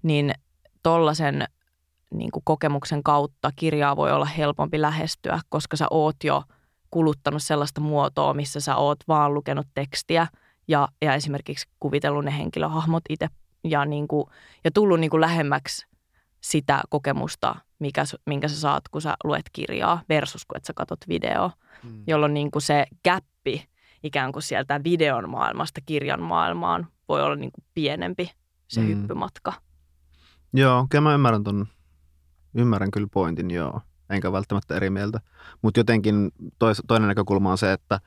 niin 0.02 0.34
tollaisen 0.82 1.44
niin 2.10 2.30
kuin 2.30 2.42
kokemuksen 2.44 3.02
kautta 3.02 3.50
kirjaa 3.56 3.96
voi 3.96 4.12
olla 4.12 4.24
helpompi 4.24 4.80
lähestyä, 4.80 5.40
koska 5.48 5.76
sä 5.76 5.86
oot 5.90 6.16
jo 6.24 6.42
kuluttanut 6.94 7.42
sellaista 7.42 7.80
muotoa, 7.80 8.34
missä 8.34 8.60
sä 8.60 8.76
oot 8.76 8.98
vaan 9.08 9.34
lukenut 9.34 9.66
tekstiä 9.74 10.26
ja, 10.68 10.88
ja 11.02 11.14
esimerkiksi 11.14 11.68
kuvitellut 11.80 12.24
ne 12.24 12.38
henkilöhahmot 12.38 13.02
itse 13.08 13.28
ja, 13.64 13.84
niin 13.84 14.08
kuin, 14.08 14.26
ja 14.64 14.70
tullut 14.70 15.00
niin 15.00 15.10
kuin 15.10 15.20
lähemmäksi 15.20 15.86
sitä 16.40 16.80
kokemusta, 16.90 17.56
mikä, 17.78 18.04
minkä 18.26 18.48
sä 18.48 18.60
saat, 18.60 18.88
kun 18.88 19.02
sä 19.02 19.14
luet 19.24 19.46
kirjaa 19.52 20.02
versus 20.08 20.46
kun 20.46 20.56
et 20.56 20.64
sä 20.64 20.72
katot 20.76 21.00
videoa, 21.08 21.50
Mm. 21.84 22.02
jolloin 22.06 22.34
niin 22.34 22.50
kuin 22.50 22.62
se 22.62 22.86
gappi 23.04 23.68
ikään 24.02 24.32
kuin 24.32 24.42
sieltä 24.42 24.80
videon 24.84 25.30
maailmasta 25.30 25.80
kirjan 25.86 26.22
maailmaan 26.22 26.86
voi 27.08 27.22
olla 27.22 27.36
niin 27.36 27.52
kuin 27.52 27.64
pienempi 27.74 28.30
se 28.68 28.80
mm. 28.80 28.86
hyppymatka. 28.86 29.52
Joo, 30.52 30.86
kyllä 30.90 31.02
mä 31.02 31.14
ymmärrän 31.14 31.44
ton, 31.44 31.66
ymmärrän 32.54 32.90
kyllä 32.90 33.08
pointin, 33.12 33.50
joo. 33.50 33.80
Enkä 34.10 34.32
välttämättä 34.32 34.76
eri 34.76 34.90
mieltä. 34.90 35.20
Mutta 35.62 35.80
jotenkin 35.80 36.32
tois, 36.58 36.82
toinen 36.86 37.08
näkökulma 37.08 37.50
on 37.50 37.58
se, 37.58 37.72
että, 37.72 38.00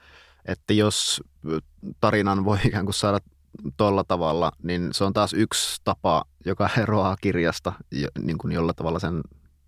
että 0.46 0.74
jos 0.74 1.24
tarinan 2.02 2.46
voi 2.46 2.58
ikään 2.66 2.86
kuin 2.86 2.94
saada 2.94 3.20
tolla 3.78 4.04
tavalla, 4.04 4.52
niin 4.64 4.90
se 4.92 5.04
on 5.04 5.14
taas 5.14 5.34
yksi 5.34 5.82
tapa, 5.84 6.26
joka 6.46 6.70
eroaa 6.78 7.16
kirjasta, 7.22 7.74
jo- 7.92 8.10
niin 8.20 8.38
kuin 8.38 8.52
jolla 8.52 8.74
tavalla 8.74 9.00
sen 9.00 9.22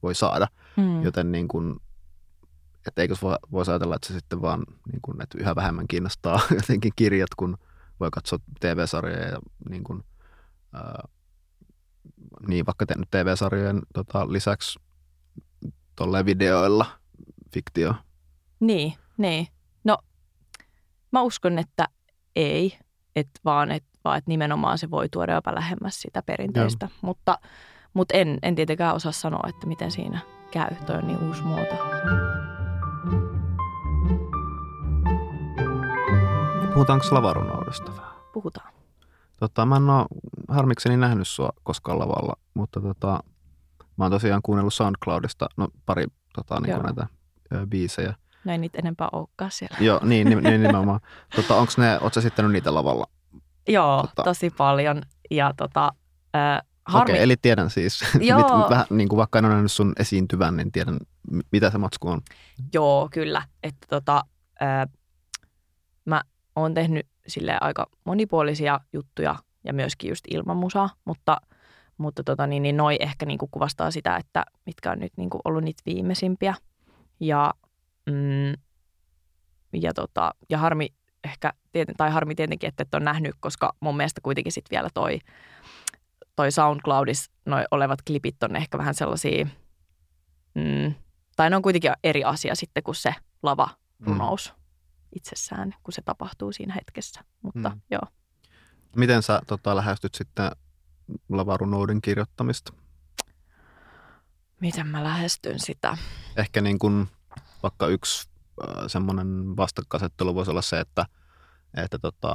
voi 0.03 0.15
saada. 0.15 0.47
Mm. 0.77 1.03
Joten 1.03 1.31
niin 1.31 1.47
kuin, 1.47 1.75
että 2.87 3.01
eikö 3.01 3.15
voi, 3.21 3.35
voisi 3.51 3.71
ajatella, 3.71 3.95
että 3.95 4.07
se 4.07 4.13
sitten 4.13 4.41
vaan 4.41 4.63
niin 4.91 5.01
kuin, 5.01 5.21
että 5.21 5.37
yhä 5.37 5.55
vähemmän 5.55 5.87
kiinnostaa 5.87 6.39
jotenkin 6.61 6.91
kirjat, 6.95 7.35
kun 7.37 7.57
voi 7.99 8.09
katsoa 8.11 8.39
TV-sarjoja 8.59 9.27
ja 9.27 9.39
niin 9.69 9.83
kuin, 9.83 10.03
ää, 10.73 11.07
niin 12.47 12.65
vaikka 12.65 12.85
te, 12.85 12.95
nyt 12.97 13.11
TV-sarjojen 13.11 13.81
tota, 13.93 14.31
lisäksi 14.31 14.79
tolleen 15.99 16.25
videoilla 16.25 16.85
fiktio. 17.53 17.93
Niin, 18.59 18.93
niin. 19.17 19.47
No, 19.83 19.97
mä 21.11 21.21
uskon, 21.21 21.59
että 21.59 21.87
ei, 22.35 22.77
että 23.15 23.39
vaan, 23.45 23.71
että 23.71 23.89
vaan 24.03 24.17
että 24.17 24.29
nimenomaan 24.29 24.77
se 24.77 24.91
voi 24.91 25.09
tuoda 25.09 25.33
jopa 25.33 25.55
lähemmäs 25.55 26.01
sitä 26.01 26.21
perinteistä. 26.21 26.89
Mutta, 27.01 27.37
mutta 27.93 28.13
en, 28.17 28.39
en 28.41 28.55
tietenkään 28.55 28.95
osaa 28.95 29.11
sanoa, 29.11 29.49
että 29.49 29.67
miten 29.67 29.91
siinä 29.91 30.19
käy. 30.51 30.75
Toi 30.85 30.95
on 30.95 31.07
niin 31.07 31.27
uusi 31.27 31.43
muoto. 31.43 31.75
Puhutaanko 36.73 37.05
lavarunoudesta 37.11 37.91
vähän? 37.97 38.13
Puhutaan. 38.33 38.73
Tota, 39.37 39.65
mä 39.65 39.75
en 39.75 39.89
ole 39.89 40.05
harmikseni 40.47 40.97
nähnyt 40.97 41.27
sua 41.27 41.49
koskaan 41.63 41.99
lavalla, 41.99 42.33
mutta 42.53 42.81
tota, 42.81 43.23
mä 43.99 44.05
oon 44.05 44.11
tosiaan 44.11 44.41
kuunnellut 44.43 44.73
SoundCloudista 44.73 45.49
no, 45.57 45.67
pari 45.85 46.05
tota, 46.35 46.59
niin 46.59 46.69
Joo. 46.69 46.83
näitä 46.83 47.07
ö, 47.53 47.67
biisejä. 47.67 48.13
No 48.43 48.51
ei 48.51 48.57
niitä 48.57 48.77
enempää 48.77 49.09
olekaan 49.11 49.51
siellä. 49.51 49.77
Joo, 49.79 49.99
niin, 50.03 50.29
niin, 50.29 50.43
niin 50.43 50.61
nimenomaan. 50.61 50.99
Tota, 51.35 51.55
onks 51.55 51.77
ne, 51.77 51.99
oot 52.01 52.13
sä 52.13 52.19
esittänyt 52.19 52.51
niitä 52.51 52.73
lavalla? 52.73 53.05
Joo, 53.67 54.03
Tota- 54.03 54.23
tosi 54.23 54.49
paljon. 54.49 55.01
Ja 55.31 55.53
tota, 55.57 55.93
äh, 56.35 56.61
harmi, 56.85 57.11
Okei, 57.11 57.23
eli 57.23 57.37
tiedän 57.37 57.69
siis. 57.69 58.01
Joo. 58.19 58.57
Mit, 58.57 58.69
vähän, 58.69 58.85
niin 58.89 59.09
kuin 59.09 59.17
vaikka 59.17 59.39
en 59.39 59.45
ole 59.45 59.53
nähnyt 59.53 59.71
sun 59.71 59.93
esiintyvän, 59.99 60.57
niin 60.57 60.71
tiedän, 60.71 60.99
mitä 61.51 61.69
se 61.69 61.77
matsku 61.77 62.09
on. 62.09 62.21
Joo, 62.73 63.09
kyllä. 63.11 63.41
Että 63.63 63.87
tota, 63.89 64.23
ää, 64.59 64.87
mä 66.05 66.21
oon 66.55 66.73
tehnyt 66.73 67.07
sille 67.27 67.57
aika 67.61 67.85
monipuolisia 68.03 68.79
juttuja 68.93 69.35
ja 69.63 69.73
myöskin 69.73 70.09
just 70.09 70.25
ilman 70.29 70.57
musaa, 70.57 70.89
mutta, 71.05 71.37
mutta 71.99 72.23
tota, 72.23 72.47
niin, 72.47 72.63
niin 72.63 72.77
noi 72.77 72.97
ehkä 72.99 73.25
niinku 73.25 73.47
kuvastaa 73.51 73.91
sitä, 73.91 74.15
että 74.15 74.45
mitkä 74.65 74.91
on 74.91 74.99
nyt 74.99 75.13
niinku 75.17 75.39
ollut 75.45 75.63
niitä 75.63 75.81
viimeisimpiä. 75.85 76.55
Ja, 77.19 77.53
mm, 78.05 78.53
ja, 79.73 79.93
tota, 79.93 80.31
ja 80.49 80.57
harmi 80.57 80.87
ehkä, 81.23 81.53
tai 81.97 82.11
harmi 82.11 82.35
tietenkin, 82.35 82.67
että 82.67 82.83
et 82.83 82.93
on 82.93 83.03
nähnyt, 83.03 83.35
koska 83.39 83.75
mun 83.79 83.97
mielestä 83.97 84.21
kuitenkin 84.21 84.51
sit 84.51 84.65
vielä 84.71 84.89
toi, 84.93 85.19
toi 86.35 86.51
SoundCloudissa 86.51 87.31
noi 87.45 87.65
olevat 87.71 88.01
klipit 88.01 88.43
on 88.43 88.55
ehkä 88.55 88.77
vähän 88.77 88.95
sellaisia, 88.95 89.45
mm, 90.55 90.93
tai 91.35 91.49
ne 91.49 91.55
on 91.55 91.61
kuitenkin 91.61 91.91
eri 92.03 92.23
asia 92.23 92.55
sitten 92.55 92.83
kuin 92.83 92.95
se 92.95 93.15
lava 93.43 93.69
runous 93.99 94.53
mm. 94.55 94.61
itsessään, 95.15 95.75
kun 95.83 95.93
se 95.93 96.01
tapahtuu 96.01 96.51
siinä 96.51 96.73
hetkessä. 96.73 97.21
Mutta 97.41 97.69
Mm. 97.69 97.75
mm. 97.75 97.81
joo. 97.91 98.01
Miten 98.95 99.23
sä 99.23 99.41
tota, 99.47 99.75
lähestyt 99.75 100.15
sitten 100.15 100.51
lavarunouden 101.29 102.01
kirjoittamista? 102.01 102.73
Miten 104.59 104.87
mä 104.87 105.03
lähestyn 105.03 105.59
sitä? 105.59 105.97
Ehkä 106.37 106.61
niin 106.61 106.79
kuin 106.79 107.07
vaikka 107.63 107.87
yksi 107.87 108.29
äh, 108.61 108.83
semmoinen 108.87 109.57
vastakkainasettelu 109.57 110.35
voisi 110.35 110.51
olla 110.51 110.61
se, 110.61 110.79
että, 110.79 111.05
että 111.73 111.99
tota, 111.99 112.33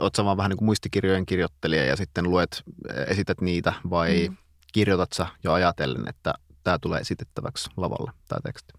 oot 0.00 0.14
sä 0.14 0.24
vaan 0.24 0.36
vähän 0.36 0.50
niin 0.50 0.58
kuin 0.58 0.66
muistikirjojen 0.66 1.26
kirjoittelija 1.26 1.84
ja 1.84 1.96
sitten 1.96 2.30
luet, 2.30 2.62
esität 3.06 3.40
niitä 3.40 3.72
vai 3.90 4.28
mm. 4.28 4.36
Kirjoitat 4.72 5.12
sä 5.12 5.26
jo 5.44 5.52
ajatellen, 5.52 6.08
että 6.08 6.34
tämä 6.62 6.78
tulee 6.78 7.00
esitettäväksi 7.00 7.70
lavalle, 7.76 8.12
tämä 8.28 8.40
teksti? 8.44 8.72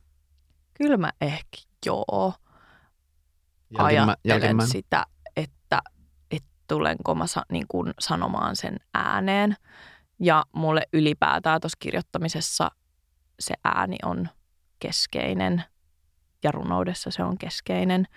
Kyllä 0.74 0.98
mä 0.98 1.12
ehkä 1.22 1.58
joo 1.86 2.34
Jälkimä, 3.70 4.16
ajattelen 4.26 4.68
sitä, 4.68 5.06
tulenko 6.68 7.16
mä 7.16 7.28
sa, 7.28 7.46
niin 7.52 7.66
kuin 7.68 7.94
sanomaan 8.00 8.56
sen 8.56 8.78
ääneen. 8.94 9.56
Ja 10.20 10.44
mulle 10.54 10.82
ylipäätään 10.94 11.62
tuossa 11.62 11.78
kirjoittamisessa 11.80 12.72
se 13.40 13.54
ääni 13.64 13.98
on 14.06 14.30
keskeinen 14.80 15.64
ja 16.44 16.52
runoudessa 16.52 17.12
se 17.12 17.24
on 17.24 17.38
keskeinen. 17.38 18.08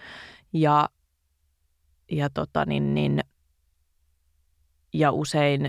Ja, 0.53 0.89
ja, 2.11 2.31
tota, 2.31 2.65
niin, 2.65 2.95
niin, 2.95 3.21
ja 4.93 5.13
usein 5.13 5.69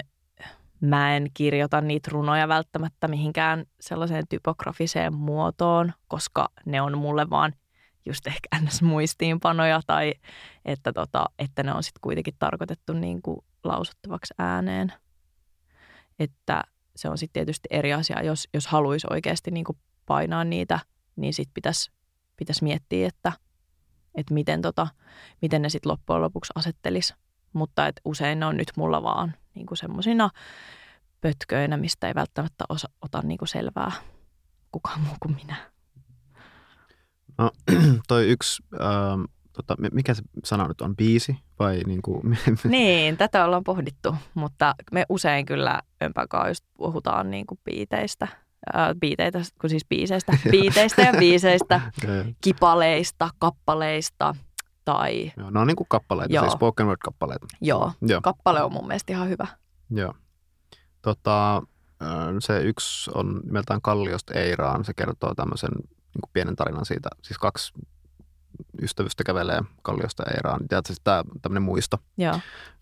mä 0.81 1.15
en 1.15 1.27
kirjoita 1.33 1.81
niitä 1.81 2.09
runoja 2.13 2.47
välttämättä 2.47 3.07
mihinkään 3.07 3.65
sellaiseen 3.79 4.27
typografiseen 4.29 5.13
muotoon, 5.13 5.93
koska 6.07 6.49
ne 6.65 6.81
on 6.81 6.97
mulle 6.97 7.29
vaan 7.29 7.53
just 8.05 8.27
ehkä 8.27 8.47
ns-muistiinpanoja 8.61 9.81
tai 9.87 10.13
että, 10.65 10.93
tota, 10.93 11.25
että 11.39 11.63
ne 11.63 11.73
on 11.73 11.83
sitten 11.83 12.01
kuitenkin 12.01 12.33
tarkoitettu 12.39 12.93
niin 12.93 13.21
kuin 13.21 13.37
lausuttavaksi 13.63 14.33
ääneen. 14.37 14.93
Että 16.19 16.63
se 16.95 17.09
on 17.09 17.17
sitten 17.17 17.33
tietysti 17.33 17.67
eri 17.71 17.93
asia, 17.93 18.23
jos, 18.23 18.47
jos 18.53 18.67
haluaisi 18.67 19.07
oikeasti 19.09 19.51
niin 19.51 19.63
kuin 19.63 19.77
painaa 20.05 20.43
niitä, 20.43 20.79
niin 21.15 21.33
sitten 21.33 21.53
pitäisi 21.53 21.91
pitäis 22.41 22.61
miettiä, 22.61 23.07
että, 23.07 23.31
että 24.15 24.33
miten, 24.33 24.61
tota, 24.61 24.87
miten 25.41 25.61
ne 25.61 25.69
sitten 25.69 25.91
loppujen 25.91 26.21
lopuksi 26.21 26.53
asettelisi. 26.55 27.13
Mutta 27.53 27.87
et 27.87 28.01
usein 28.05 28.39
ne 28.39 28.45
on 28.45 28.57
nyt 28.57 28.71
mulla 28.75 29.03
vaan 29.03 29.33
niin 29.55 29.67
semmoisina 29.73 30.29
pötköinä, 31.21 31.77
mistä 31.77 32.07
ei 32.07 32.15
välttämättä 32.15 32.63
osa, 32.69 32.89
ota 33.01 33.21
niin 33.21 33.37
kuin 33.37 33.47
selvää 33.49 33.91
kukaan 34.71 35.01
muu 35.01 35.15
kuin 35.19 35.35
minä. 35.35 35.55
No, 37.37 37.51
toi 38.07 38.29
yksi, 38.29 38.63
ähm, 38.73 39.23
tota, 39.53 39.75
mi- 39.79 39.87
mikä 39.91 40.13
se 40.13 40.21
sana 40.45 40.67
nyt 40.67 40.81
on, 40.81 40.95
biisi 40.95 41.37
vai 41.59 41.81
niin 41.87 42.01
kuin, 42.01 42.37
Niin, 42.63 43.17
tätä 43.17 43.45
ollaan 43.45 43.63
pohdittu, 43.63 44.15
mutta 44.33 44.75
me 44.91 45.05
usein 45.09 45.45
kyllä 45.45 45.81
Ömpäkaa 46.03 46.47
just 46.47 46.65
puhutaan 46.77 47.31
niin 47.31 47.45
kuin 47.47 47.59
biiteistä, 47.65 48.27
ää, 48.73 48.95
biiteitä, 48.95 49.41
kun 49.61 49.69
siis 49.69 49.85
biiseistä, 49.89 50.37
biiteistä 50.51 51.01
ja 51.01 51.13
biiseistä, 51.19 51.81
kipaleista, 52.43 53.29
kappaleista 53.39 54.35
tai 54.85 55.31
Joo, 55.37 55.49
ne 55.49 55.59
on 55.59 55.67
niin 55.67 55.75
kuin 55.75 55.87
kappaleita, 55.89 56.33
Joo. 56.33 56.43
siis 56.43 56.53
spoken 56.53 56.87
word 56.87 56.97
kappaleita. 57.03 57.45
joo, 57.61 57.91
Joo, 58.01 58.21
kappale 58.21 58.63
on 58.63 58.73
mun 58.73 58.87
mielestä 58.87 59.13
ihan 59.13 59.29
hyvä. 59.29 59.47
joo. 59.89 60.13
Tota, 61.01 61.57
äh, 61.57 62.09
se 62.39 62.61
yksi 62.61 63.11
on 63.13 63.41
nimeltään 63.45 63.81
Kalliosta 63.81 64.33
Eiraan. 64.33 64.85
Se 64.85 64.93
kertoo 64.93 65.35
tämmöisen 65.35 65.71
niin 65.75 66.21
kuin 66.21 66.29
pienen 66.33 66.55
tarinan 66.55 66.85
siitä. 66.85 67.09
Siis 67.21 67.37
kaksi 67.37 67.73
ystävystä 68.81 69.23
kävelee 69.23 69.61
Kalliosta 69.81 70.23
Eiraan. 70.23 70.67
Tiedätkö, 70.67 70.87
siis 70.87 71.01
tämä 71.03 71.23
tämmöinen 71.41 71.63
muisto. 71.63 71.97
Joo. 72.17 72.39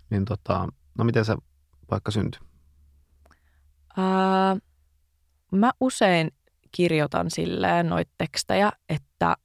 Niin 0.09 0.25
tota, 0.25 0.67
no 0.97 1.03
miten 1.03 1.25
se 1.25 1.35
vaikka 1.91 2.11
syntyi? 2.11 2.41
Ää, 3.97 4.57
mä 5.51 5.71
usein 5.79 6.31
kirjoitan 6.71 7.31
silleen 7.31 7.89
noita 7.89 8.11
tekstejä, 8.17 8.71
että 8.89 9.35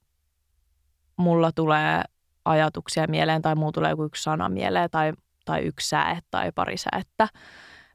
mulla 1.17 1.51
tulee 1.51 2.01
ajatuksia 2.45 3.07
mieleen 3.07 3.41
tai 3.41 3.55
mulla 3.55 3.71
tulee 3.71 3.89
joku 3.89 4.03
yksi 4.03 4.23
sana 4.23 4.49
mieleen 4.49 4.89
tai, 4.89 5.13
tai 5.45 5.61
yksi 5.61 5.89
säe 5.89 6.19
tai 6.31 6.51
pari 6.51 6.77
säettä 6.77 7.27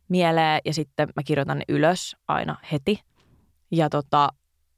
mieleen 0.08 0.60
ja 0.64 0.74
sitten 0.74 1.08
mä 1.16 1.22
kirjoitan 1.22 1.58
ne 1.58 1.64
ylös 1.68 2.16
aina 2.28 2.56
heti. 2.72 3.00
Ja 3.70 3.88
tota, 3.88 4.28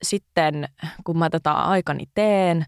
sitten 0.02 0.68
kun 1.04 1.18
mä 1.18 1.30
tätä 1.30 1.52
aikani 1.52 2.04
teen, 2.14 2.66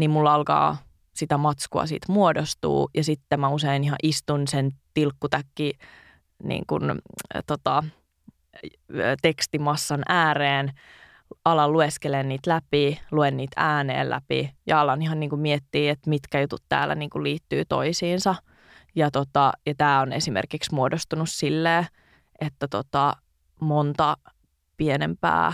niin 0.00 0.10
mulla 0.10 0.34
alkaa 0.34 0.76
sitä 1.12 1.38
matskua 1.38 1.86
siitä 1.86 2.12
muodostuu 2.12 2.90
ja 2.94 3.04
sitten 3.04 3.40
mä 3.40 3.48
usein 3.48 3.84
ihan 3.84 3.98
istun 4.02 4.48
sen 4.48 4.70
tilkkutäkki 4.94 5.72
niin 6.42 6.64
kuin, 6.66 6.90
äh, 6.90 6.96
tota, 7.46 7.84
tekstimassan 9.22 10.02
ääreen, 10.08 10.72
alan 11.44 11.72
lueskelen 11.72 12.28
niitä 12.28 12.50
läpi, 12.50 13.00
luen 13.10 13.36
niitä 13.36 13.54
ääneen 13.56 14.10
läpi 14.10 14.54
ja 14.66 14.80
alan 14.80 15.02
ihan 15.02 15.20
niin 15.20 15.30
kuin 15.30 15.40
miettiä, 15.40 15.92
että 15.92 16.10
mitkä 16.10 16.40
jutut 16.40 16.62
täällä 16.68 16.94
niin 16.94 17.10
kuin 17.10 17.22
liittyy 17.22 17.64
toisiinsa. 17.64 18.34
Ja, 18.94 19.10
tota, 19.10 19.52
ja 19.66 19.74
tämä 19.74 20.00
on 20.00 20.12
esimerkiksi 20.12 20.74
muodostunut 20.74 21.28
silleen, 21.30 21.86
että 22.40 22.68
tota, 22.68 23.16
monta 23.60 24.16
pienempää 24.76 25.52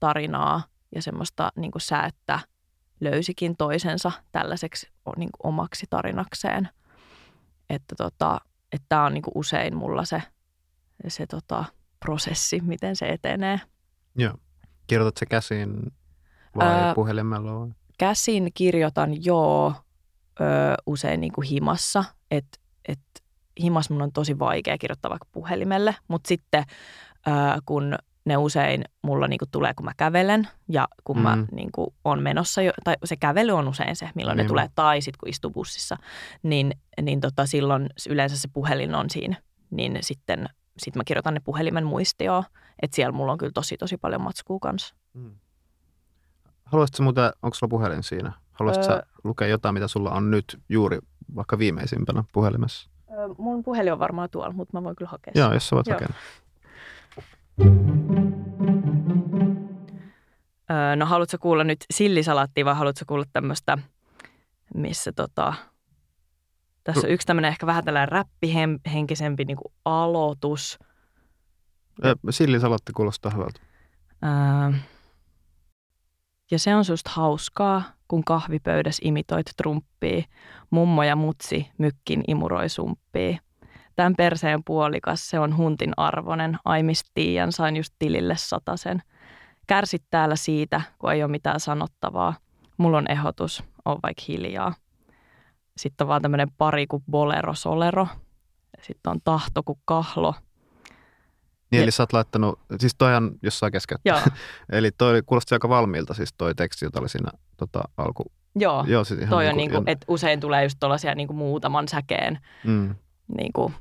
tarinaa 0.00 0.62
ja 0.94 1.02
semmoista 1.02 1.52
niin 1.56 1.70
kuin 1.70 1.82
säättä 1.82 2.40
löysikin 3.00 3.56
toisensa 3.56 4.12
tällaiseksi 4.32 4.88
niin 5.16 5.30
kuin 5.32 5.48
omaksi 5.48 5.86
tarinakseen. 5.90 6.68
Että 7.70 7.94
tota, 7.96 8.40
että 8.72 8.86
tämä 8.88 9.04
on 9.04 9.14
niin 9.14 9.22
kuin 9.22 9.32
usein 9.34 9.76
mulla 9.76 10.04
se, 10.04 10.22
se 11.08 11.26
tota, 11.26 11.64
prosessi, 12.00 12.60
miten 12.60 12.96
se 12.96 13.08
etenee. 13.08 13.60
Joo. 14.16 14.34
Kirjoitat 14.86 15.16
se 15.16 15.26
käsin 15.26 15.92
vai 16.56 16.66
Ää, 16.66 16.94
puhelimella 16.94 17.60
vai? 17.60 17.68
Käsin 17.98 18.50
kirjoitan 18.54 19.24
joo 19.24 19.74
ö, 20.40 20.44
usein 20.86 21.20
niin 21.20 21.32
kuin 21.32 21.48
himassa, 21.48 22.04
että 22.30 22.58
et, 22.88 23.00
himas 23.62 23.90
mun 23.90 24.02
on 24.02 24.12
tosi 24.12 24.38
vaikea 24.38 24.78
kirjoittaa 24.78 25.10
vaikka 25.10 25.28
puhelimelle, 25.32 25.96
mutta 26.08 26.28
sitten 26.28 26.64
ö, 27.26 27.30
kun 27.66 27.94
ne 28.26 28.36
usein 28.36 28.84
mulla 29.02 29.28
niin 29.28 29.38
kuin 29.38 29.48
tulee, 29.50 29.74
kun 29.74 29.84
mä 29.84 29.92
kävelen 29.96 30.48
ja 30.68 30.88
kun 31.04 31.16
mm. 31.16 31.22
mä 31.22 31.36
Mm. 31.36 31.46
niin 31.52 31.72
kuin 31.72 31.94
on 32.04 32.22
menossa, 32.22 32.62
jo, 32.62 32.72
tai 32.84 32.94
se 33.04 33.16
kävely 33.16 33.52
on 33.52 33.68
usein 33.68 33.96
se, 33.96 34.10
milloin 34.14 34.36
Niin. 34.36 34.44
ne 34.44 34.48
tulee, 34.48 34.68
tai 34.74 35.00
sitten 35.00 35.18
kun 35.20 35.28
istuu 35.28 35.50
bussissa, 35.50 35.96
niin, 36.42 36.72
niin 37.02 37.20
tota, 37.20 37.46
silloin 37.46 37.88
yleensä 38.08 38.38
se 38.38 38.48
puhelin 38.52 38.94
on 38.94 39.10
siinä, 39.10 39.36
niin 39.70 39.98
sitten 40.00 40.48
sit 40.78 40.96
mä 40.96 41.02
kirjoitan 41.04 41.34
ne 41.34 41.40
puhelimen 41.40 41.86
muistioon, 41.86 42.44
että 42.82 42.94
siellä 42.94 43.12
mulla 43.12 43.32
on 43.32 43.38
kyllä 43.38 43.52
tosi 43.52 43.76
tosi 43.76 43.96
paljon 43.96 44.20
matskua 44.20 44.58
kanssa. 44.60 44.94
Haluaisitko 46.64 47.02
muuten, 47.02 47.30
onko 47.42 47.54
sulla 47.54 47.70
puhelin 47.70 48.02
siinä? 48.02 48.32
Haluaisitko 48.52 48.92
Öö. 48.92 48.98
sä 49.00 49.06
lukea 49.24 49.48
jotain, 49.48 49.74
mitä 49.74 49.88
sulla 49.88 50.10
on 50.10 50.30
nyt 50.30 50.60
juuri 50.68 50.98
vaikka 51.36 51.58
viimeisimpänä 51.58 52.24
puhelimessa? 52.32 52.90
Ö, 53.10 53.34
mun 53.38 53.62
puhelin 53.62 53.92
on 53.92 53.98
varmaan 53.98 54.30
tuolla, 54.30 54.52
mutta 54.52 54.76
mä 54.76 54.82
voin 54.84 54.96
kyllä 54.96 55.10
hakea 55.10 55.32
Joo, 55.36 55.48
sen. 55.48 55.54
jos 55.56 55.68
sä 55.68 55.76
voit 55.76 55.86
Joo. 55.86 55.94
hakea. 56.00 56.16
Öö, 60.70 60.96
no 60.96 61.06
haluatko 61.06 61.36
kuulla 61.40 61.64
nyt 61.64 61.84
sillisalaattia 61.90 62.64
vai 62.64 62.74
haluatko 62.74 63.04
kuulla 63.06 63.24
tämmöistä, 63.32 63.78
missä 64.74 65.12
tota, 65.12 65.54
tässä 66.84 67.06
on 67.06 67.12
yksi 67.12 67.26
tämmöinen 67.26 67.48
ehkä 67.48 67.66
vähän 67.66 67.84
tällainen 67.84 68.08
räppihenkisempi 68.08 69.44
niin 69.44 69.56
kuin 69.56 69.72
aloitus. 69.84 70.78
Ö, 72.04 72.14
Sillisalotti 72.30 72.92
kuulostaa 72.92 73.32
hyvältä. 73.32 73.60
Öö, 74.24 74.78
ja 76.50 76.58
se 76.58 76.74
on 76.74 76.84
susta 76.84 77.10
hauskaa, 77.14 77.82
kun 78.08 78.24
kahvipöydässä 78.24 79.02
imitoit 79.04 79.46
trumppia. 79.56 80.22
Mummo 80.70 81.02
ja 81.02 81.16
mutsi 81.16 81.70
mykkin 81.78 82.24
imuroi 82.28 82.68
sumppia. 82.68 83.38
Tämän 83.96 84.14
perseen 84.16 84.64
puolikas, 84.64 85.28
se 85.30 85.38
on 85.38 85.56
huntin 85.56 85.92
arvonen. 85.96 86.58
Aimist 86.64 87.06
tiiän, 87.14 87.52
sain 87.52 87.76
just 87.76 87.94
tilille 87.98 88.36
satasen. 88.36 89.02
Kärsit 89.66 90.02
täällä 90.10 90.36
siitä, 90.36 90.80
kun 90.98 91.12
ei 91.12 91.22
ole 91.22 91.30
mitään 91.30 91.60
sanottavaa. 91.60 92.34
Mulla 92.76 92.98
on 92.98 93.10
ehdotus, 93.10 93.64
on 93.84 93.98
vaikka 94.02 94.22
hiljaa. 94.28 94.74
Sitten 95.76 96.04
on 96.04 96.08
vaan 96.08 96.22
tämmöinen 96.22 96.48
pari 96.58 96.86
kuin 96.86 97.02
bolero 97.10 97.54
solero. 97.54 98.08
Sitten 98.82 99.10
on 99.10 99.20
tahto 99.24 99.62
kuin 99.62 99.78
kahlo. 99.84 100.34
Niin, 101.70 101.78
Ja- 101.78 101.82
eli 101.82 101.90
sä 101.90 102.02
oot 102.02 102.12
laittanut, 102.12 102.58
siis 102.78 102.94
toihan, 102.98 103.30
jos 103.42 103.58
saa 103.58 103.70
keskeyttää. 103.70 104.12
Joo, 104.26 104.36
Eli 104.78 104.90
toi 104.90 105.22
kuulosti 105.26 105.54
aika 105.54 105.68
valmiilta, 105.68 106.14
siis 106.14 106.34
toi 106.38 106.54
teksti, 106.54 106.84
jota 106.84 107.00
oli 107.00 107.08
siinä 107.08 107.30
tota, 107.56 107.80
alku. 107.96 108.24
joo. 108.54 108.84
Joo, 108.88 109.04
siis 109.04 109.20
ihan 109.20 109.30
Toi 109.30 109.42
niin 109.44 109.50
on 109.50 109.56
niinku, 109.56 109.82
että 109.86 110.04
usein 110.08 110.40
tulee 110.40 110.62
just 110.62 110.76
tuollaisia 110.80 111.14
niinku 111.14 111.34
muutaman 111.34 111.88
säkeen 111.88 112.38
mm, 112.64 112.94
niinku, 113.38 113.72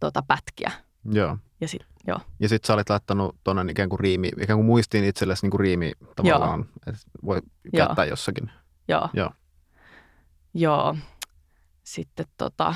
tota 0.00 0.22
pätkiä. 0.22 0.70
joo. 1.12 1.38
Ja 1.60 1.68
sit, 1.68 1.86
joo. 2.06 2.20
Ja 2.40 2.48
sit 2.48 2.64
sä 2.64 2.74
olit 2.74 2.90
laittanut 2.90 3.36
tonne 3.44 3.70
ikään 3.70 3.88
kuin 3.88 4.00
riimi, 4.00 4.28
ikään 4.40 4.56
kuin 4.56 4.66
muistiin 4.66 5.04
itsellesi 5.04 5.44
niin 5.44 5.50
kuin 5.50 5.60
riimi 5.60 5.92
tavallaan, 6.16 6.66
että 6.86 7.00
voi 7.24 7.36
Joo. 7.36 7.86
käyttää 7.86 8.04
jossakin. 8.04 8.50
Joo. 8.88 9.08
Joo. 9.12 9.30
Joo. 10.54 10.96
Sitten 11.84 12.26
tota, 12.36 12.74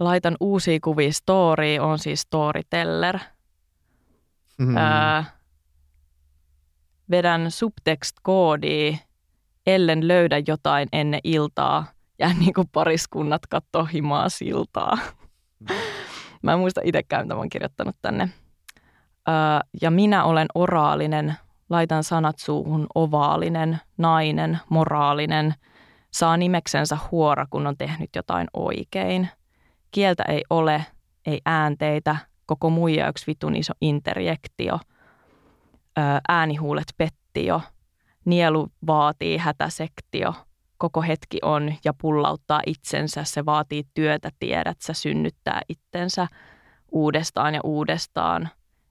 laitan 0.00 0.36
uusia 0.40 0.78
kuvia 0.84 1.12
storyin, 1.12 1.80
on 1.80 1.98
siis 1.98 2.20
storyteller. 2.20 3.18
Mm. 4.58 4.76
Ää, 4.76 5.24
vedän 7.10 7.50
subtext-koodia, 7.50 8.96
ellen 9.66 10.08
löydä 10.08 10.42
jotain 10.46 10.88
ennen 10.92 11.20
iltaa. 11.24 11.86
Ja 12.18 12.28
niin 12.34 12.54
kuin 12.54 12.68
pariskunnat 12.68 13.46
kattoo 13.46 13.84
himaa 13.84 14.28
siltaa. 14.28 14.98
Mä 16.42 16.52
en 16.52 16.58
muista 16.58 16.80
itsekään, 16.84 17.24
mitä 17.24 17.34
mä 17.34 17.38
oon 17.38 17.48
kirjoittanut 17.48 17.96
tänne. 18.02 18.28
Ää, 19.26 19.60
ja 19.82 19.90
minä 19.90 20.24
olen 20.24 20.46
oraalinen, 20.54 21.34
laitan 21.70 22.04
sanat 22.04 22.38
suuhun 22.38 22.86
ovaalinen, 22.94 23.78
nainen, 23.98 24.58
moraalinen, 24.68 25.54
saa 26.10 26.36
nimeksensä 26.36 26.98
huora, 27.10 27.46
kun 27.50 27.66
on 27.66 27.76
tehnyt 27.76 28.10
jotain 28.16 28.48
oikein. 28.54 29.28
Kieltä 29.90 30.24
ei 30.28 30.42
ole, 30.50 30.86
ei 31.26 31.40
äänteitä, 31.46 32.16
koko 32.46 32.70
muija 32.70 33.08
yksi 33.08 33.26
vitun 33.26 33.56
iso 33.56 33.72
interjektio. 33.80 34.78
äänihuulet 36.28 36.94
petti 36.96 37.46
jo, 37.46 37.62
nielu 38.24 38.68
vaatii 38.86 39.36
hätäsektio, 39.36 40.34
koko 40.78 41.02
hetki 41.02 41.38
on 41.42 41.74
ja 41.84 41.94
pullauttaa 42.00 42.60
itsensä, 42.66 43.24
se 43.24 43.46
vaatii 43.46 43.84
työtä, 43.94 44.30
tiedät, 44.38 44.80
sä 44.80 44.92
synnyttää 44.92 45.62
itsensä 45.68 46.28
uudestaan 46.92 47.54
ja 47.54 47.60
uudestaan, 47.64 48.48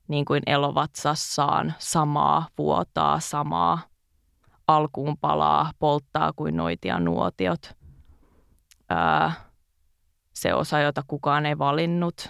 niin 0.08 0.26
kuin 0.26 0.44
elovatsassaan, 0.46 1.74
samaa 1.80 2.48
vuotaa, 2.58 3.20
samaa, 3.20 3.80
alkuun 4.68 5.18
palaa, 5.18 5.72
polttaa 5.80 6.34
kuin 6.36 6.58
noitia 6.58 7.00
nuotiot. 7.00 7.74
Ää, 8.90 9.32
se 10.34 10.54
osa, 10.54 10.80
jota 10.80 11.04
kukaan 11.08 11.46
ei 11.46 11.58
valinnut 11.58 12.30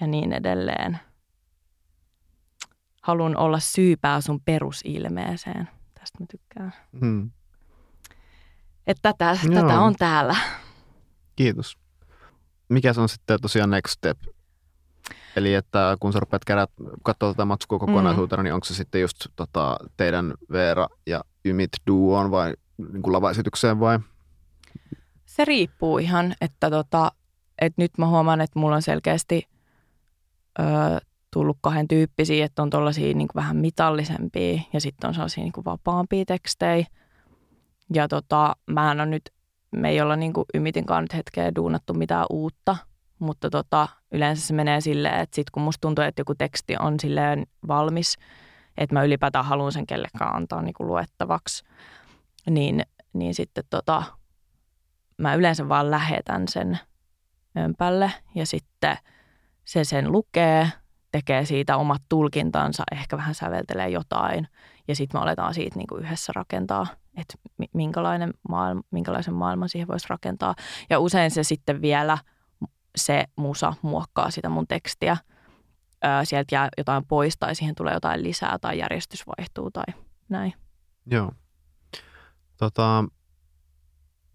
ja 0.00 0.06
niin 0.06 0.32
edelleen. 0.32 0.98
Haluan 3.02 3.36
olla 3.36 3.58
syypää 3.58 4.20
sun 4.20 4.40
perusilmeeseen. 4.40 5.68
Tästä 5.94 6.18
mä 6.20 6.26
tykkään. 6.30 6.72
Hmm. 7.00 7.30
Että 8.86 9.12
tätä, 9.12 9.38
tätä 9.54 9.80
on 9.80 9.94
täällä. 9.98 10.36
Kiitos. 11.36 11.78
Mikä 12.68 12.92
se 12.92 13.00
on 13.00 13.08
sitten 13.08 13.40
tosiaan 13.40 13.70
next 13.70 13.92
step? 13.92 14.18
Eli 15.36 15.54
että 15.54 15.96
kun 16.00 16.12
sä 16.12 16.20
rupeat 16.20 16.44
kerät, 16.44 16.70
katsoa 17.02 17.32
tätä 17.32 17.44
matskua 17.44 17.78
kokonaisuutena, 17.78 18.42
mm. 18.42 18.44
niin 18.44 18.54
onko 18.54 18.64
se 18.64 18.74
sitten 18.74 19.00
just 19.00 19.26
tota, 19.36 19.76
teidän 19.96 20.34
Veera 20.52 20.88
ja 21.06 21.24
Ymit 21.44 21.70
duoon 21.86 22.30
vai 22.30 22.54
niin 22.92 23.02
kuin 23.02 23.12
lavaesitykseen 23.12 23.80
vai? 23.80 23.98
Se 25.26 25.44
riippuu 25.44 25.98
ihan, 25.98 26.34
että 26.40 26.70
tota, 26.70 27.12
et 27.60 27.72
nyt 27.76 27.98
mä 27.98 28.06
huomaan, 28.06 28.40
että 28.40 28.58
mulla 28.58 28.76
on 28.76 28.82
selkeästi 28.82 29.48
ö, 30.58 30.62
tullut 31.30 31.58
kahden 31.60 31.88
tyyppisiä, 31.88 32.44
että 32.44 32.62
on 32.62 32.70
tuollaisia 32.70 33.14
niin 33.14 33.28
vähän 33.34 33.56
mitallisempia 33.56 34.60
ja 34.72 34.80
sitten 34.80 35.08
on 35.08 35.14
sellaisia 35.14 35.44
niin 35.44 35.64
vapaampia 35.64 36.24
tekstejä. 36.24 36.86
Ja 37.92 38.08
tota, 38.08 38.56
mä 38.66 38.92
en 38.92 39.00
ole 39.00 39.06
nyt, 39.06 39.30
me 39.76 39.90
ei 39.90 40.00
olla 40.00 40.16
niin 40.16 40.32
kuin 40.32 40.44
Ymitinkaan 40.54 41.04
nyt 41.04 41.14
hetkeä 41.14 41.54
duunattu 41.54 41.94
mitään 41.94 42.26
uutta, 42.30 42.76
mutta 43.18 43.50
tota, 43.50 43.88
yleensä 44.12 44.46
se 44.46 44.54
menee 44.54 44.80
silleen, 44.80 45.20
että 45.20 45.36
sit 45.36 45.50
kun 45.50 45.62
musta 45.62 45.80
tuntuu, 45.80 46.04
että 46.04 46.20
joku 46.20 46.34
teksti 46.34 46.76
on 46.80 47.00
silleen 47.00 47.46
valmis, 47.68 48.16
että 48.76 48.94
mä 48.94 49.04
ylipäätään 49.04 49.44
haluan 49.44 49.72
sen 49.72 49.86
kellekään 49.86 50.36
antaa 50.36 50.62
niin 50.62 50.74
luettavaksi, 50.78 51.64
niin, 52.50 52.82
niin 53.12 53.34
sitten 53.34 53.64
tota, 53.70 54.02
mä 55.18 55.34
yleensä 55.34 55.68
vaan 55.68 55.90
lähetän 55.90 56.48
sen 56.48 56.78
ömpälle 57.58 58.12
ja 58.34 58.46
sitten 58.46 58.96
se 59.64 59.84
sen 59.84 60.12
lukee, 60.12 60.68
tekee 61.12 61.44
siitä 61.44 61.76
omat 61.76 62.02
tulkintansa, 62.08 62.82
ehkä 62.92 63.16
vähän 63.16 63.34
säveltelee 63.34 63.88
jotain 63.88 64.48
ja 64.88 64.96
sitten 64.96 65.20
me 65.20 65.22
aletaan 65.22 65.54
siitä 65.54 65.78
niin 65.78 66.04
yhdessä 66.04 66.32
rakentaa, 66.36 66.86
että 67.16 67.34
minkälainen 67.74 68.34
maailma, 68.48 68.82
minkälaisen 68.90 69.34
maailman 69.34 69.68
siihen 69.68 69.88
voisi 69.88 70.06
rakentaa. 70.08 70.54
Ja 70.90 70.98
usein 70.98 71.30
se 71.30 71.42
sitten 71.42 71.82
vielä 71.82 72.18
se 72.96 73.24
musa 73.36 73.74
muokkaa 73.82 74.30
sitä 74.30 74.48
mun 74.48 74.66
tekstiä. 74.66 75.16
sieltä 76.24 76.54
jää 76.54 76.68
jotain 76.78 77.04
pois 77.06 77.36
tai 77.38 77.54
siihen 77.54 77.74
tulee 77.74 77.94
jotain 77.94 78.22
lisää 78.22 78.58
tai 78.60 78.78
järjestys 78.78 79.24
vaihtuu 79.26 79.70
tai 79.70 79.84
näin. 80.28 80.54
Joo. 81.06 81.32
Tota, 82.56 83.04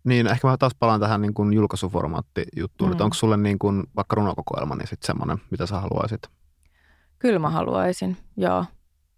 niin, 0.04 0.28
ehkä 0.28 0.48
mä 0.48 0.58
taas 0.58 0.76
palaan 0.80 1.00
tähän 1.00 1.22
niin 1.22 1.34
kuin 1.34 1.54
julkaisuformaattijuttuun. 1.54 2.92
Mm. 2.92 3.02
Onko 3.02 3.14
sulle 3.14 3.38
niin 3.38 3.60
kuin, 3.60 3.84
vaikka 3.96 4.16
runokokoelma, 4.16 4.76
niin 4.76 4.88
sitten 4.88 5.08
semmoinen, 5.08 5.38
mitä 5.52 5.66
sä 5.66 5.80
haluaisit? 5.80 6.22
Kyllä 7.20 7.40
mä 7.40 7.50
haluaisin, 7.50 8.18
joo. 8.38 8.66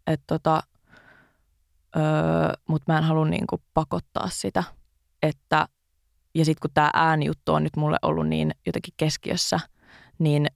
Et 0.08 0.22
tota, 0.28 0.64
öö, 1.96 2.54
Mutta 2.68 2.92
mä 2.94 2.98
en 2.98 3.04
halua 3.04 3.26
niin 3.26 3.48
kuin 3.48 3.62
pakottaa 3.74 4.30
sitä. 4.30 4.64
Että, 5.22 5.68
ja 6.36 6.46
sitten 6.46 6.62
kun 6.62 6.74
tämä 6.74 6.90
äänijuttu 6.94 7.54
on 7.54 7.64
nyt 7.64 7.76
mulle 7.78 7.98
ollut 8.02 8.28
niin 8.28 8.52
jotenkin 8.66 8.94
keskiössä, 8.98 9.60
niin, 10.20 10.48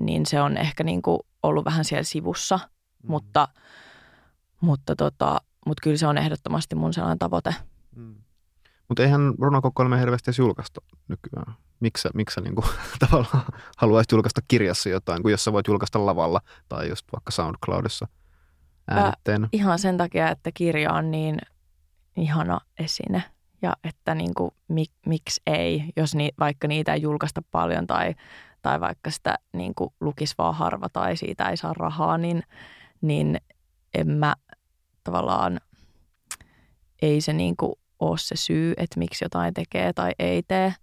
niin 0.00 0.26
se 0.26 0.40
on 0.40 0.56
ehkä 0.56 0.84
niin 0.84 1.02
kuin 1.02 1.20
ollut 1.42 1.64
vähän 1.64 1.84
siellä 1.84 2.02
sivussa. 2.02 2.56
Mm. 2.56 3.10
Mutta, 3.10 3.48
mutta, 4.60 4.96
tota, 4.96 5.40
mutta 5.66 5.80
kyllä 5.82 5.96
se 5.96 6.06
on 6.06 6.18
ehdottomasti 6.18 6.74
mun 6.74 6.94
sellainen 6.94 7.18
tavoite. 7.18 7.54
Mm. 7.96 8.14
Mutta 8.88 9.02
eihän 9.02 9.34
runokokoelma 9.38 9.96
hirveästi 9.96 10.30
edes 10.30 10.38
julkaista 10.38 10.80
nykyään. 11.08 11.54
Miksi 11.80 12.08
miksi 12.14 12.34
sä 12.34 12.40
niinku, 12.40 12.64
tavallaan 13.10 13.44
haluaisit 13.76 14.12
julkaista 14.12 14.40
kirjassa 14.48 14.88
jotain, 14.88 15.22
kun 15.22 15.30
jos 15.30 15.44
sä 15.44 15.52
voit 15.52 15.66
julkaista 15.66 16.06
lavalla 16.06 16.40
tai 16.68 16.88
just 16.88 17.06
vaikka 17.12 17.30
SoundCloudissa 17.30 18.08
äänitteenä? 18.88 19.48
Ihan 19.52 19.78
sen 19.78 19.96
takia, 19.96 20.30
että 20.30 20.50
kirja 20.54 20.92
on 20.92 21.10
niin 21.10 21.38
ihana 22.16 22.60
esine 22.78 23.22
ja 23.62 23.72
että 23.84 24.14
niinku, 24.14 24.54
mik, 24.68 24.90
miksi 25.06 25.40
ei, 25.46 25.84
jos 25.96 26.14
ni, 26.14 26.30
vaikka 26.38 26.68
niitä 26.68 26.94
ei 26.94 27.02
julkaista 27.02 27.42
paljon 27.50 27.86
tai, 27.86 28.14
tai 28.62 28.80
vaikka 28.80 29.10
sitä 29.10 29.38
niinku, 29.52 29.94
lukisi 30.00 30.34
vaan 30.38 30.54
harva 30.54 30.88
tai 30.88 31.16
siitä 31.16 31.48
ei 31.48 31.56
saa 31.56 31.74
rahaa, 31.74 32.18
niin, 32.18 32.42
niin 33.00 33.40
en 33.94 34.08
mä 34.08 34.34
tavallaan, 35.04 35.60
ei 37.02 37.20
se 37.20 37.32
niinku 37.32 37.78
ole 37.98 38.18
se 38.18 38.36
syy, 38.36 38.74
että 38.76 38.98
miksi 38.98 39.24
jotain 39.24 39.54
tekee 39.54 39.92
tai 39.92 40.12
ei 40.18 40.42
tee. 40.42 40.74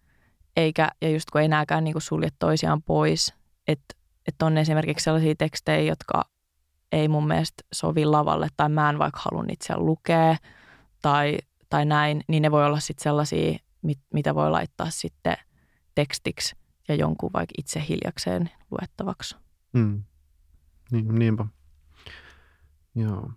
Eikä, 0.55 0.89
ja 1.01 1.09
just 1.09 1.29
kun 1.31 1.41
ei 1.41 1.47
nääkään 1.47 1.83
niin 1.83 2.01
sulje 2.01 2.29
toisiaan 2.39 2.81
pois, 2.81 3.33
että, 3.67 3.95
että 4.27 4.45
on 4.45 4.57
esimerkiksi 4.57 5.03
sellaisia 5.03 5.35
tekstejä, 5.37 5.81
jotka 5.81 6.23
ei 6.93 7.07
mun 7.07 7.27
mielestä 7.27 7.63
sovi 7.73 8.05
lavalle 8.05 8.47
tai 8.57 8.69
mä 8.69 8.89
en 8.89 8.99
vaikka 8.99 9.21
halua 9.25 9.45
itse 9.49 9.77
lukea 9.77 10.35
tai, 11.01 11.37
tai 11.69 11.85
näin, 11.85 12.23
niin 12.27 12.41
ne 12.41 12.51
voi 12.51 12.65
olla 12.65 12.79
sitten 12.79 13.03
sellaisia, 13.03 13.57
mit, 13.81 13.99
mitä 14.13 14.35
voi 14.35 14.51
laittaa 14.51 14.89
sitten 14.89 15.37
tekstiksi 15.95 16.55
ja 16.87 16.95
jonkun 16.95 17.29
vaikka 17.33 17.53
itse 17.57 17.83
hiljakseen 17.89 18.49
luettavaksi. 18.71 19.35
Mm. 19.73 20.03
Niin, 20.91 21.15
niinpä. 21.15 21.45
Joo. 22.95 23.31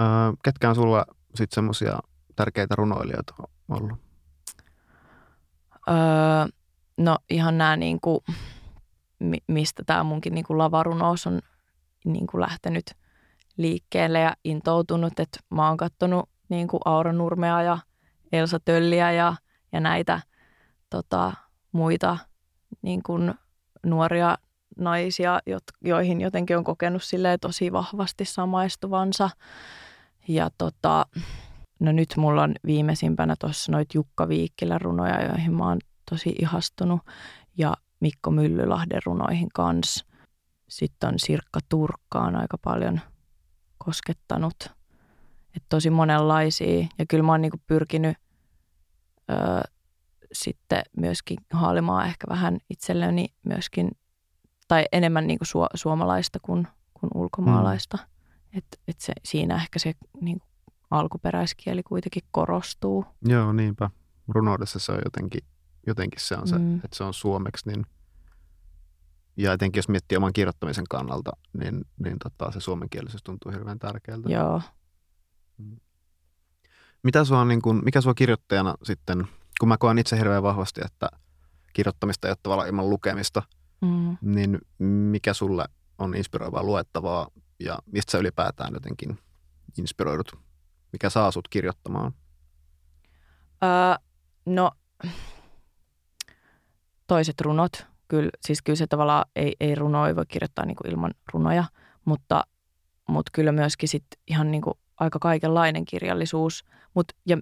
Öö, 0.00 0.06
ketkä 0.44 0.68
on 0.68 0.74
sulla 0.74 1.04
sitten 1.34 1.54
semmoisia 1.54 1.98
tärkeitä 2.36 2.74
runoilijoita 2.76 3.34
ollut? 3.68 3.98
Öö, 5.88 5.94
no 6.96 7.18
ihan 7.30 7.58
nämä, 7.58 7.76
niin 7.76 8.00
kuin, 8.00 8.20
mistä 9.46 9.82
tämä 9.86 10.04
munkin 10.04 10.34
niin 10.34 10.44
kuin 10.44 10.58
lavarunous 10.58 11.26
on 11.26 11.40
niin 12.04 12.26
kuin 12.26 12.40
lähtenyt 12.40 12.94
liikkeelle 13.56 14.20
ja 14.20 14.36
intoutunut. 14.44 15.20
Että 15.20 15.40
mä 15.50 15.68
oon 15.68 15.76
katsonut 15.76 16.28
niin 16.48 16.68
kuin 16.68 16.80
Aura 16.84 17.12
Nurmea 17.12 17.62
ja 17.62 17.78
Elsa 18.32 18.60
Tölliä 18.64 19.12
ja, 19.12 19.34
ja 19.72 19.80
näitä 19.80 20.20
tota, 20.90 21.32
muita 21.72 22.18
niin 22.82 23.02
kuin 23.02 23.34
nuoria 23.86 24.38
naisia, 24.78 25.40
joihin 25.80 26.20
jotenkin 26.20 26.56
on 26.56 26.64
kokenut 26.64 27.02
tosi 27.40 27.72
vahvasti 27.72 28.24
samaistuvansa. 28.24 29.30
Ja 30.28 30.50
tota, 30.58 31.06
No 31.80 31.92
nyt 31.92 32.14
mulla 32.16 32.42
on 32.42 32.54
viimeisimpänä 32.66 33.34
tuossa 33.38 33.72
noit 33.72 33.94
Jukka 33.94 34.28
Viikkilän 34.28 34.80
runoja, 34.80 35.26
joihin 35.26 35.54
mä 35.54 35.68
oon 35.68 35.78
tosi 36.10 36.34
ihastunut. 36.38 37.00
Ja 37.58 37.74
Mikko 38.00 38.30
Myllylahden 38.30 39.00
runoihin 39.06 39.48
kanssa. 39.54 40.06
Sitten 40.70 41.08
on 41.08 41.14
Sirkka 41.18 41.60
Turkkaan 41.68 42.36
aika 42.36 42.58
paljon 42.58 43.00
koskettanut. 43.78 44.56
Et 45.56 45.62
tosi 45.68 45.90
monenlaisia. 45.90 46.86
Ja 46.98 47.06
kyllä 47.08 47.24
mä 47.24 47.32
oon 47.32 47.40
niinku 47.40 47.60
pyrkinyt 47.66 48.16
öö, 49.30 49.60
sitten 50.32 50.82
myöskin 50.96 51.38
haalimaan 51.52 52.06
ehkä 52.06 52.26
vähän 52.28 52.58
itselleni 52.70 53.26
myöskin, 53.42 53.90
tai 54.68 54.84
enemmän 54.92 55.26
niinku 55.26 55.44
su- 55.44 55.70
suomalaista 55.74 56.38
kuin, 56.42 56.68
kuin 56.94 57.10
ulkomaalaista. 57.14 57.96
Mm. 57.96 58.58
Että 58.58 58.76
et 58.88 59.00
se, 59.00 59.12
siinä 59.24 59.54
ehkä 59.54 59.78
se 59.78 59.94
niinku 60.20 60.46
alkuperäiskieli 60.90 61.82
kuitenkin 61.82 62.22
korostuu. 62.30 63.04
Joo, 63.24 63.52
niinpä. 63.52 63.90
Runoudessa 64.28 64.78
se 64.78 64.92
on 64.92 65.00
jotenkin, 65.04 65.40
jotenkin 65.86 66.20
se 66.20 66.34
on 66.34 66.48
se, 66.48 66.58
mm. 66.58 66.74
että 66.74 66.88
se 66.92 67.04
on 67.04 67.14
suomeksi, 67.14 67.70
niin 67.70 67.86
ja 69.36 69.52
etenkin 69.52 69.78
jos 69.78 69.88
miettii 69.88 70.16
oman 70.16 70.32
kirjoittamisen 70.32 70.84
kannalta, 70.90 71.30
niin, 71.52 71.84
niin 72.04 72.16
tota, 72.18 72.52
se 72.52 72.60
suomenkielisyys 72.60 73.22
tuntuu 73.22 73.52
hirveän 73.52 73.78
tärkeältä. 73.78 74.30
Joo. 74.32 74.62
Mm. 75.58 75.76
Mitä 77.02 77.24
sua, 77.24 77.44
niin 77.44 77.62
kun, 77.62 77.82
mikä 77.84 78.00
sua 78.00 78.14
kirjoittajana 78.14 78.74
sitten, 78.82 79.28
kun 79.60 79.68
mä 79.68 79.78
koen 79.78 79.98
itse 79.98 80.18
hirveän 80.18 80.42
vahvasti, 80.42 80.80
että 80.84 81.08
kirjoittamista 81.72 82.28
ei 82.28 82.30
ole 82.30 82.38
tavallaan 82.42 82.68
ilman 82.68 82.90
lukemista, 82.90 83.42
mm. 83.80 84.16
niin 84.20 84.58
mikä 85.10 85.34
sulle 85.34 85.64
on 85.98 86.14
inspiroivaa 86.14 86.62
luettavaa 86.62 87.28
ja 87.60 87.78
mistä 87.92 88.12
sä 88.12 88.18
ylipäätään 88.18 88.74
jotenkin 88.74 89.18
inspiroidut? 89.78 90.38
Mikä 90.92 91.10
saa 91.10 91.30
sut 91.30 91.48
kirjoittamaan? 91.48 92.12
Öö, 93.62 94.04
no, 94.46 94.70
toiset 97.06 97.40
runot. 97.40 97.89
Kyllä, 98.10 98.30
siis 98.40 98.62
kyllä 98.62 98.76
se 98.76 98.86
tavallaan 98.86 99.24
ei, 99.36 99.56
ei 99.60 99.74
runoa 99.74 100.16
voi 100.16 100.26
kirjoittaa 100.28 100.66
niin 100.66 100.76
kuin 100.76 100.90
ilman 100.90 101.10
runoja, 101.32 101.64
mutta, 102.04 102.42
mutta 103.08 103.30
kyllä 103.34 103.52
myöskin 103.52 103.88
sit 103.88 104.04
ihan 104.26 104.50
niin 104.50 104.62
kuin 104.62 104.74
aika 105.00 105.18
kaikenlainen 105.18 105.84
kirjallisuus. 105.84 106.64
Mut, 106.94 107.06
ja, 107.26 107.38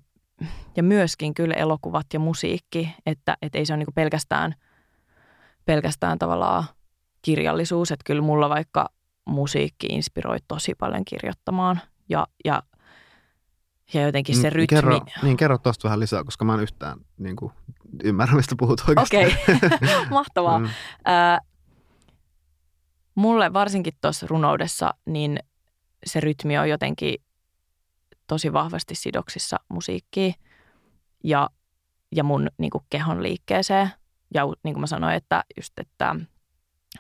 ja 0.77 0.83
myöskin 0.83 1.35
kyllä 1.35 1.55
elokuvat 1.55 2.07
ja 2.13 2.21
musiikki, 2.21 2.95
että 3.07 3.37
et 3.43 3.55
ei 3.55 3.67
se 3.67 3.73
ole 3.73 3.79
niin 3.79 3.87
kuin 3.87 3.95
pelkästään, 3.95 4.55
pelkästään 5.65 6.19
tavallaan 6.19 6.65
kirjallisuus. 7.23 7.93
Että 7.93 8.05
kyllä 8.07 8.23
mulla 8.23 8.49
vaikka 8.49 8.89
musiikki 9.25 9.87
inspiroi 9.87 10.37
tosi 10.49 10.75
paljon 10.75 11.05
kirjoittamaan 11.05 11.81
ja, 12.09 12.27
ja 12.45 12.63
ja 13.95 14.03
jotenkin 14.03 14.37
se 14.37 14.51
mm, 14.51 14.55
rytmi. 14.55 14.77
Kerro, 14.77 15.01
niin, 15.23 15.37
kerro 15.37 15.59
tuosta 15.59 15.85
vähän 15.85 16.01
lisää, 16.01 16.25
koska 16.25 16.45
mä 16.45 16.55
en 16.55 16.61
yhtään 16.61 16.99
niin 17.19 17.37
kuin, 17.37 17.53
ymmärrä, 18.05 18.37
mistä 18.37 18.55
puhut 18.59 18.83
oikeasti. 18.89 19.17
Okei, 19.17 19.37
okay. 19.67 20.07
mahtavaa. 20.11 20.59
Mm. 20.59 20.65
Äh, 20.65 21.41
mulle 23.15 23.53
varsinkin 23.53 23.95
tuossa 24.01 24.27
runoudessa, 24.31 24.95
niin 25.07 25.39
se 26.07 26.21
rytmi 26.21 26.59
on 26.59 26.69
jotenkin 26.69 27.15
tosi 28.27 28.53
vahvasti 28.53 28.95
sidoksissa 28.95 29.57
musiikkiin 29.69 30.35
ja, 31.25 31.49
ja 32.13 32.25
mun 32.25 32.49
niin 32.59 32.71
kuin 32.71 32.85
kehon 32.91 33.23
liikkeeseen. 33.23 33.91
Ja 34.35 34.45
niin 34.63 34.75
kuin 34.75 34.81
mä 34.81 34.87
sanoin, 34.87 35.15
että 35.15 35.45
just, 35.57 35.79
että– 35.79 36.17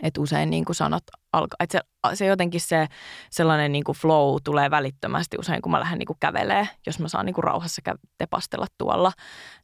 että 0.03 0.21
usein 0.21 0.51
niin 0.51 0.65
kuin 0.65 0.77
sanot 0.77 1.03
alkaa, 1.33 1.57
että 1.61 1.79
se, 1.79 2.17
se 2.17 2.27
jotenkin 2.27 2.61
se 2.61 2.87
sellainen 3.31 3.73
niin 3.73 3.85
kuin 3.85 3.99
flow 3.99 4.37
tulee 4.45 4.71
välittömästi 4.71 5.37
usein, 5.41 5.63
kun 5.63 5.73
mä 5.73 5.81
lähden 5.81 5.99
niin 5.99 6.07
kuin 6.07 6.17
kävelee, 6.21 6.69
jos 6.87 6.99
mä 6.99 7.09
saan 7.09 7.27
niin 7.27 7.35
kuin 7.35 7.45
rauhassa 7.45 7.83
tepastella 8.19 8.67
tuolla, 8.79 9.13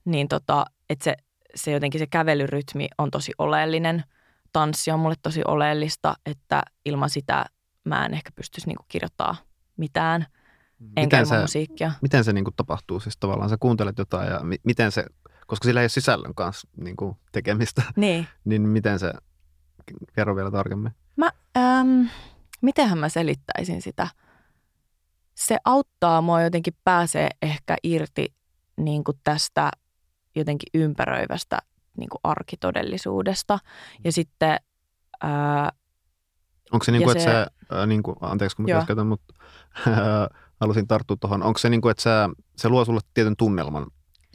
niin 0.05 0.29
tota, 0.29 0.65
että 0.91 1.05
se, 1.05 1.17
se 1.55 1.71
jotenkin 1.71 1.99
se 1.99 2.07
kävelyrytmi 2.07 2.89
on 2.99 3.11
tosi 3.11 3.33
oleellinen. 3.39 4.05
Tanssi 4.53 4.91
on 4.91 5.01
mulle 5.01 5.15
tosi 5.23 5.43
oleellista, 5.47 6.15
että 6.27 6.63
ilman 6.85 7.11
sitä 7.11 7.47
mä 7.85 8.07
en 8.07 8.15
ehkä 8.15 8.31
pystyisi 8.35 8.69
niin 8.69 8.77
kuin 8.77 8.87
kirjoittaa 8.89 9.37
mitään, 9.77 10.27
enkä 10.97 11.17
miten 11.17 11.27
se, 11.27 11.41
musiikkia. 11.41 11.93
Miten 12.03 12.25
se 12.25 12.33
niin 12.33 12.45
kuin 12.45 12.55
tapahtuu? 12.57 13.01
Siis 13.01 13.17
tavallaan 13.17 13.51
sä 13.51 13.57
kuuntelet 13.61 13.99
jotain 13.99 14.31
ja 14.31 14.41
mi- 14.41 14.61
miten 14.65 14.93
se, 14.93 15.05
koska 15.47 15.65
sillä 15.65 15.81
ei 15.81 15.85
ole 15.85 15.89
sisällön 15.89 16.35
kanssa 16.35 16.69
niin 16.77 16.97
kuin 16.97 17.17
tekemistä, 17.33 17.83
niin. 17.97 18.27
niin 18.45 18.63
miten 18.63 18.99
se 18.99 19.13
Kerro 20.15 20.37
vielä 20.37 20.51
tarkemmin. 20.51 20.93
Mä, 21.17 21.31
ähm, 21.57 22.07
mitenhän 22.61 22.99
mä 22.99 23.09
selittäisin 23.09 23.83
sitä? 23.83 24.09
Se 25.35 25.59
auttaa 25.65 26.21
mua 26.21 26.43
jotenkin 26.43 26.77
pääsee 26.85 27.29
ehkä 27.43 27.77
irti 27.83 28.35
niin 28.77 29.05
kuin 29.05 29.19
tästä 29.25 29.71
jotenkin 30.37 30.69
ympäröivästä 30.75 31.59
niin 31.97 32.09
kuin 32.09 32.21
arkitodellisuudesta. 32.25 33.59
Ja 34.05 34.13
sitten... 34.13 34.57
Ää, 35.23 35.73
Onko 36.73 36.85
se 36.85 36.93
niin 36.93 37.03
kuin, 37.03 37.21
se, 37.21 37.29
että 37.29 37.51
se, 37.71 37.77
ää, 37.77 37.87
niin 37.87 38.03
kuin, 38.03 38.17
anteeksi 38.21 38.57
kun 38.57 38.65
mä 38.65 38.79
keskeytän, 38.79 39.07
mutta 39.07 39.35
ää, 39.87 40.29
halusin 40.61 40.89
tarttua 40.89 41.17
tuohon. 41.21 41.43
Onko 41.43 41.59
se 41.59 41.69
niin 41.69 41.81
kuin, 41.81 41.91
että 41.91 42.03
se, 42.03 42.11
se 42.57 42.69
luo 42.69 42.85
sulle 42.85 43.01
tietyn 43.15 43.37
tunnelman, 43.37 43.87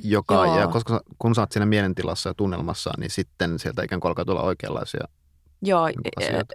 joka, 0.03 0.33
Joo. 0.33 0.59
ja 0.59 0.67
koska 0.67 1.01
kun 1.19 1.35
sä 1.35 1.41
oot 1.41 1.51
siinä 1.51 1.65
mielentilassa 1.65 2.29
ja 2.29 2.33
tunnelmassa, 2.33 2.91
niin 2.97 3.11
sitten 3.11 3.59
sieltä 3.59 3.83
ikään 3.83 4.01
kuin 4.01 4.09
alkaa 4.09 4.25
tulla 4.25 4.41
oikeanlaisia 4.41 5.07
Joo, 5.61 5.87
niin 5.87 6.45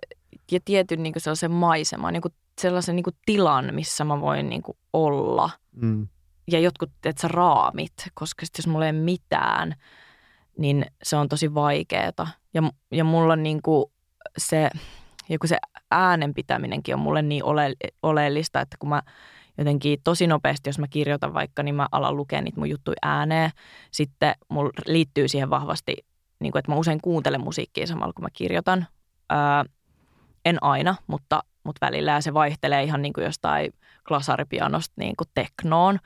ja 0.51 0.61
tietyn 0.65 1.03
niin 1.03 1.15
sellaisen 1.19 1.51
maiseman, 1.51 2.13
niin 2.13 2.23
kuin 2.23 2.35
sellaisen 2.61 2.97
niin 2.97 3.05
kuin 3.05 3.17
tilan, 3.27 3.75
missä 3.75 4.05
mä 4.05 4.21
voin 4.21 4.49
niin 4.49 4.63
kuin 4.63 4.79
olla. 4.93 5.51
Mm. 5.73 6.09
Ja 6.51 6.61
jotkut, 6.61 6.91
että 7.05 7.23
sä 7.23 7.29
raamit, 7.29 7.93
koska 8.15 8.47
sit 8.47 8.59
jos 8.59 8.67
mulla 8.67 8.87
ei 8.87 8.91
ole 8.91 9.01
mitään, 9.01 9.75
niin 10.59 10.87
se 11.03 11.17
on 11.17 11.29
tosi 11.29 11.55
vaikeeta. 11.55 12.27
Ja, 12.55 12.63
ja 12.93 13.05
mulla 13.05 13.37
niin 13.37 13.63
kuin 13.63 13.85
se, 14.39 14.71
joku 15.29 15.47
se 15.47 15.57
äänen 15.91 16.35
pitäminenkin 16.35 16.95
on 16.95 17.01
mulle 17.01 17.23
niin 17.23 17.45
ole, 17.45 17.73
oleellista, 18.03 18.61
että 18.61 18.77
kun 18.79 18.89
mä 18.89 19.03
jotenkin 19.59 19.99
tosi 20.05 20.27
nopeasti, 20.27 20.69
jos 20.69 20.79
mä 20.79 20.89
kirjoitan 20.89 21.35
vaikka, 21.35 21.63
niin 21.63 21.75
mä 21.75 21.89
alan 21.93 22.17
lukea 22.17 22.43
niitä 22.43 22.61
mun 22.61 22.71
juttuja 22.71 22.97
ääneen. 23.03 23.51
Sitten 23.91 24.35
mulla 24.49 24.71
liittyy 24.87 25.29
siihen 25.29 25.51
vahvasti 25.51 25.97
niin 26.41 26.53
kuin, 26.53 26.61
että 26.61 26.73
mä 26.73 26.77
usein 26.77 27.01
kuuntelen 27.01 27.41
musiikkia 27.41 27.87
samalla 27.87 28.13
kun 28.13 28.25
mä 28.25 28.29
kirjoitan. 28.33 28.87
Ää, 29.31 29.65
en 30.45 30.59
aina, 30.61 30.95
mutta, 31.07 31.43
mutta 31.65 31.87
välillä 31.87 32.13
ja 32.13 32.21
se 32.21 32.35
vaihtelee 32.35 32.83
ihan 32.83 33.03
niin 33.03 33.13
kuin 33.13 33.25
jostain 33.25 33.73
klasaripianosta 34.09 34.95
niin 34.97 35.17
kuin 35.17 35.29
teknoon. 35.35 35.99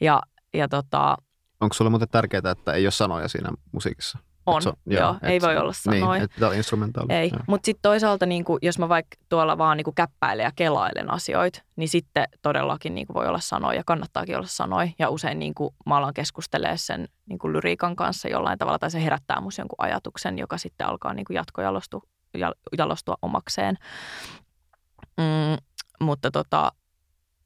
Ja, 0.00 0.22
ja 0.54 0.68
tota, 0.68 1.16
Onko 1.60 1.74
sulle 1.74 1.90
muuten 1.90 2.08
tärkeää, 2.08 2.50
että 2.50 2.72
ei 2.72 2.86
ole 2.86 2.90
sanoja 2.90 3.28
siinä 3.28 3.50
musiikissa? 3.72 4.18
On, 4.46 4.62
so, 4.62 4.72
joo, 4.86 5.00
joo 5.00 5.14
et, 5.22 5.30
ei 5.30 5.40
voi 5.40 5.56
olla 5.56 5.72
sanoja. 5.72 6.12
Niin, 6.12 6.22
että 6.22 6.52
instrumentaali. 6.52 7.12
Ei, 7.12 7.32
mutta 7.46 7.66
sitten 7.66 7.82
toisaalta 7.82 8.26
niin 8.26 8.44
kuin, 8.44 8.58
jos 8.62 8.78
mä 8.78 8.88
vaikka 8.88 9.16
tuolla 9.28 9.58
vaan 9.58 9.76
niin 9.76 9.84
kuin 9.84 9.94
käppäilen 9.94 10.44
ja 10.44 10.50
kelailen 10.56 11.10
asioita, 11.10 11.62
niin 11.76 11.88
sitten 11.88 12.24
todellakin 12.42 12.94
niin 12.94 13.06
kuin 13.06 13.14
voi 13.14 13.26
olla 13.28 13.40
sanoja, 13.40 13.82
kannattaakin 13.86 14.36
olla 14.36 14.46
sanoja. 14.46 14.90
Ja 14.98 15.10
usein 15.10 15.38
niin 15.38 15.54
kuin, 15.54 15.74
mä 15.86 15.96
alan 15.96 16.14
keskustelemaan 16.14 16.78
sen 16.78 17.08
niin 17.28 17.38
kuin 17.38 17.52
lyriikan 17.52 17.96
kanssa 17.96 18.28
jollain 18.28 18.58
tavalla, 18.58 18.78
tai 18.78 18.90
se 18.90 19.04
herättää 19.04 19.40
musta 19.40 19.62
jonkun 19.62 19.76
ajatuksen, 19.78 20.38
joka 20.38 20.58
sitten 20.58 20.86
alkaa 20.86 21.14
niin 21.14 21.24
kuin 21.24 21.34
jatkojalostua 21.34 22.02
jalostua 22.78 23.16
omakseen. 23.22 23.78
Mm, 25.16 25.66
mutta 26.00 26.30
tota, 26.30 26.72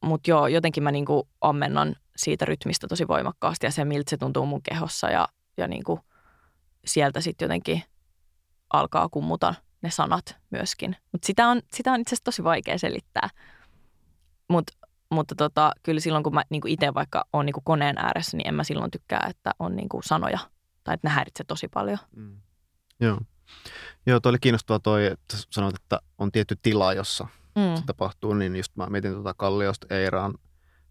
mut 0.05 0.27
joo, 0.27 0.47
jotenkin 0.47 0.83
mä 0.83 0.91
niinku 0.91 1.29
ammennan 1.41 1.97
siitä 2.17 2.45
rytmistä 2.45 2.87
tosi 2.89 3.09
voimakkaasti 3.09 3.67
ja 3.67 3.71
se, 3.71 3.85
miltä 3.85 4.11
se 4.11 4.17
tuntuu 4.17 4.47
mun 4.47 4.63
kehossa 4.63 5.11
ja, 5.11 5.29
ja 5.57 5.69
niinku 5.69 6.01
sieltä 6.87 7.21
sitten 7.21 7.47
jotenkin 7.47 7.83
alkaa 8.73 9.09
kummuta 9.09 9.55
ne 9.83 9.91
sanat 9.91 10.37
myöskin. 10.51 10.97
Mutta 11.13 11.27
sitä 11.27 11.49
on, 11.49 11.63
sitä 11.73 11.93
on 11.93 12.01
itse 12.01 12.15
asiassa 12.15 12.25
tosi 12.25 12.45
vaikea 12.45 12.79
selittää. 12.79 13.29
Mut, 14.49 14.65
mutta 15.11 15.35
tota, 15.35 15.73
kyllä 15.83 16.01
silloin, 16.01 16.25
kun 16.25 16.35
mä 16.35 16.43
niinku 16.51 16.69
itse 16.69 16.95
vaikka 16.95 17.25
on 17.33 17.47
niinku 17.47 17.61
koneen 17.65 17.99
ääressä, 17.99 18.37
niin 18.37 18.49
en 18.49 18.55
mä 18.55 18.65
silloin 18.65 18.91
tykkää, 18.91 19.27
että 19.31 19.51
on 19.59 19.77
niinku 19.77 20.01
sanoja 20.05 20.39
tai 20.85 20.95
että 20.95 21.09
ne 21.09 21.15
häiritsee 21.15 21.45
tosi 21.45 21.69
paljon. 21.69 21.99
Mm. 22.17 22.41
Joo. 23.01 23.19
Joo, 24.07 24.21
toi 24.21 24.31
oli 24.31 24.39
kiinnostavaa 24.39 24.79
toi, 24.79 25.07
että 25.07 25.37
sanoit, 25.51 25.77
että 25.77 26.01
on 26.19 26.33
tietty 26.33 26.57
tila, 26.63 26.95
jossa 26.95 27.27
mm. 27.57 27.77
se 27.77 27.83
tapahtuu, 27.87 28.35
niin 28.35 28.57
just 28.57 28.77
mä 28.77 28.87
mietin 28.87 29.13
tuota 29.13 29.35
Kalliosta 29.35 29.95
Eiraan 29.95 30.35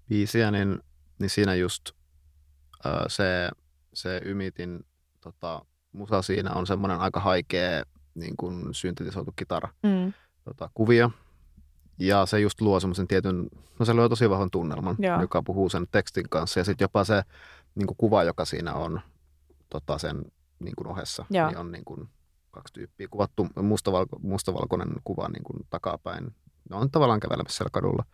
biisiä, 0.10 0.51
niin, 0.51 0.80
niin 1.20 1.30
siinä 1.30 1.55
just 1.55 1.89
äh, 2.86 2.93
se, 3.07 3.49
se 3.93 4.22
Ymitin 4.26 4.86
tota, 5.22 5.66
musa 5.91 6.22
siinä 6.22 6.51
on 6.51 6.68
semmoinen 6.68 6.99
aika 6.99 7.20
haikea 7.20 7.84
niin 8.16 8.38
kuin 8.38 8.74
syntetisoitu 8.74 9.32
kitara 9.36 9.70
mm. 9.84 10.14
tota, 10.43 10.70
kuvio. 10.74 11.12
Ja 11.99 12.26
se 12.26 12.39
just 12.39 12.62
luo 12.62 12.80
semmoisen 12.80 13.07
tietyn, 13.07 13.47
no 13.80 13.86
se 13.86 13.93
luo 13.93 14.10
tosi 14.10 14.30
vahvan 14.30 14.51
tunnelman, 14.51 14.95
Joo. 14.99 15.22
joka 15.22 15.43
puhuu 15.43 15.70
sen 15.70 15.88
tekstin 15.91 16.30
kanssa. 16.30 16.60
Ja 16.60 16.64
sitten 16.64 16.86
jopa 16.86 17.03
se 17.03 17.24
niin 17.76 17.88
kuin 17.88 17.97
kuva, 17.97 18.24
joka 18.24 18.45
siinä 18.45 18.74
on 18.74 19.01
tota, 19.70 19.97
sen 19.97 20.26
niin 20.60 20.76
kuin 20.76 20.88
ohessa, 20.88 21.26
Joo. 21.30 21.47
niin 21.47 21.57
on 21.57 21.72
niin 21.72 21.86
kuin 21.86 22.10
kaksi 22.52 22.74
tyyppiä 22.74 23.08
kuvattu, 23.12 23.47
mustavalko, 23.62 24.20
mustavalkoinen 24.22 24.89
kuva 25.04 25.30
niin 25.30 25.43
kuin 25.43 25.68
takapäin. 25.70 26.36
Ne 26.70 26.76
on 26.76 26.91
tavallaan 26.91 27.20
kävelemässä 27.20 27.58
siellä 27.58 27.70
kadulla. 27.70 28.06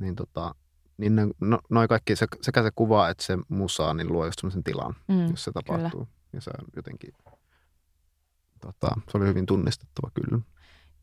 Niin, 0.00 0.16
tota, 0.16 0.54
niin 0.96 1.16
ne, 1.16 1.22
no, 1.40 1.58
noi 1.70 1.88
kaikki, 1.88 2.16
se, 2.16 2.26
sekä 2.42 2.62
se 2.62 2.70
kuva 2.76 3.08
että 3.08 3.24
se 3.24 3.38
musa, 3.48 3.94
niin 3.94 4.12
luo 4.12 4.26
just 4.26 4.38
sellaisen 4.38 4.64
tilan, 4.64 4.94
mm, 5.08 5.30
jos 5.30 5.44
se 5.44 5.52
tapahtuu. 5.52 5.90
Kyllä. 5.90 6.06
Ja 6.32 6.40
se 6.40 6.50
on 6.50 6.64
jotenkin, 6.76 7.14
tota, 8.60 9.00
se 9.10 9.18
oli 9.18 9.26
hyvin 9.26 9.46
tunnistettava 9.46 10.10
kyllä. 10.14 10.42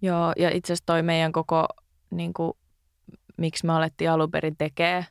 Joo, 0.02 0.34
ja 0.38 0.50
itse 0.50 0.74
asiassa 0.74 0.86
toi 0.86 1.04
meidän 1.04 1.32
koko, 1.32 1.68
niin 2.12 2.34
kuin, 2.34 2.54
miksi 3.38 3.66
me 3.66 3.74
alettiin 3.74 4.12
alun 4.12 4.32
perin 4.32 4.58
tekee 4.58 5.06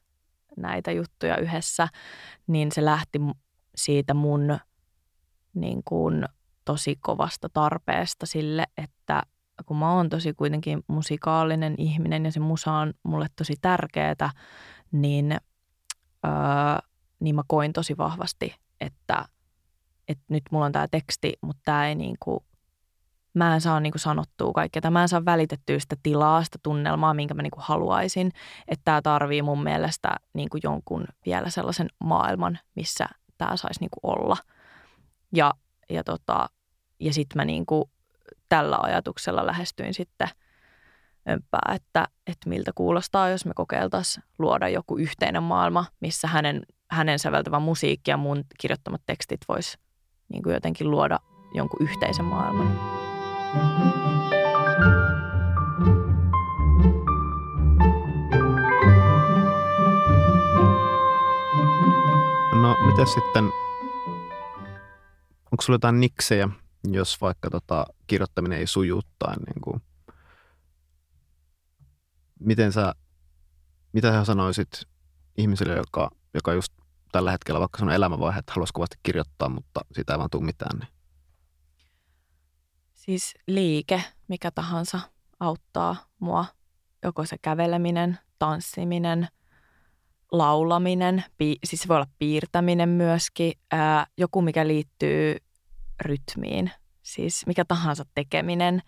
näitä 0.57 0.93
juttuja 0.93 1.36
yhdessä, 1.36 1.89
niin 2.47 2.72
se 2.72 2.84
lähti 2.84 3.18
siitä 3.76 4.14
mun 4.14 4.59
niin 5.55 5.82
kuin, 5.84 6.24
tosi 6.69 6.97
kovasta 7.01 7.49
tarpeesta 7.49 8.27
sille, 8.27 8.64
että 8.77 9.23
kun 9.66 9.77
mä 9.77 9.93
oon 9.93 10.09
tosi 10.09 10.35
kuitenkin 10.35 10.83
musikaalinen 10.87 11.75
ihminen 11.79 12.25
ja 12.25 12.33
se 12.33 12.41
musa 12.41 12.73
on 12.73 12.95
mulle 13.03 13.27
tosi 13.37 13.55
tärkeää, 13.61 14.31
niin, 14.93 15.33
öö, 16.27 16.33
niin 17.21 17.35
mä 17.35 17.43
koin 17.47 17.73
tosi 17.73 17.97
vahvasti, 17.97 18.55
että, 18.81 19.25
että 20.09 20.25
nyt 20.29 20.43
mulla 20.51 20.66
on 20.66 20.73
tämä 20.73 20.89
teksti, 20.91 21.33
mutta 21.41 21.62
tämä 21.64 21.89
ei 21.89 21.95
niinku, 21.95 22.45
mä 23.35 23.55
en 23.55 23.61
saa 23.61 23.81
niinku 23.81 23.99
sanottua 23.99 24.53
kaikkea, 24.53 24.91
mä 24.91 25.03
en 25.03 25.09
saa 25.09 25.25
välitettyä 25.25 25.79
sitä 25.79 25.97
tilaa, 26.03 26.45
sitä 26.45 26.59
tunnelmaa, 26.62 27.14
minkä 27.14 27.35
mä 27.35 27.43
niinku 27.43 27.61
haluaisin, 27.62 28.33
että 28.69 28.85
tämä 28.85 29.03
tarvii 29.03 29.43
mun 29.43 29.62
mielestä 29.62 30.16
niinku 30.35 30.59
jonkun 30.62 31.05
vielä 31.27 31.51
sellaisen 31.51 31.89
maailman, 32.05 32.59
missä 32.75 33.07
tämä 33.39 33.57
saisi 33.57 33.81
niinku 33.81 34.01
olla. 34.03 34.37
Ja, 35.33 35.55
ja 35.91 36.05
tota, 36.05 36.49
ja 37.01 37.12
sitten 37.12 37.36
mä 37.36 37.44
niin 37.44 37.66
kuin 37.66 37.84
tällä 38.49 38.78
ajatuksella 38.82 39.46
lähestyin 39.46 39.94
sitten 39.94 40.28
hömppää, 41.28 41.74
että, 41.74 42.09
että 42.26 42.49
miltä 42.49 42.70
kuulostaa, 42.74 43.28
jos 43.28 43.44
me 43.44 43.53
kokeiltaisiin 43.55 44.24
luoda 44.38 44.68
joku 44.68 44.96
yhteinen 44.96 45.42
maailma, 45.42 45.84
missä 46.01 46.28
hänen, 46.28 46.62
hänen 46.90 47.18
säveltävä 47.18 47.59
musiikki 47.59 48.11
ja 48.11 48.16
mun 48.16 48.44
kirjoittamat 48.61 49.03
tekstit 49.07 49.40
vois 49.49 49.78
niin 50.28 50.42
kuin 50.42 50.55
jotenkin 50.55 50.90
luoda 50.90 51.18
jonkun 51.55 51.82
yhteisen 51.82 52.24
maailman. 52.24 52.99
No, 62.62 62.76
miten 62.86 63.07
sitten, 63.07 63.44
onko 65.53 65.62
sulla 65.62 65.74
jotain 65.74 66.01
niksejä, 66.01 66.49
jos 66.85 67.20
vaikka 67.20 67.51
tota, 67.51 67.87
kirjoittaminen 68.07 68.59
ei 68.59 68.66
suju 68.66 69.01
tai 69.18 69.37
niin 69.37 69.61
kuin, 69.61 69.83
miten 72.41 72.72
sä, 72.72 72.95
mitä 73.93 74.12
sä 74.12 74.24
sanoisit 74.24 74.68
ihmiselle, 75.39 75.76
joka, 75.76 76.11
joka 76.35 76.53
just 76.53 76.72
tällä 77.12 77.31
hetkellä 77.31 77.61
vaikka 77.61 77.79
sun 77.79 77.91
elämänvaihe, 77.91 78.39
että 78.39 78.53
haluaisi 78.53 78.72
kovasti 78.72 78.97
kirjoittaa, 79.03 79.49
mutta 79.49 79.81
sitä 79.93 80.12
ei 80.12 80.18
vaan 80.18 80.31
tule 80.31 80.45
mitään. 80.45 80.79
Niin. 80.79 80.89
Siis 82.95 83.35
liike, 83.47 84.03
mikä 84.29 84.51
tahansa, 84.51 85.01
auttaa 85.41 85.97
mua. 86.18 86.45
Joko 87.03 87.24
se 87.24 87.37
käveleminen, 87.43 88.18
tanssiminen, 88.39 89.29
laulaminen, 90.33 91.24
pi- 91.39 91.59
siis 91.64 91.83
se 91.83 91.89
voi 91.89 91.97
olla 91.97 92.11
piirtäminen 92.18 92.89
myöskin, 92.89 93.53
ää, 93.72 94.07
joku 94.16 94.43
mikä 94.43 94.66
liittyy 94.66 95.37
rytmiin, 96.01 96.70
siis 97.03 97.46
mikä 97.46 97.64
tahansa 97.64 98.05
tekeminen. 98.14 98.82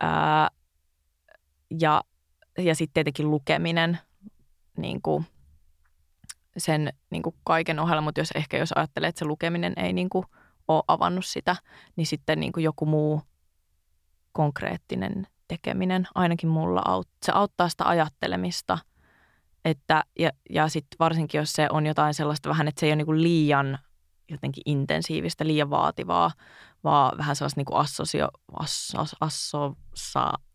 Ää, 0.00 0.50
ja 1.80 2.02
ja 2.58 2.74
sitten 2.74 2.94
tietenkin 2.94 3.30
lukeminen 3.30 3.98
niin 4.76 5.02
kuin 5.02 5.26
sen 6.56 6.92
niin 7.10 7.22
kuin 7.22 7.36
kaiken 7.44 7.80
ohella, 7.80 8.02
mutta 8.02 8.20
jos 8.20 8.30
ehkä 8.34 8.56
jos 8.56 8.72
ajattelee, 8.72 9.08
että 9.08 9.18
se 9.18 9.24
lukeminen 9.24 9.72
ei 9.76 9.92
niin 9.92 10.08
kuin 10.08 10.24
ole 10.68 10.82
avannut 10.88 11.26
sitä, 11.26 11.56
niin 11.96 12.06
sitten 12.06 12.40
niin 12.40 12.52
kuin 12.52 12.64
joku 12.64 12.86
muu 12.86 13.22
konkreettinen 14.32 15.26
tekeminen 15.48 16.08
ainakin 16.14 16.48
mulla 16.48 16.82
aut, 16.84 17.08
se 17.22 17.32
auttaa 17.34 17.68
sitä 17.68 17.88
ajattelemista. 17.88 18.78
Että, 19.64 20.04
ja 20.18 20.30
ja 20.50 20.68
sitten 20.68 20.96
varsinkin, 20.98 21.38
jos 21.38 21.52
se 21.52 21.66
on 21.70 21.86
jotain 21.86 22.14
sellaista 22.14 22.48
vähän, 22.48 22.68
että 22.68 22.80
se 22.80 22.86
ei 22.86 22.90
ole 22.90 22.96
niin 22.96 23.06
kuin 23.06 23.22
liian 23.22 23.78
jotenkin 24.30 24.62
intensiivistä, 24.66 25.46
liian 25.46 25.70
vaativaa, 25.70 26.30
vaan 26.84 27.18
vähän 27.18 27.36
sellaista 27.36 27.58
niin 27.58 27.66
kuin 27.66 27.78
assosio, 27.78 28.28
asso, 28.58 28.98
asso, 29.20 29.76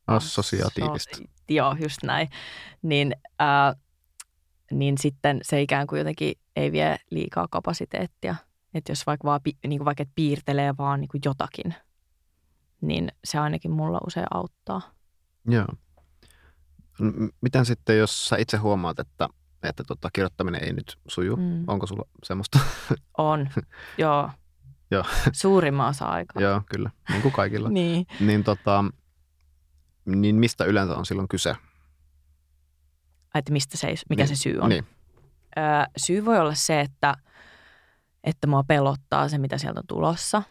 Assosiatiivista. 0.07 1.17
So, 1.17 1.23
joo, 1.49 1.75
just 1.81 2.03
näin. 2.03 2.29
Niin, 2.81 3.15
ää, 3.39 3.75
niin 4.71 4.97
sitten 4.97 5.39
se 5.41 5.61
ikään 5.61 5.87
kuin 5.87 5.99
jotenkin 5.99 6.33
ei 6.55 6.71
vie 6.71 6.97
liikaa 7.09 7.47
kapasiteettia. 7.51 8.35
Että 8.73 8.91
jos 8.91 9.05
vaikka, 9.05 9.27
vaan, 9.27 9.41
niin 9.67 9.79
kuin 9.79 9.85
vaikka 9.85 10.03
et 10.03 10.09
piirtelee 10.15 10.77
vaan 10.77 11.01
niin 11.01 11.09
kuin 11.09 11.21
jotakin, 11.25 11.75
niin 12.81 13.11
se 13.23 13.39
ainakin 13.39 13.71
mulla 13.71 13.99
usein 14.07 14.27
auttaa. 14.31 14.81
Joo. 15.47 15.67
Miten 17.41 17.65
sitten, 17.65 17.97
jos 17.97 18.25
sä 18.25 18.37
itse 18.37 18.57
huomaat, 18.57 18.99
että, 18.99 19.29
että 19.63 19.83
tota, 19.83 20.09
kirjoittaminen 20.13 20.63
ei 20.63 20.73
nyt 20.73 20.97
suju, 21.07 21.35
mm. 21.35 21.63
onko 21.67 21.87
sulla 21.87 22.03
semmoista? 22.23 22.59
On, 23.17 23.49
joo. 23.97 24.29
joo. 24.91 25.03
Suurimman 25.31 25.89
osa 25.89 26.05
aikaa. 26.05 26.41
joo, 26.41 26.61
kyllä, 26.71 26.89
niin 27.09 27.21
kuin 27.21 27.31
kaikilla. 27.31 27.69
niin. 27.79 28.05
Niin 28.19 28.43
tota, 28.43 28.85
niin 30.05 30.35
mistä 30.35 30.65
yleensä 30.65 30.95
on 30.95 31.05
silloin 31.05 31.27
kyse? 31.27 31.55
Että 33.35 33.51
mistä 33.51 33.77
se, 33.77 33.93
mikä 34.09 34.23
niin, 34.23 34.37
se 34.37 34.41
syy 34.41 34.59
on? 34.59 34.69
Niin. 34.69 34.87
Öö, 35.57 35.63
syy 35.97 36.25
voi 36.25 36.39
olla 36.39 36.55
se, 36.55 36.81
että, 36.81 37.15
että 38.23 38.47
mua 38.47 38.63
pelottaa 38.63 39.29
se, 39.29 39.37
mitä 39.37 39.57
sieltä 39.57 39.79
on 39.79 39.87
tulossa. 39.87 40.43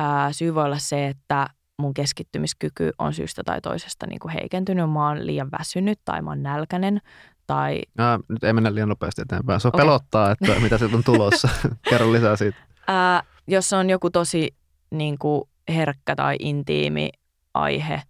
Öö, 0.00 0.06
syy 0.32 0.54
voi 0.54 0.64
olla 0.64 0.78
se, 0.78 1.08
että 1.08 1.48
mun 1.78 1.94
keskittymiskyky 1.94 2.90
on 2.98 3.14
syystä 3.14 3.42
tai 3.44 3.60
toisesta 3.60 4.06
niin 4.06 4.18
kuin 4.18 4.32
heikentynyt. 4.32 4.90
Mä 4.90 5.08
oon 5.08 5.26
liian 5.26 5.50
väsynyt 5.58 6.00
tai 6.04 6.22
mä 6.22 6.30
oon 6.30 6.42
nälkänen. 6.42 7.00
Tai... 7.46 7.82
Ää, 7.98 8.18
nyt 8.28 8.44
ei 8.44 8.52
mennä 8.52 8.74
liian 8.74 8.88
nopeasti 8.88 9.22
eteenpäin. 9.22 9.60
Se 9.60 9.68
on 9.68 9.74
okay. 9.74 9.86
pelottaa, 9.86 10.30
että 10.30 10.54
mitä 10.62 10.78
sieltä 10.78 10.96
on 10.96 11.04
tulossa. 11.04 11.48
Kerro 11.90 12.12
lisää 12.12 12.36
siitä. 12.36 12.58
Ää, 12.88 13.22
jos 13.46 13.72
on 13.72 13.90
joku 13.90 14.10
tosi 14.10 14.54
niin 14.90 15.18
kuin 15.18 15.42
herkkä 15.68 16.16
tai 16.16 16.36
intiimi 16.38 17.10
aihe, 17.54 18.02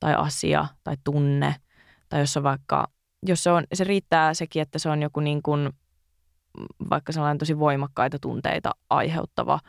tai 0.00 0.14
asia 0.14 0.66
tai 0.84 0.96
tunne, 1.04 1.54
tai 2.08 2.20
jos 2.20 2.36
on 2.36 2.42
vaikka, 2.42 2.88
jos 3.26 3.42
se, 3.42 3.50
on, 3.50 3.64
se 3.74 3.84
riittää 3.84 4.34
sekin, 4.34 4.62
että 4.62 4.78
se 4.78 4.88
on 4.88 5.02
joku 5.02 5.20
niin 5.20 5.42
kuin, 5.42 5.70
vaikka 6.90 7.12
sellainen 7.12 7.38
tosi 7.38 7.58
voimakkaita 7.58 8.18
tunteita 8.18 8.70
aiheuttava 8.90 9.60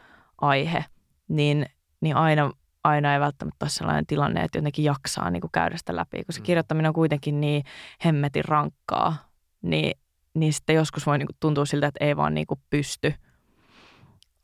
aihe, 0.41 0.86
niin, 1.28 1.65
niin 2.01 2.15
aina, 2.15 2.51
aina 2.84 3.13
ei 3.13 3.19
välttämättä 3.19 3.63
ole 3.65 3.69
sellainen 3.69 4.05
tilanne, 4.05 4.43
että 4.43 4.57
jotenkin 4.57 4.86
jaksaa 4.86 5.29
niin 5.29 5.41
kuin 5.41 5.51
käydä 5.51 5.77
sitä 5.77 5.95
läpi, 5.95 6.23
kun 6.23 6.34
se 6.34 6.39
mm. 6.39 6.43
kirjoittaminen 6.43 6.89
on 6.89 6.93
kuitenkin 6.93 7.41
niin 7.41 7.63
hemmetin 8.05 8.45
rankkaa, 8.45 9.29
niin, 9.61 9.99
niin 10.34 10.53
sitten 10.53 10.75
joskus 10.75 11.05
voi 11.05 11.17
niin 11.17 11.27
kuin 11.27 11.38
tuntua 11.39 11.65
siltä, 11.65 11.88
että 11.88 12.05
ei 12.05 12.17
vaan 12.17 12.34
niin 12.34 12.47
kuin 12.47 12.59
pysty. 12.69 13.13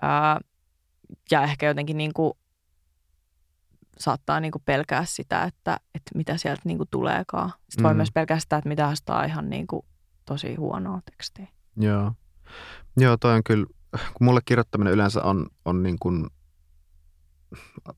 Ää, 0.02 0.40
ja 1.32 1.44
ehkä 1.44 1.66
jotenkin 1.66 1.98
niin 1.98 2.14
kuin 2.14 2.34
saattaa 4.00 4.40
niinku 4.40 4.60
pelkää 4.66 5.06
sitä, 5.06 5.44
että, 5.44 5.78
että 5.96 6.12
mitä 6.16 6.38
sieltä 6.38 6.62
niinku 6.66 6.86
tuleekaan. 6.92 7.54
Sitten 7.70 7.84
voi 7.84 7.94
mm. 7.94 7.98
myös 7.98 8.12
pelkää 8.14 8.40
sitä, 8.40 8.58
että 8.58 8.70
mitä 8.70 8.96
sitä 8.96 9.24
ihan 9.24 9.50
niinku 9.50 9.86
tosi 10.26 10.56
huonoa 10.56 11.02
tekstiä. 11.12 11.48
Joo. 11.78 12.12
Joo, 12.98 13.18
toi 13.18 13.36
on 13.36 13.44
kyllä, 13.44 13.66
kun 13.92 14.26
mulle 14.26 14.40
kirjoittaminen 14.46 14.94
yleensä 14.94 15.24
on, 15.24 15.48
on 15.66 15.84
niin 15.84 15.96
kuin, 16.00 16.28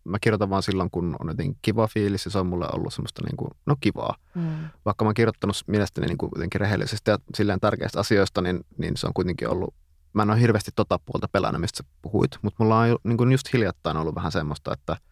mä 0.03 0.17
kirjoitan 0.21 0.49
vaan 0.49 0.63
silloin, 0.63 0.91
kun 0.91 1.15
on 1.19 1.27
jotenkin 1.27 1.57
kiva 1.61 1.87
fiilis 1.87 2.25
ja 2.25 2.31
se 2.31 2.39
on 2.39 2.47
mulle 2.47 2.67
ollut 2.73 2.93
semmoista 2.93 3.21
niin 3.25 3.37
kuin, 3.37 3.51
no 3.65 3.75
kivaa. 3.81 4.15
Mm. 4.35 4.69
Vaikka 4.85 5.05
mä 5.05 5.07
oon 5.07 5.13
kirjoittanut 5.13 5.63
mielestäni 5.67 6.07
niin 6.07 6.17
kuin 6.17 6.29
jotenkin 6.35 6.61
rehellisesti 6.61 7.11
ja 7.11 7.19
silleen 7.35 7.59
tärkeistä 7.59 7.99
asioista, 7.99 8.41
niin, 8.41 8.65
niin 8.77 8.97
se 8.97 9.07
on 9.07 9.13
kuitenkin 9.13 9.49
ollut, 9.49 9.73
mä 10.13 10.21
en 10.21 10.29
ole 10.29 10.41
hirveästi 10.41 10.71
tota 10.75 10.99
puolta 11.05 11.27
pelännyt, 11.31 11.61
mistä 11.61 11.77
sä 11.77 11.89
puhuit, 12.01 12.31
mutta 12.41 12.63
mulla 12.63 12.79
on 12.79 12.97
niin 13.03 13.17
kuin 13.17 13.31
just 13.31 13.53
hiljattain 13.53 13.97
ollut 13.97 14.15
vähän 14.15 14.31
semmoista, 14.31 14.73
että– 14.73 14.97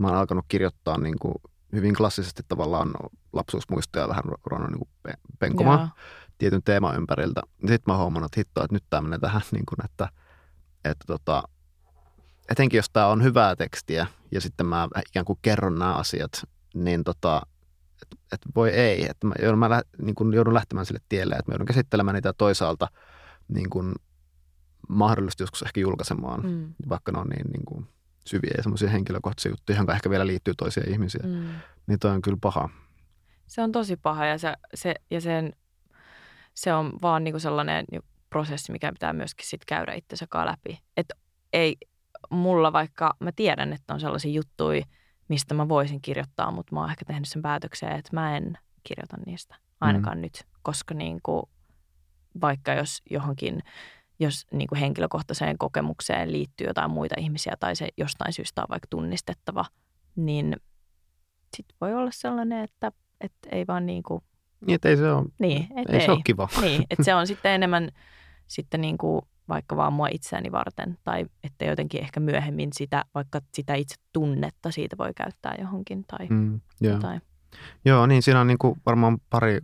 mä 0.00 0.08
oon 0.08 0.16
alkanut 0.16 0.44
kirjoittaa 0.48 0.98
niin 0.98 1.18
kuin 1.18 1.34
hyvin 1.72 1.94
klassisesti 1.94 2.42
tavallaan 2.48 2.90
lapsuusmuistoja 3.32 4.08
vähän 4.08 4.24
ruvennut 4.44 4.70
niin 4.70 4.88
kuin 5.04 5.14
penkomaan 5.38 5.78
Jaa. 5.78 5.94
tietyn 6.38 6.62
teeman 6.62 6.96
ympäriltä. 6.96 7.40
Sitten 7.60 7.82
mä 7.86 7.96
huomannut, 7.96 8.28
että 8.28 8.40
hitto, 8.40 8.64
että 8.64 8.74
nyt 8.74 8.84
tämä 8.90 9.00
menee 9.00 9.18
tähän, 9.18 9.42
niin 9.52 9.66
kuin, 9.66 9.84
että, 9.84 10.08
että 10.84 11.04
tota, 11.06 11.42
etenkin 12.50 12.78
jos 12.78 12.90
tämä 12.90 13.06
on 13.06 13.22
hyvää 13.22 13.56
tekstiä 13.56 14.06
ja 14.32 14.40
sitten 14.40 14.66
mä 14.66 14.88
ikään 15.08 15.24
kuin 15.24 15.38
kerron 15.42 15.78
nämä 15.78 15.94
asiat, 15.94 16.32
niin 16.74 17.04
tota, 17.04 17.42
että 18.02 18.16
et 18.32 18.40
voi 18.54 18.70
ei, 18.70 19.10
että 19.10 19.26
mä 19.26 19.34
joudun, 19.42 19.58
mä 19.58 19.70
lä, 19.70 19.82
niin 20.02 20.14
kuin 20.14 20.34
joudun 20.34 20.54
lähtemään 20.54 20.86
sille 20.86 21.00
tielle, 21.08 21.34
että 21.34 21.50
mä 21.50 21.54
joudun 21.54 21.66
käsittelemään 21.66 22.14
niitä 22.14 22.32
toisaalta 22.32 22.88
niin 23.48 23.70
kuin 23.70 23.94
mahdollisesti 24.88 25.42
joskus 25.42 25.62
ehkä 25.62 25.80
julkaisemaan, 25.80 26.46
mm. 26.46 26.74
vaikka 26.88 27.12
ne 27.12 27.18
on 27.18 27.28
niin, 27.28 27.46
niin 27.52 27.64
kuin 27.64 27.86
syviä 28.26 28.50
ja 28.56 28.62
semmoisia 28.62 28.90
henkilökohtaisia 28.90 29.52
juttuja, 29.52 29.76
johon 29.76 29.90
ehkä 29.94 30.10
vielä 30.10 30.26
liittyy 30.26 30.54
toisia 30.54 30.84
ihmisiä. 30.86 31.22
Mm. 31.24 31.48
Niin 31.86 31.98
toi 31.98 32.10
on 32.10 32.22
kyllä 32.22 32.38
paha. 32.40 32.68
Se 33.46 33.62
on 33.62 33.72
tosi 33.72 33.96
paha 33.96 34.26
ja 34.26 34.38
se, 34.38 34.54
se, 34.74 34.94
ja 35.10 35.20
sen, 35.20 35.52
se 36.54 36.74
on 36.74 36.92
vaan 37.02 37.24
niinku 37.24 37.38
sellainen 37.38 37.86
prosessi, 38.30 38.72
mikä 38.72 38.92
pitää 38.92 39.12
myöskin 39.12 39.48
sit 39.48 39.64
käydä 39.64 39.92
itsensä 39.92 40.26
läpi. 40.44 40.78
Että 40.96 41.14
ei 41.52 41.76
mulla 42.30 42.72
vaikka, 42.72 43.14
mä 43.20 43.32
tiedän, 43.32 43.72
että 43.72 43.94
on 43.94 44.00
sellaisia 44.00 44.32
juttuja, 44.32 44.82
mistä 45.28 45.54
mä 45.54 45.68
voisin 45.68 46.00
kirjoittaa, 46.00 46.50
mutta 46.50 46.74
mä 46.74 46.80
oon 46.80 46.90
ehkä 46.90 47.04
tehnyt 47.04 47.28
sen 47.28 47.42
päätöksen, 47.42 47.92
että 47.92 48.10
mä 48.12 48.36
en 48.36 48.58
kirjoita 48.82 49.16
niistä 49.26 49.56
ainakaan 49.80 50.18
mm. 50.18 50.22
nyt, 50.22 50.44
koska 50.62 50.94
niinku, 50.94 51.48
vaikka 52.40 52.72
jos 52.72 53.02
johonkin 53.10 53.62
jos 54.20 54.46
niin 54.52 54.68
kuin 54.68 54.78
henkilökohtaiseen 54.78 55.58
kokemukseen 55.58 56.32
liittyy 56.32 56.66
jotain 56.66 56.90
muita 56.90 57.14
ihmisiä 57.18 57.56
tai 57.60 57.76
se 57.76 57.88
jostain 57.96 58.32
syystä 58.32 58.62
on 58.62 58.66
vaikka 58.70 58.86
tunnistettava, 58.90 59.64
niin 60.16 60.56
sitten 61.56 61.76
voi 61.80 61.94
olla 61.94 62.10
sellainen, 62.12 62.64
että, 62.64 62.92
että 63.20 63.48
ei 63.52 63.66
vaan 63.66 63.86
niin 63.86 64.02
kuin... 64.02 64.22
Niin, 64.66 64.74
että 64.74 64.88
ei 64.88 64.96
se 64.96 65.12
ole, 65.12 65.26
niin, 65.38 65.62
et 65.62 65.88
ei, 65.90 65.98
ei. 65.98 66.06
se 66.06 66.12
ole 66.12 66.20
kiva. 66.24 66.48
Niin, 66.60 66.84
että 66.90 67.04
se 67.04 67.14
on 67.14 67.26
sitten 67.32 67.52
enemmän 67.52 67.90
sitten 68.46 68.80
niin 68.80 68.98
kuin 68.98 69.22
vaikka 69.48 69.76
vaan 69.76 69.92
mua 69.92 70.08
itseäni 70.08 70.52
varten 70.52 70.98
tai 71.04 71.26
että 71.44 71.64
jotenkin 71.64 72.00
ehkä 72.00 72.20
myöhemmin 72.20 72.70
sitä, 72.72 73.04
vaikka 73.14 73.40
sitä 73.54 73.74
itse 73.74 73.94
tunnetta 74.12 74.70
siitä 74.70 74.98
voi 74.98 75.14
käyttää 75.16 75.54
johonkin 75.58 76.04
tai 76.04 76.26
mm, 76.28 76.60
joo. 76.80 76.94
jotain. 76.94 77.22
Joo, 77.84 78.06
niin 78.06 78.22
siinä 78.22 78.40
on 78.40 78.46
niin 78.46 78.58
kuin 78.58 78.80
varmaan 78.86 79.18
pari 79.30 79.60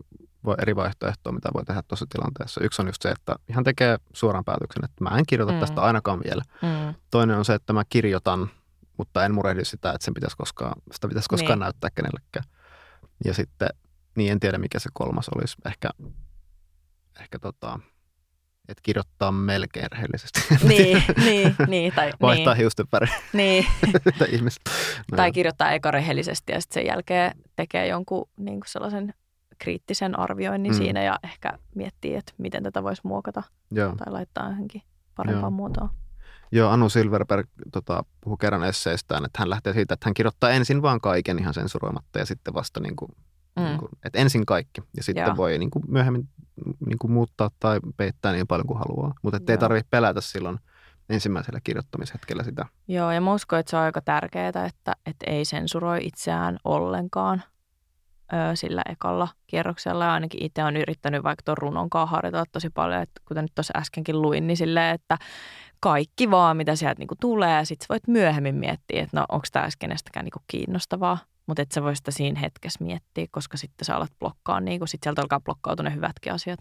eri 0.62 0.76
vaihtoehtoa, 0.76 1.32
mitä 1.32 1.48
voi 1.54 1.64
tehdä 1.64 1.82
tuossa 1.88 2.06
tilanteessa. 2.08 2.60
Yksi 2.64 2.82
on 2.82 2.88
just 2.88 3.02
se, 3.02 3.10
että 3.10 3.36
ihan 3.48 3.64
tekee 3.64 3.96
suoran 4.12 4.44
päätöksen, 4.44 4.84
että 4.84 5.04
mä 5.04 5.18
en 5.18 5.24
kirjoita 5.26 5.52
mm. 5.52 5.60
tästä 5.60 5.80
ainakaan 5.80 6.20
vielä. 6.24 6.42
Mm. 6.62 6.94
Toinen 7.10 7.38
on 7.38 7.44
se, 7.44 7.54
että 7.54 7.72
mä 7.72 7.82
kirjoitan, 7.88 8.50
mutta 8.96 9.24
en 9.24 9.34
murehdi 9.34 9.64
sitä, 9.64 9.92
että 9.92 10.04
sen 10.04 10.14
pitäisi 10.14 10.36
koskaan, 10.36 10.72
sitä 10.92 11.08
pitäisi 11.08 11.28
koskaan 11.28 11.58
niin. 11.58 11.64
näyttää 11.64 11.90
kenellekään. 11.94 12.44
Ja 13.24 13.34
sitten 13.34 13.68
niin 14.16 14.32
en 14.32 14.40
tiedä 14.40 14.58
mikä 14.58 14.78
se 14.78 14.88
kolmas 14.92 15.28
olisi. 15.28 15.56
Ehkä, 15.66 15.90
ehkä 17.20 17.38
tota, 17.38 17.80
että 18.68 18.82
kirjoittaa 18.82 19.32
melkein 19.32 19.92
rehellisesti. 19.92 20.40
Niin, 20.68 21.02
niin, 21.24 21.54
niin. 21.68 21.92
Tai, 21.92 22.12
Vaihtaa 22.20 22.54
niin, 22.54 22.58
hiusten 22.60 22.86
väri. 22.92 23.06
niin. 23.32 23.66
tai 24.18 24.28
ihmiset. 24.30 24.62
No 25.12 25.16
tai 25.16 25.32
kirjoittaa 25.32 25.72
eka 25.72 25.90
rehellisesti 25.90 26.52
ja 26.52 26.60
sitten 26.60 26.74
sen 26.82 26.86
jälkeen 26.86 27.32
tekee 27.56 27.86
jonkun 27.86 28.28
niin 28.36 28.60
kuin 28.60 28.68
sellaisen 28.70 29.14
kriittisen 29.58 30.18
arvioinnin 30.18 30.72
Mm. 30.72 30.78
mm. 30.78 30.82
siinä 30.82 31.02
ja 31.02 31.18
ehkä 31.24 31.52
miettii, 31.74 32.14
että 32.14 32.32
miten 32.38 32.62
tätä 32.62 32.82
voisi 32.82 33.02
muokata 33.04 33.42
Joo. 33.70 33.94
tai 33.96 34.12
laittaa 34.12 34.48
johonkin 34.48 34.82
parempaan 35.14 35.42
Joo. 35.42 35.50
muotoon. 35.50 35.88
Joo, 36.52 36.70
Anu 36.70 36.88
Silverberg 36.88 37.48
tota, 37.72 38.04
puhui 38.20 38.36
kerran 38.40 38.64
esseistään, 38.64 39.24
että 39.24 39.38
hän 39.38 39.50
lähtee 39.50 39.72
siitä, 39.72 39.94
että 39.94 40.06
hän 40.08 40.14
kirjoittaa 40.14 40.50
ensin 40.50 40.82
vaan 40.82 41.00
kaiken 41.00 41.38
ihan 41.38 41.54
sensuroimatta 41.54 42.18
ja 42.18 42.26
sitten 42.26 42.54
vasta 42.54 42.80
niin 42.80 42.96
kuin, 42.96 43.10
mm. 43.56 43.62
niin 43.62 43.72
Mm. 43.72 43.78
kuin, 43.78 43.88
että 44.04 44.18
ensin 44.18 44.46
kaikki 44.46 44.82
ja 44.96 45.02
sitten 45.02 45.26
Joo. 45.26 45.36
voi 45.36 45.58
niin 45.58 45.70
kuin 45.70 45.84
myöhemmin 45.88 46.28
niin 46.86 46.98
kuin 46.98 47.12
muuttaa 47.12 47.50
tai 47.60 47.80
peittää 47.96 48.32
niin 48.32 48.46
paljon 48.46 48.66
kuin 48.66 48.78
haluaa. 48.78 49.14
Mutta 49.22 49.52
ei 49.52 49.58
tarvitse 49.58 49.88
pelätä 49.90 50.20
silloin 50.20 50.58
ensimmäisellä 51.08 51.60
kirjoittamishetkellä 51.64 52.42
sitä. 52.42 52.66
Joo, 52.88 53.12
ja 53.12 53.20
mä 53.20 53.34
uskon, 53.34 53.58
että 53.58 53.70
se 53.70 53.76
on 53.76 53.82
aika 53.82 54.00
tärkeää, 54.00 54.48
että, 54.48 54.96
että 55.06 55.26
ei 55.30 55.44
sensuroi 55.44 55.98
itseään 56.06 56.56
ollenkaan 56.64 57.42
ö, 58.32 58.56
sillä 58.56 58.82
ekalla 58.90 59.28
kierroksella. 59.46 60.04
Ja 60.04 60.12
ainakin 60.12 60.44
itse 60.44 60.64
on 60.64 60.76
yrittänyt 60.76 61.22
vaikka 61.22 61.42
tuon 61.44 61.58
runonkaan 61.58 62.08
harjoitella 62.08 62.44
tosi 62.52 62.70
paljon, 62.70 63.02
että 63.02 63.20
kuten 63.28 63.44
nyt 63.44 63.54
tuossa 63.54 63.78
äskenkin 63.78 64.22
luin, 64.22 64.46
niin 64.46 64.56
silleen, 64.56 64.94
että 64.94 65.18
kaikki 65.80 66.30
vaan, 66.30 66.56
mitä 66.56 66.76
sieltä 66.76 66.98
niinku 66.98 67.14
tulee, 67.20 67.56
ja 67.56 67.64
sitten 67.64 67.86
voit 67.88 68.08
myöhemmin 68.08 68.54
miettiä, 68.54 69.02
että 69.02 69.20
no 69.20 69.24
onko 69.28 69.46
tämä 69.52 69.68
kenestäkään 69.78 70.24
niinku 70.24 70.40
kiinnostavaa, 70.46 71.18
mutta 71.46 71.62
et 71.62 71.72
sä 71.72 71.82
voi 71.82 71.96
sitä 71.96 72.10
siinä 72.10 72.40
hetkessä 72.40 72.84
miettiä, 72.84 73.26
koska 73.30 73.56
sitten 73.56 73.84
sä 73.84 73.96
alat 73.96 74.18
blokkaa, 74.18 74.60
niinku, 74.60 74.86
sitten 74.86 75.06
sieltä 75.06 75.22
alkaa 75.22 75.40
blokkautua 75.40 75.84
ne 75.84 75.94
hyvätkin 75.94 76.32
asiat. 76.32 76.60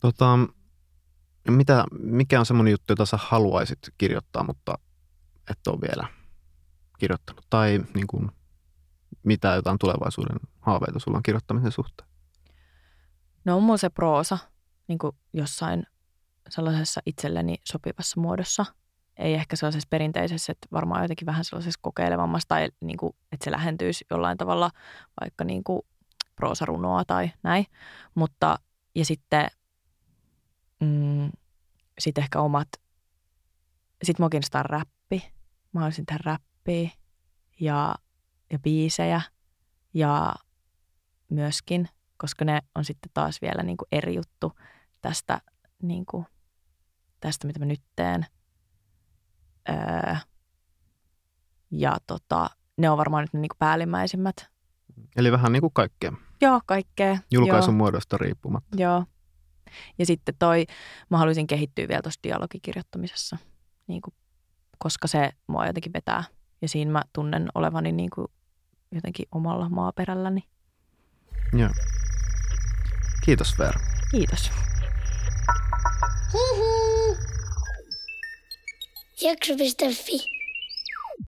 Tota, 0.00 0.38
mitä, 1.48 1.84
mikä 1.98 2.40
on 2.40 2.46
semmoinen 2.46 2.70
juttu, 2.70 2.92
jota 2.92 3.06
sä 3.06 3.18
haluaisit 3.20 3.78
kirjoittaa, 3.98 4.44
mutta 4.44 4.78
et 5.50 5.66
ole 5.66 5.80
vielä 5.80 6.08
kirjoittanut? 6.98 7.46
Tai 7.50 7.80
niin 7.94 8.06
kuin, 8.06 8.30
mitä 9.22 9.54
jotain 9.54 9.78
tulevaisuuden 9.78 10.40
haaveita 10.60 10.98
sulla 10.98 11.16
on 11.16 11.22
kirjoittamisen 11.22 11.72
suhteen? 11.72 12.08
No 13.44 13.56
on 13.56 13.62
mulla 13.62 13.76
se 13.76 13.90
proosa 13.90 14.38
niin 14.88 14.98
kuin 14.98 15.16
jossain 15.32 15.86
sellaisessa 16.48 17.00
itselleni 17.06 17.56
sopivassa 17.64 18.20
muodossa. 18.20 18.66
Ei 19.20 19.34
ehkä 19.34 19.56
sellaisessa 19.56 19.86
perinteisessä, 19.90 20.52
että 20.52 20.68
varmaan 20.72 21.02
jotenkin 21.02 21.26
vähän 21.26 21.44
sellaisessa 21.44 21.80
kokeilevammassa 21.82 22.48
tai 22.48 22.68
niin 22.80 22.96
kuin, 22.96 23.12
että 23.32 23.44
se 23.44 23.50
lähentyisi 23.50 24.04
jollain 24.10 24.38
tavalla 24.38 24.70
vaikka 25.20 25.44
niin 25.44 25.64
kuin 25.64 25.82
proosarunoa 26.36 27.04
tai 27.04 27.30
näin. 27.42 27.66
Mutta 28.14 28.58
ja 28.94 29.04
sitten 29.04 29.46
mm, 30.80 31.30
sit 31.98 32.18
ehkä 32.18 32.40
omat, 32.40 32.68
sitten 34.02 34.22
mua 34.22 34.30
kiinnostaa 34.30 34.62
räppi. 34.62 35.32
Mä 35.72 35.80
haluaisin 35.80 36.06
tehdä 36.06 36.20
räppiä 36.24 36.90
ja, 37.60 37.94
ja 38.52 38.58
biisejä 38.58 39.20
ja 39.94 40.34
myöskin, 41.30 41.88
koska 42.16 42.44
ne 42.44 42.60
on 42.74 42.84
sitten 42.84 43.10
taas 43.14 43.42
vielä 43.42 43.62
niin 43.62 43.76
kuin 43.76 43.88
eri 43.92 44.14
juttu 44.14 44.52
tästä, 45.00 45.40
niin 45.82 46.06
kuin, 46.06 46.26
tästä, 47.20 47.46
mitä 47.46 47.58
mä 47.58 47.64
nyt 47.64 47.82
teen. 47.96 48.26
Öö, 49.70 50.14
ja 51.70 51.96
tota, 52.06 52.50
ne 52.78 52.90
on 52.90 52.98
varmaan 52.98 53.22
nyt 53.22 53.32
ne 53.32 53.40
niin 53.40 53.50
päällimmäisimmät. 53.58 54.50
Eli 55.16 55.32
vähän 55.32 55.52
niin 55.52 55.60
kuin 55.60 55.72
kaikkea, 55.72 56.12
Joo, 56.42 56.60
kaikkea. 56.66 57.18
julkaisun 57.30 57.72
Joo. 57.74 57.76
muodosta 57.78 58.18
riippumatta. 58.18 58.76
Joo. 58.80 59.04
Ja 59.98 60.06
sitten 60.06 60.34
toi, 60.38 60.66
mä 61.10 61.18
haluaisin 61.18 61.46
kehittyä 61.46 61.88
vielä 61.88 62.02
tuossa 62.02 62.20
dialogikirjoittamisessa, 62.22 63.36
niin 63.86 64.02
kuin, 64.02 64.14
koska 64.78 65.08
se 65.08 65.32
mua 65.46 65.66
jotenkin 65.66 65.92
vetää. 65.92 66.24
Ja 66.62 66.68
siinä 66.68 66.90
mä 66.92 67.02
tunnen 67.12 67.48
olevani 67.54 67.92
niin 67.92 68.10
kuin 68.14 68.26
jotenkin 68.92 69.26
omalla 69.32 69.68
maaperälläni. 69.68 70.44
Joo. 71.52 71.70
Kiitos 73.24 73.58
Veera. 73.58 73.80
Kiitos. 74.10 74.50
Jakso.fi 79.22 80.39